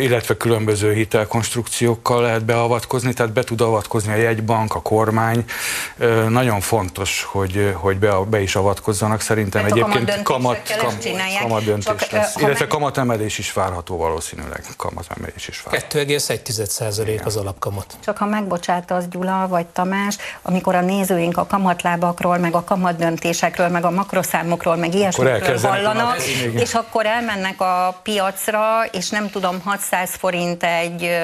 illetve 0.00 0.36
különböző 0.36 0.92
hitelkonstrukciókkal 0.92 2.22
lehet 2.22 2.44
beavatkozni, 2.44 3.12
tehát 3.12 3.32
be 3.32 3.42
tud 3.42 3.60
avatkozni 3.60 4.12
a 4.12 4.16
jegybank, 4.16 4.74
a 4.74 4.80
kormány. 4.82 5.44
Nagyon 6.28 6.60
fontos, 6.60 7.22
hogy, 7.22 7.72
hogy 7.74 7.98
be, 7.98 8.14
be 8.30 8.40
is 8.40 8.56
avatkozzanak. 8.56 9.20
Szerintem 9.20 9.62
hát 9.62 9.70
egyébként 9.70 10.22
kamat, 10.22 10.76
kamat, 10.78 11.08
kamat 11.40 11.64
döntés 11.64 11.84
Csak, 11.84 12.10
lesz. 12.10 12.36
Illetve 12.36 12.58
meg... 12.58 12.68
kamatemelés 12.68 13.38
is 13.38 13.52
várható 13.52 13.96
valószínűleg. 13.96 14.64
Kamatemelés 14.76 15.48
is 15.48 15.62
várható. 15.62 15.98
2,1% 15.98 17.24
az 17.24 17.36
alapkamat. 17.36 17.94
Csak 18.04 18.18
ha 18.18 18.26
megbocsátasz 18.26 19.04
Gyula 19.10 19.46
vagy 19.48 19.66
Tamás, 19.66 20.16
amikor 20.42 20.74
a 20.74 20.80
nézőink 20.80 21.36
a 21.36 21.46
kamatlábakról, 21.46 22.38
meg 22.38 22.54
a 22.54 22.64
kamatdöntésekről, 22.64 23.68
meg 23.68 23.84
a 23.84 23.90
makroszámokról, 23.90 24.76
meg 24.76 24.94
ilyesmikről 24.94 25.58
hallanak, 25.58 26.22
és 26.54 26.74
akkor 26.74 27.06
elmennek 27.06 27.60
a 27.60 28.00
piacra, 28.02 28.84
és 28.90 29.08
nem 29.08 29.30
tud 29.30 29.39
tudom, 29.40 29.60
600 29.64 30.10
forint 30.14 30.64
egy 30.64 31.18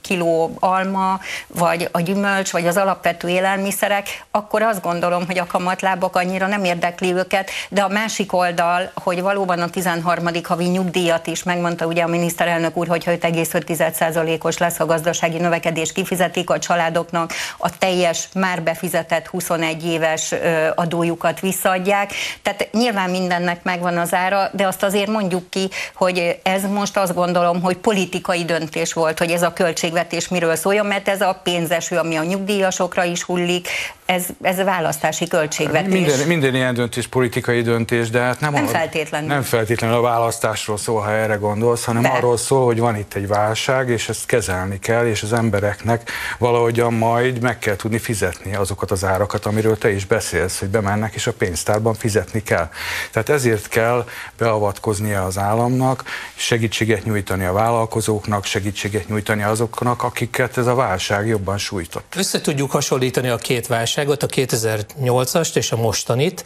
kiló 0.00 0.56
alma, 0.60 1.20
vagy 1.46 1.88
a 1.92 2.00
gyümölcs, 2.00 2.52
vagy 2.52 2.66
az 2.66 2.76
alapvető 2.76 3.28
élelmiszerek, 3.28 4.24
akkor 4.30 4.62
azt 4.62 4.82
gondolom, 4.82 5.26
hogy 5.26 5.38
a 5.38 5.46
kamatlábak 5.46 6.16
annyira 6.16 6.46
nem 6.46 6.64
érdekli 6.64 7.12
őket, 7.12 7.50
de 7.68 7.82
a 7.82 7.88
másik 7.88 8.32
oldal, 8.32 8.90
hogy 8.94 9.22
valóban 9.22 9.58
a 9.58 9.68
13. 9.68 10.24
havi 10.42 10.64
nyugdíjat 10.64 11.26
is 11.26 11.42
megmondta 11.42 11.86
ugye 11.86 12.02
a 12.02 12.06
miniszterelnök 12.06 12.76
úr, 12.76 12.88
hogy 12.88 13.04
5,5%-os 13.06 14.58
lesz 14.58 14.80
a 14.80 14.86
gazdasági 14.86 15.38
növekedés, 15.38 15.92
kifizetik 15.92 16.50
a 16.50 16.58
családoknak 16.58 17.32
a 17.58 17.78
teljes, 17.78 18.28
már 18.34 18.62
befizetett 18.62 19.26
21 19.26 19.86
éves 19.86 20.34
adójukat 20.74 21.40
visszaadják. 21.40 22.12
Tehát 22.42 22.68
nyilván 22.72 23.10
mindennek 23.10 23.62
megvan 23.62 23.98
az 23.98 24.14
ára, 24.14 24.50
de 24.52 24.66
azt 24.66 24.82
azért 24.82 25.10
mondjuk 25.10 25.50
ki, 25.50 25.70
hogy 25.94 26.40
ez 26.42 26.62
most 26.62 26.96
azt 26.96 27.14
gondolom, 27.14 27.60
hogy 27.62 27.76
politikai 27.76 28.44
döntés 28.44 28.92
volt, 28.92 29.18
hogy 29.18 29.30
ez 29.30 29.42
a 29.42 29.52
költségvetés 29.52 30.28
miről 30.28 30.56
szóljon, 30.56 30.86
mert 30.86 31.08
ez 31.08 31.20
a 31.20 31.40
pénzeső, 31.42 31.96
ami 31.96 32.16
a 32.16 32.24
nyugdíjasokra 32.24 33.04
is 33.04 33.22
hullik, 33.22 33.68
ez, 34.12 34.26
ez 34.42 34.58
a 34.58 34.64
választási 34.64 35.28
költségvetés. 35.28 35.92
Minden, 35.92 36.26
minden 36.26 36.54
ilyen 36.54 36.74
döntés 36.74 37.06
politikai 37.06 37.62
döntés, 37.62 38.10
de 38.10 38.20
hát 38.20 38.40
nem, 38.40 38.52
nem 38.52 38.64
a, 38.64 38.68
feltétlenül. 38.68 39.28
Nem 39.28 39.42
feltétlenül 39.42 39.96
a 39.96 40.00
választásról 40.00 40.76
szól, 40.76 41.00
ha 41.00 41.12
erre 41.12 41.34
gondolsz, 41.34 41.84
hanem 41.84 42.02
de. 42.02 42.08
arról 42.08 42.36
szól, 42.36 42.64
hogy 42.64 42.78
van 42.78 42.96
itt 42.96 43.14
egy 43.14 43.26
válság, 43.26 43.88
és 43.88 44.08
ezt 44.08 44.26
kezelni 44.26 44.78
kell, 44.78 45.06
és 45.06 45.22
az 45.22 45.32
embereknek 45.32 46.10
valahogyan 46.38 46.94
majd 46.94 47.40
meg 47.40 47.58
kell 47.58 47.76
tudni 47.76 47.98
fizetni 47.98 48.54
azokat 48.54 48.90
az 48.90 49.04
árakat, 49.04 49.46
amiről 49.46 49.78
te 49.78 49.92
is 49.92 50.04
beszélsz, 50.04 50.58
hogy 50.58 50.68
bemennek, 50.68 51.14
és 51.14 51.26
a 51.26 51.32
pénztárban 51.32 51.94
fizetni 51.94 52.42
kell. 52.42 52.68
Tehát 53.10 53.28
ezért 53.28 53.68
kell 53.68 54.04
beavatkoznia 54.38 55.24
az 55.24 55.38
államnak, 55.38 56.04
segítséget 56.34 57.04
nyújtani 57.04 57.44
a 57.44 57.52
vállalkozóknak, 57.52 58.44
segítséget 58.44 59.08
nyújtani 59.08 59.42
azoknak, 59.42 60.02
akiket 60.02 60.56
ez 60.56 60.66
a 60.66 60.74
válság 60.74 61.26
jobban 61.26 61.58
sújtott. 61.58 62.14
Össze 62.16 62.40
tudjuk 62.40 62.70
hasonlítani 62.70 63.28
a 63.28 63.36
két 63.36 63.66
válság 63.66 64.01
válságot, 64.04 64.22
a 64.22 64.26
2008-ast 64.26 65.56
és 65.56 65.72
a 65.72 65.76
mostanit, 65.76 66.44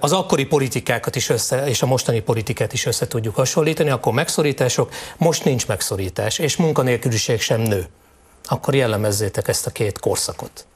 az 0.00 0.12
akkori 0.12 0.44
politikákat 0.44 1.16
is 1.16 1.28
össze, 1.28 1.66
és 1.66 1.82
a 1.82 1.86
mostani 1.86 2.20
politikát 2.20 2.72
is 2.72 2.86
össze 2.86 3.06
tudjuk 3.06 3.34
hasonlítani, 3.34 3.90
akkor 3.90 4.12
megszorítások, 4.12 4.92
most 5.16 5.44
nincs 5.44 5.66
megszorítás, 5.66 6.38
és 6.38 6.56
munkanélküliség 6.56 7.40
sem 7.40 7.60
nő. 7.60 7.86
Akkor 8.44 8.74
jellemezzétek 8.74 9.48
ezt 9.48 9.66
a 9.66 9.70
két 9.70 9.98
korszakot. 9.98 10.66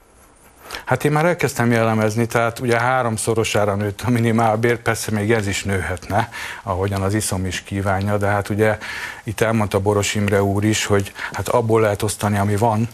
Hát 0.84 1.04
én 1.04 1.12
már 1.12 1.24
elkezdtem 1.24 1.70
jellemezni, 1.72 2.26
tehát 2.26 2.58
ugye 2.58 2.80
háromszorosára 2.80 3.74
nőtt 3.74 4.00
a 4.04 4.10
minimálbér, 4.10 4.82
persze 4.82 5.10
még 5.10 5.32
ez 5.32 5.46
is 5.46 5.64
nőhetne, 5.64 6.28
ahogyan 6.62 7.02
az 7.02 7.14
iszom 7.14 7.46
is 7.46 7.62
kívánja, 7.62 8.16
de 8.16 8.26
hát 8.26 8.48
ugye 8.48 8.78
itt 9.24 9.40
elmondta 9.40 9.80
Boros 9.80 10.14
Imre 10.14 10.42
úr 10.42 10.64
is, 10.64 10.84
hogy 10.84 11.12
hát 11.32 11.48
abból 11.48 11.80
lehet 11.80 12.02
osztani, 12.02 12.38
ami 12.38 12.56
van, 12.56 12.88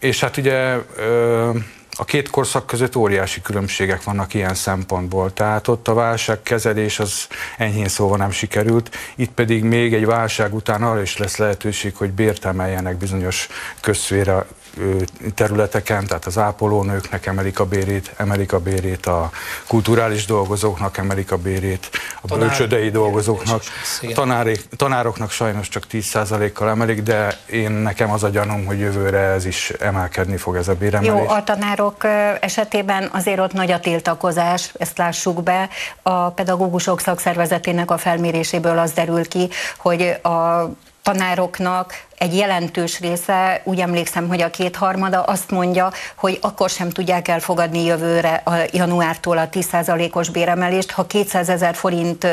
és 0.00 0.20
hát 0.20 0.36
ugye 0.36 0.78
a 1.96 2.04
két 2.04 2.30
korszak 2.30 2.66
között 2.66 2.96
óriási 2.96 3.42
különbségek 3.42 4.02
vannak 4.02 4.34
ilyen 4.34 4.54
szempontból. 4.54 5.32
Tehát 5.32 5.68
ott 5.68 5.88
a 5.88 5.94
válságkezelés 5.94 6.98
az 6.98 7.26
enyhén 7.58 7.88
szóval 7.88 8.16
nem 8.16 8.30
sikerült, 8.30 8.96
itt 9.16 9.30
pedig 9.30 9.62
még 9.62 9.94
egy 9.94 10.06
válság 10.06 10.54
után 10.54 10.82
arra 10.82 11.02
is 11.02 11.16
lesz 11.16 11.36
lehetőség, 11.36 11.96
hogy 11.96 12.10
bért 12.10 12.44
emeljenek 12.44 12.96
bizonyos 12.96 13.48
közszféra 13.80 14.46
területeken, 15.34 16.06
tehát 16.06 16.26
az 16.26 16.38
ápolónőknek 16.38 17.26
emelik 17.26 17.60
a 17.60 17.64
bérét, 17.64 18.12
emelik 18.16 18.52
a 18.52 18.58
bérét, 18.58 19.06
a 19.06 19.30
kulturális 19.66 20.26
dolgozóknak 20.26 20.96
emelik 20.96 21.32
a 21.32 21.36
bérét, 21.36 21.88
a 22.20 22.26
Tanár, 22.26 22.46
bölcsödei 22.46 22.90
dolgozóknak, 22.90 23.62
a 24.02 24.12
tanári, 24.14 24.56
tanároknak 24.76 25.30
sajnos 25.30 25.68
csak 25.68 25.84
10%-kal 25.92 26.68
emelik, 26.68 27.02
de 27.02 27.38
én 27.46 27.70
nekem 27.70 28.10
az 28.10 28.22
a 28.22 28.28
gyanúm, 28.28 28.64
hogy 28.66 28.78
jövőre 28.78 29.18
ez 29.18 29.44
is 29.44 29.70
emelkedni 29.70 30.36
fog 30.36 30.56
ez 30.56 30.68
a 30.68 30.74
béremelés. 30.74 31.22
Jó, 31.26 31.28
a 31.28 31.44
tanárok 31.44 32.04
esetében 32.40 33.08
azért 33.12 33.38
ott 33.38 33.52
nagy 33.52 33.70
a 33.70 33.80
tiltakozás, 33.80 34.72
ezt 34.78 34.98
lássuk 34.98 35.42
be. 35.42 35.68
A 36.02 36.30
pedagógusok 36.30 37.00
szakszervezetének 37.00 37.90
a 37.90 37.98
felméréséből 37.98 38.78
az 38.78 38.92
derül 38.92 39.28
ki, 39.28 39.48
hogy 39.76 40.02
a 40.22 40.70
tanároknak 41.02 42.08
egy 42.20 42.36
jelentős 42.36 43.00
része, 43.00 43.60
úgy 43.64 43.80
emlékszem, 43.80 44.28
hogy 44.28 44.42
a 44.42 44.50
kétharmada 44.50 45.22
azt 45.22 45.50
mondja, 45.50 45.92
hogy 46.16 46.38
akkor 46.40 46.70
sem 46.70 46.90
tudják 46.90 47.28
elfogadni 47.28 47.84
jövőre 47.84 48.42
a 48.44 48.52
januártól 48.72 49.38
a 49.38 49.48
10%-os 49.48 50.28
béremelést, 50.28 50.90
ha 50.90 51.06
200 51.06 51.48
ezer 51.48 51.74
forint 51.74 52.26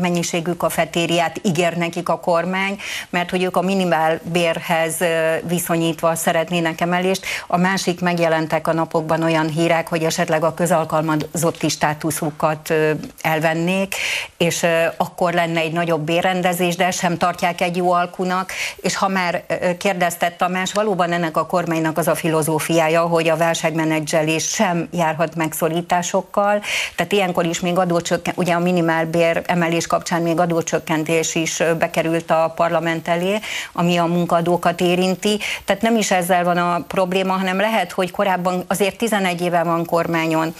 mennyiségű 0.00 0.52
kafetériát 0.52 1.40
ígér 1.42 1.76
nekik 1.76 2.08
a 2.08 2.20
kormány, 2.20 2.78
mert 3.10 3.30
hogy 3.30 3.42
ők 3.42 3.56
a 3.56 3.60
minimál 3.60 4.20
bérhez 4.22 4.96
viszonyítva 5.42 6.14
szeretnének 6.14 6.80
emelést. 6.80 7.26
A 7.46 7.56
másik 7.56 8.00
megjelentek 8.00 8.68
a 8.68 8.72
napokban 8.72 9.22
olyan 9.22 9.48
hírek, 9.48 9.88
hogy 9.88 10.02
esetleg 10.02 10.44
a 10.44 10.54
közalkalmazotti 10.54 11.68
státuszukat 11.68 12.74
elvennék, 13.20 13.94
és 14.36 14.66
akkor 14.96 15.32
lenne 15.32 15.60
egy 15.60 15.72
nagyobb 15.72 16.00
bérrendezés, 16.00 16.76
de 16.76 16.90
sem 16.90 17.16
tartják 17.16 17.60
egy 17.60 17.76
jó 17.76 17.92
alkunak, 17.92 18.52
és 18.76 18.96
ha 18.96 19.08
már 19.08 19.30
már 19.32 19.76
kérdeztett 19.76 20.36
Tamás, 20.36 20.72
valóban 20.72 21.12
ennek 21.12 21.36
a 21.36 21.46
kormánynak 21.46 21.98
az 21.98 22.08
a 22.08 22.14
filozófiája, 22.14 23.00
hogy 23.00 23.28
a 23.28 23.36
válságmenedzselés 23.36 24.48
sem 24.48 24.88
járhat 24.92 25.34
megszorításokkal, 25.34 26.62
tehát 26.96 27.12
ilyenkor 27.12 27.46
is 27.46 27.60
még 27.60 27.78
adócsökkent, 27.78 28.36
ugye 28.36 28.52
a 28.52 28.58
minimálbér 28.58 29.42
emelés 29.46 29.86
kapcsán 29.86 30.22
még 30.22 30.38
adócsökkentés 30.38 31.34
is 31.34 31.62
bekerült 31.78 32.30
a 32.30 32.52
parlament 32.56 33.08
elé, 33.08 33.38
ami 33.72 33.96
a 33.96 34.06
munkadókat 34.06 34.80
érinti, 34.80 35.38
tehát 35.64 35.82
nem 35.82 35.96
is 35.96 36.10
ezzel 36.10 36.44
van 36.44 36.56
a 36.56 36.84
probléma, 36.88 37.32
hanem 37.32 37.56
lehet, 37.56 37.92
hogy 37.92 38.10
korábban 38.10 38.64
azért 38.66 38.96
11 38.96 39.40
éve 39.40 39.62
van 39.62 39.84
kormányon, 39.84 40.54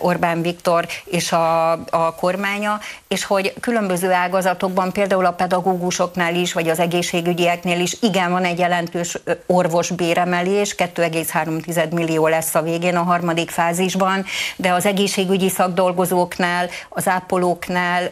Orbán 0.00 0.42
Viktor 0.42 0.86
és 1.04 1.32
a, 1.32 1.70
a 1.72 2.14
kormánya, 2.14 2.80
és 3.08 3.24
hogy 3.24 3.54
különböző 3.60 4.12
ágazatokban, 4.12 4.92
például 4.92 5.26
a 5.26 5.32
pedagógusoknál 5.32 6.34
is, 6.34 6.52
vagy 6.52 6.68
az 6.68 6.78
egészségügyieknél 6.78 7.80
is 7.80 7.96
igen 8.00 8.30
van 8.30 8.44
egy 8.44 8.58
jelentős 8.58 9.18
orvosbéremelés, 9.46 10.74
2,3 10.74 11.90
millió 11.90 12.26
lesz 12.26 12.54
a 12.54 12.62
végén 12.62 12.96
a 12.96 13.02
harmadik 13.02 13.50
fázisban, 13.50 14.24
de 14.56 14.72
az 14.72 14.86
egészségügyi 14.86 15.48
szakdolgozóknál, 15.48 16.68
az 16.88 17.08
ápolóknál 17.08 18.08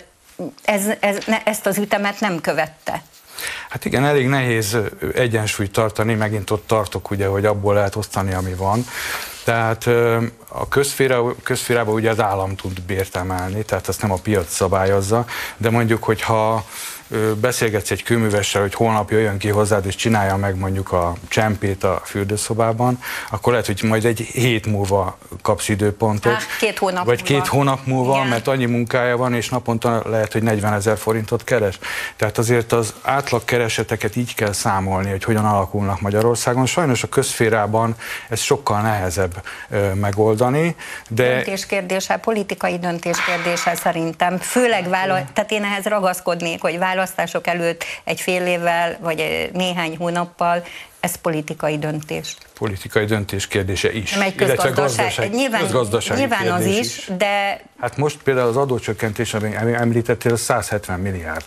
ez, 0.65 0.83
ez, 1.01 1.17
ne, 1.27 1.43
ezt 1.43 1.67
az 1.67 1.79
ütemet 1.79 2.21
nem 2.21 2.41
követte. 2.41 3.03
Hát 3.69 3.85
igen, 3.85 4.05
elég 4.05 4.29
nehéz 4.29 4.77
egyensúlyt 5.15 5.73
tartani, 5.73 6.15
megint 6.15 6.51
ott 6.51 6.67
tartok 6.67 7.11
ugye, 7.11 7.27
hogy 7.27 7.45
abból 7.45 7.75
lehet 7.75 7.97
osztani, 7.97 8.33
ami 8.33 8.55
van. 8.55 8.85
Tehát 9.51 9.87
a 10.49 10.69
közféra, 10.69 11.35
közférában 11.43 11.95
ugye 11.95 12.11
az 12.11 12.21
állam 12.21 12.57
tud 12.57 12.83
bért 12.83 13.17
emelni, 13.17 13.63
tehát 13.63 13.89
azt 13.89 14.03
nem 14.03 14.13
a 14.13 14.17
piac 14.23 14.53
szabályozza, 14.55 15.25
de 15.57 15.71
mondjuk, 15.71 16.05
hogyha 16.05 16.65
beszélgetsz 17.41 17.91
egy 17.91 18.03
kőművessel, 18.03 18.61
hogy 18.61 18.75
holnap 18.75 19.11
jöjjön 19.11 19.39
ki 19.39 19.49
hozzád, 19.49 19.87
és 19.87 19.95
csinálja 19.95 20.37
meg 20.37 20.57
mondjuk 20.57 20.93
a 20.93 21.15
csempét 21.29 21.85
a 21.85 22.01
fürdőszobában, 22.05 22.99
akkor 23.31 23.53
lehet, 23.53 23.67
hogy 23.67 23.83
majd 23.83 24.05
egy 24.05 24.21
hét 24.21 24.67
múlva 24.67 25.19
kapsz 25.43 25.69
időpontot. 25.69 26.33
Há, 26.33 26.41
két 26.59 26.79
hónap 26.79 27.05
Vagy 27.05 27.21
múlva. 27.29 27.35
két 27.43 27.47
hónap 27.51 27.87
múlva, 27.87 28.17
Igen. 28.17 28.27
mert 28.27 28.49
annyi 28.49 28.65
munkája 28.65 29.17
van, 29.17 29.35
és 29.35 29.49
naponta 29.49 30.03
lehet, 30.09 30.33
hogy 30.33 30.43
40 30.43 30.73
ezer 30.73 30.99
forintot 30.99 31.45
keres. 31.45 31.79
Tehát 32.17 32.39
azért 32.39 32.73
az 32.73 32.95
átlag 33.03 33.45
kereseteket 33.45 34.17
így 34.17 34.35
kell 34.35 34.53
számolni, 34.53 35.11
hogy 35.11 35.25
hogyan 35.25 35.45
alakulnak 35.45 36.01
Magyarországon. 36.01 36.67
Sajnos 36.67 37.03
a 37.03 37.09
közférában 37.09 37.95
ez 38.29 38.41
sokkal 38.41 38.81
nehezebb 38.81 39.43
ö, 39.71 39.95
megoldani. 39.95 40.77
De... 41.09 41.35
Döntéskérdése, 41.35 42.17
politikai 42.17 42.79
döntéskérdése 42.79 43.75
szerintem. 43.75 44.39
Főleg 44.39 44.89
vála... 44.89 45.15
tehát 45.33 45.51
én 45.51 45.65
ehhez 45.65 45.85
ragaszkodnék, 45.85 46.61
hogy 46.61 46.79
vála 46.79 47.00
választások 47.01 47.47
előtt 47.47 47.85
egy 48.05 48.21
fél 48.21 48.47
évvel, 48.47 48.99
vagy 49.01 49.51
néhány 49.53 49.97
hónappal, 49.97 50.65
ez 51.01 51.15
politikai 51.17 51.79
döntés. 51.79 52.37
Politikai 52.59 53.05
döntés 53.05 53.47
kérdése 53.47 53.93
is. 53.93 54.13
Nem 54.13 54.23
egy 54.23 54.35
közgazdaság, 54.35 55.31
nyilván, 55.31 55.63
nyilván 56.17 56.53
az 56.53 56.65
is, 56.65 56.79
is, 56.79 57.11
de... 57.19 57.61
Hát 57.81 57.97
most 57.97 58.23
például 58.23 58.49
az 58.49 58.57
adócsökkentés, 58.57 59.35
ami 59.35 59.55
említettél, 59.55 60.33
az 60.33 60.41
170 60.41 61.01
milliárd 61.01 61.45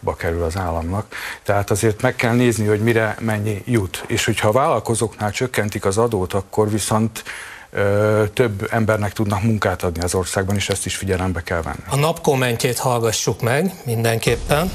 ba 0.00 0.14
kerül 0.14 0.42
az 0.42 0.56
államnak. 0.56 1.14
Tehát 1.42 1.70
azért 1.70 2.02
meg 2.02 2.16
kell 2.16 2.34
nézni, 2.34 2.66
hogy 2.66 2.80
mire 2.80 3.16
mennyi 3.20 3.62
jut. 3.66 4.04
És 4.06 4.24
hogyha 4.24 4.48
a 4.48 4.52
vállalkozóknál 4.52 5.30
csökkentik 5.30 5.84
az 5.84 5.98
adót, 5.98 6.32
akkor 6.32 6.70
viszont 6.70 7.22
ö, 7.70 8.24
több 8.34 8.68
embernek 8.70 9.12
tudnak 9.12 9.42
munkát 9.42 9.82
adni 9.82 10.02
az 10.02 10.14
országban, 10.14 10.56
és 10.56 10.68
ezt 10.68 10.86
is 10.86 10.96
figyelembe 10.96 11.42
kell 11.42 11.62
venni. 11.62 11.82
A 11.88 11.96
nap 11.96 12.20
kommentjét 12.20 12.78
hallgassuk 12.78 13.40
meg 13.40 13.72
mindenképpen. 13.84 14.70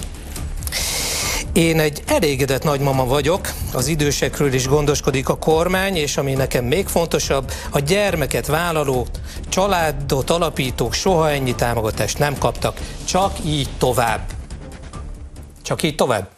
Én 1.55 1.79
egy 1.79 2.03
elégedett 2.05 2.63
nagymama 2.63 3.05
vagyok, 3.05 3.51
az 3.73 3.87
idősekről 3.87 4.53
is 4.53 4.67
gondoskodik 4.67 5.29
a 5.29 5.37
kormány, 5.37 5.95
és 5.95 6.17
ami 6.17 6.33
nekem 6.33 6.65
még 6.65 6.87
fontosabb, 6.87 7.51
a 7.71 7.79
gyermeket 7.79 8.47
vállaló, 8.47 9.07
családot 9.49 10.29
alapítók 10.29 10.93
soha 10.93 11.29
ennyi 11.29 11.55
támogatást 11.55 12.17
nem 12.17 12.37
kaptak. 12.37 12.79
Csak 13.05 13.31
így 13.45 13.69
tovább. 13.77 14.21
Csak 15.61 15.83
így 15.83 15.95
tovább. 15.95 16.34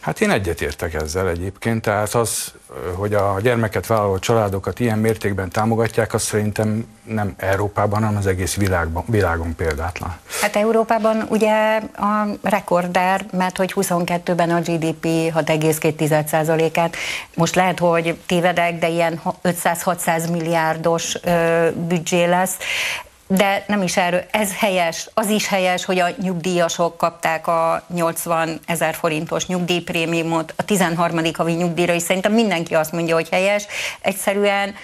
Hát 0.00 0.20
én 0.20 0.30
egyetértek 0.30 0.94
ezzel 0.94 1.28
egyébként, 1.28 1.82
tehát 1.82 2.14
az, 2.14 2.52
hogy 2.94 3.14
a 3.14 3.40
gyermeket 3.42 3.86
vállaló 3.86 4.18
családokat 4.18 4.80
ilyen 4.80 4.98
mértékben 4.98 5.50
támogatják, 5.50 6.14
az 6.14 6.22
szerintem 6.22 6.86
nem 7.02 7.34
Európában, 7.36 8.02
hanem 8.02 8.18
az 8.18 8.26
egész 8.26 8.54
világban, 8.54 9.04
világon 9.06 9.54
példátlan. 9.54 10.16
Hát 10.40 10.56
Európában 10.56 11.26
ugye 11.28 11.76
a 11.96 12.26
rekorder, 12.42 13.24
mert 13.32 13.56
hogy 13.56 13.72
22-ben 13.76 14.50
a 14.50 14.60
GDP 14.60 15.04
6,2%-át, 15.04 16.96
most 17.34 17.54
lehet, 17.54 17.78
hogy 17.78 18.18
tévedek, 18.26 18.78
de 18.78 18.88
ilyen 18.88 19.20
500-600 19.42 20.30
milliárdos 20.30 21.16
büdzsé 21.74 22.24
lesz 22.24 22.56
de 23.32 23.64
nem 23.66 23.82
is 23.82 23.96
erről, 23.96 24.24
ez 24.30 24.56
helyes, 24.56 25.08
az 25.14 25.28
is 25.28 25.48
helyes, 25.48 25.84
hogy 25.84 25.98
a 25.98 26.08
nyugdíjasok 26.22 26.96
kapták 26.96 27.46
a 27.46 27.82
80 27.94 28.60
ezer 28.66 28.94
forintos 28.94 29.46
nyugdíjprémiumot 29.46 30.54
a 30.56 30.64
13. 30.64 31.20
havi 31.36 31.52
nyugdíjra, 31.52 31.92
és 31.92 32.02
szerintem 32.02 32.32
mindenki 32.32 32.74
azt 32.74 32.92
mondja, 32.92 33.14
hogy 33.14 33.28
helyes. 33.28 33.66
Egyszerűen 34.00 34.74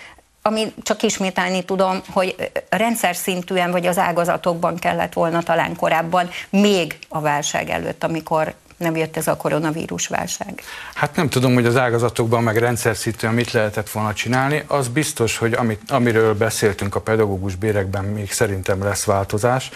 ami 0.42 0.74
csak 0.82 1.02
ismételni 1.02 1.64
tudom, 1.64 2.02
hogy 2.12 2.50
rendszer 2.68 3.16
szintűen 3.16 3.70
vagy 3.70 3.86
az 3.86 3.98
ágazatokban 3.98 4.76
kellett 4.76 5.12
volna 5.12 5.42
talán 5.42 5.76
korábban, 5.76 6.28
még 6.50 6.98
a 7.08 7.20
válság 7.20 7.70
előtt, 7.70 8.04
amikor 8.04 8.54
nem 8.76 8.96
jött 8.96 9.16
ez 9.16 9.26
a 9.26 9.36
koronavírus 9.36 10.06
válság? 10.06 10.62
Hát 10.94 11.16
nem 11.16 11.28
tudom, 11.28 11.54
hogy 11.54 11.66
az 11.66 11.76
ágazatokban 11.76 12.42
meg 12.42 12.56
rendszer 12.56 12.96
szintűen 12.96 13.34
mit 13.34 13.52
lehetett 13.52 13.90
volna 13.90 14.12
csinálni. 14.12 14.64
Az 14.66 14.88
biztos, 14.88 15.36
hogy 15.36 15.52
amit, 15.52 15.90
amiről 15.90 16.34
beszéltünk 16.34 16.94
a 16.94 17.00
pedagógus 17.00 17.54
bérekben, 17.54 18.04
még 18.04 18.32
szerintem 18.32 18.82
lesz 18.82 19.04
változás, 19.04 19.70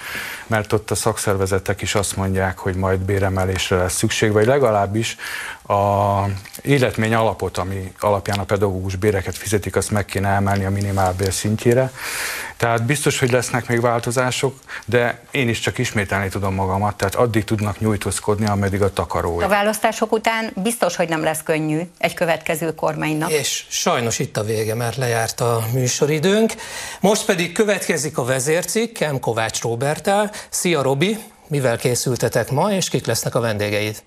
mert 0.46 0.72
ott 0.72 0.90
a 0.90 0.94
szakszervezetek 0.94 1.82
is 1.82 1.94
azt 1.94 2.16
mondják, 2.16 2.58
hogy 2.58 2.74
majd 2.74 3.00
béremelésre 3.00 3.76
lesz 3.76 3.96
szükség, 3.96 4.32
vagy 4.32 4.46
legalábbis 4.46 5.16
a 5.66 6.24
életmény 6.62 7.14
alapot, 7.14 7.58
ami 7.58 7.92
alapján 8.00 8.38
a 8.38 8.44
pedagógus 8.44 8.96
béreket 8.96 9.36
fizetik, 9.36 9.76
azt 9.76 9.90
meg 9.90 10.04
kéne 10.04 10.28
emelni 10.28 10.64
a 10.64 10.70
minimálbér 10.70 11.32
szintjére. 11.32 11.92
Tehát 12.60 12.84
biztos, 12.84 13.18
hogy 13.18 13.30
lesznek 13.30 13.68
még 13.68 13.80
változások, 13.80 14.58
de 14.84 15.20
én 15.30 15.48
is 15.48 15.60
csak 15.60 15.78
ismételni 15.78 16.28
tudom 16.28 16.54
magamat, 16.54 16.96
tehát 16.96 17.14
addig 17.14 17.44
tudnak 17.44 17.80
nyújtózkodni, 17.80 18.46
ameddig 18.46 18.82
a 18.82 18.92
takaró. 18.92 19.40
A 19.40 19.48
választások 19.48 20.12
után 20.12 20.50
biztos, 20.56 20.96
hogy 20.96 21.08
nem 21.08 21.22
lesz 21.22 21.42
könnyű 21.42 21.80
egy 21.98 22.14
következő 22.14 22.74
kormánynak. 22.74 23.30
És 23.30 23.64
sajnos 23.68 24.18
itt 24.18 24.36
a 24.36 24.42
vége, 24.42 24.74
mert 24.74 24.96
lejárt 24.96 25.40
a 25.40 25.64
műsoridőnk. 25.72 26.54
Most 27.00 27.24
pedig 27.24 27.52
következik 27.52 28.18
a 28.18 28.24
vezércikk, 28.24 28.92
Kem 28.92 29.20
Kovács 29.20 29.60
Robertel. 29.60 30.30
Szia 30.48 30.82
Robi, 30.82 31.18
mivel 31.46 31.76
készültetek 31.76 32.50
ma, 32.50 32.72
és 32.72 32.88
kik 32.88 33.06
lesznek 33.06 33.34
a 33.34 33.40
vendégeid? 33.40 34.02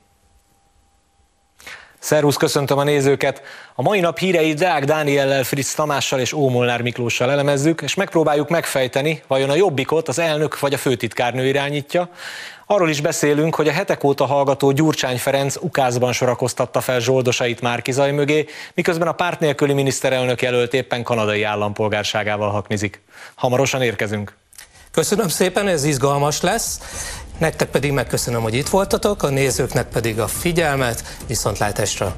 Szervusz, 2.04 2.36
köszöntöm 2.36 2.78
a 2.78 2.84
nézőket! 2.84 3.42
A 3.76 3.82
mai 3.82 4.00
nap 4.00 4.18
híreit 4.18 4.58
Deák 4.58 4.86
Dániellel, 4.86 5.44
Fritz 5.44 5.74
Tamással 5.74 6.20
és 6.20 6.34
Ómolnár 6.34 6.82
Miklóssal 6.82 7.32
elemezzük, 7.32 7.82
és 7.82 7.94
megpróbáljuk 7.94 8.50
megfejteni, 8.50 9.24
vajon 9.28 9.50
a 9.50 9.56
jobbikot 9.56 10.08
az 10.08 10.20
elnök 10.20 10.60
vagy 10.60 10.74
a 10.74 10.78
főtitkárnő 10.78 11.48
irányítja. 11.48 12.10
Arról 12.66 12.90
is 12.90 13.02
beszélünk, 13.02 13.56
hogy 13.56 13.68
a 13.68 13.72
hetek 13.72 14.04
óta 14.04 14.26
hallgató 14.26 14.72
Gyurcsány 14.72 15.18
Ferenc 15.18 15.56
ukázban 15.60 16.14
sorakoztatta 16.14 16.82
fel 16.82 17.00
zsoldosait 17.00 17.62
Márkizaj 17.62 18.12
mögé, 18.12 18.46
miközben 18.74 19.08
a 19.08 19.12
párt 19.12 19.40
nélküli 19.40 19.74
miniszterelnök 19.74 20.42
jelölt 20.42 20.74
éppen 20.74 21.04
kanadai 21.04 21.44
állampolgárságával 21.44 22.50
haknizik. 22.50 23.02
Hamarosan 23.36 23.82
érkezünk. 23.82 24.36
Köszönöm 24.92 25.28
szépen, 25.28 25.68
ez 25.68 25.84
izgalmas 25.84 26.42
lesz. 26.42 26.80
Nektek 27.38 27.70
pedig 27.70 27.92
megköszönöm, 27.92 28.42
hogy 28.42 28.54
itt 28.54 28.70
voltatok, 28.70 29.24
a 29.24 29.30
nézőknek 29.30 29.88
pedig 29.88 30.20
a 30.20 30.28
figyelmet, 30.28 31.18
viszontlátásra! 31.28 32.16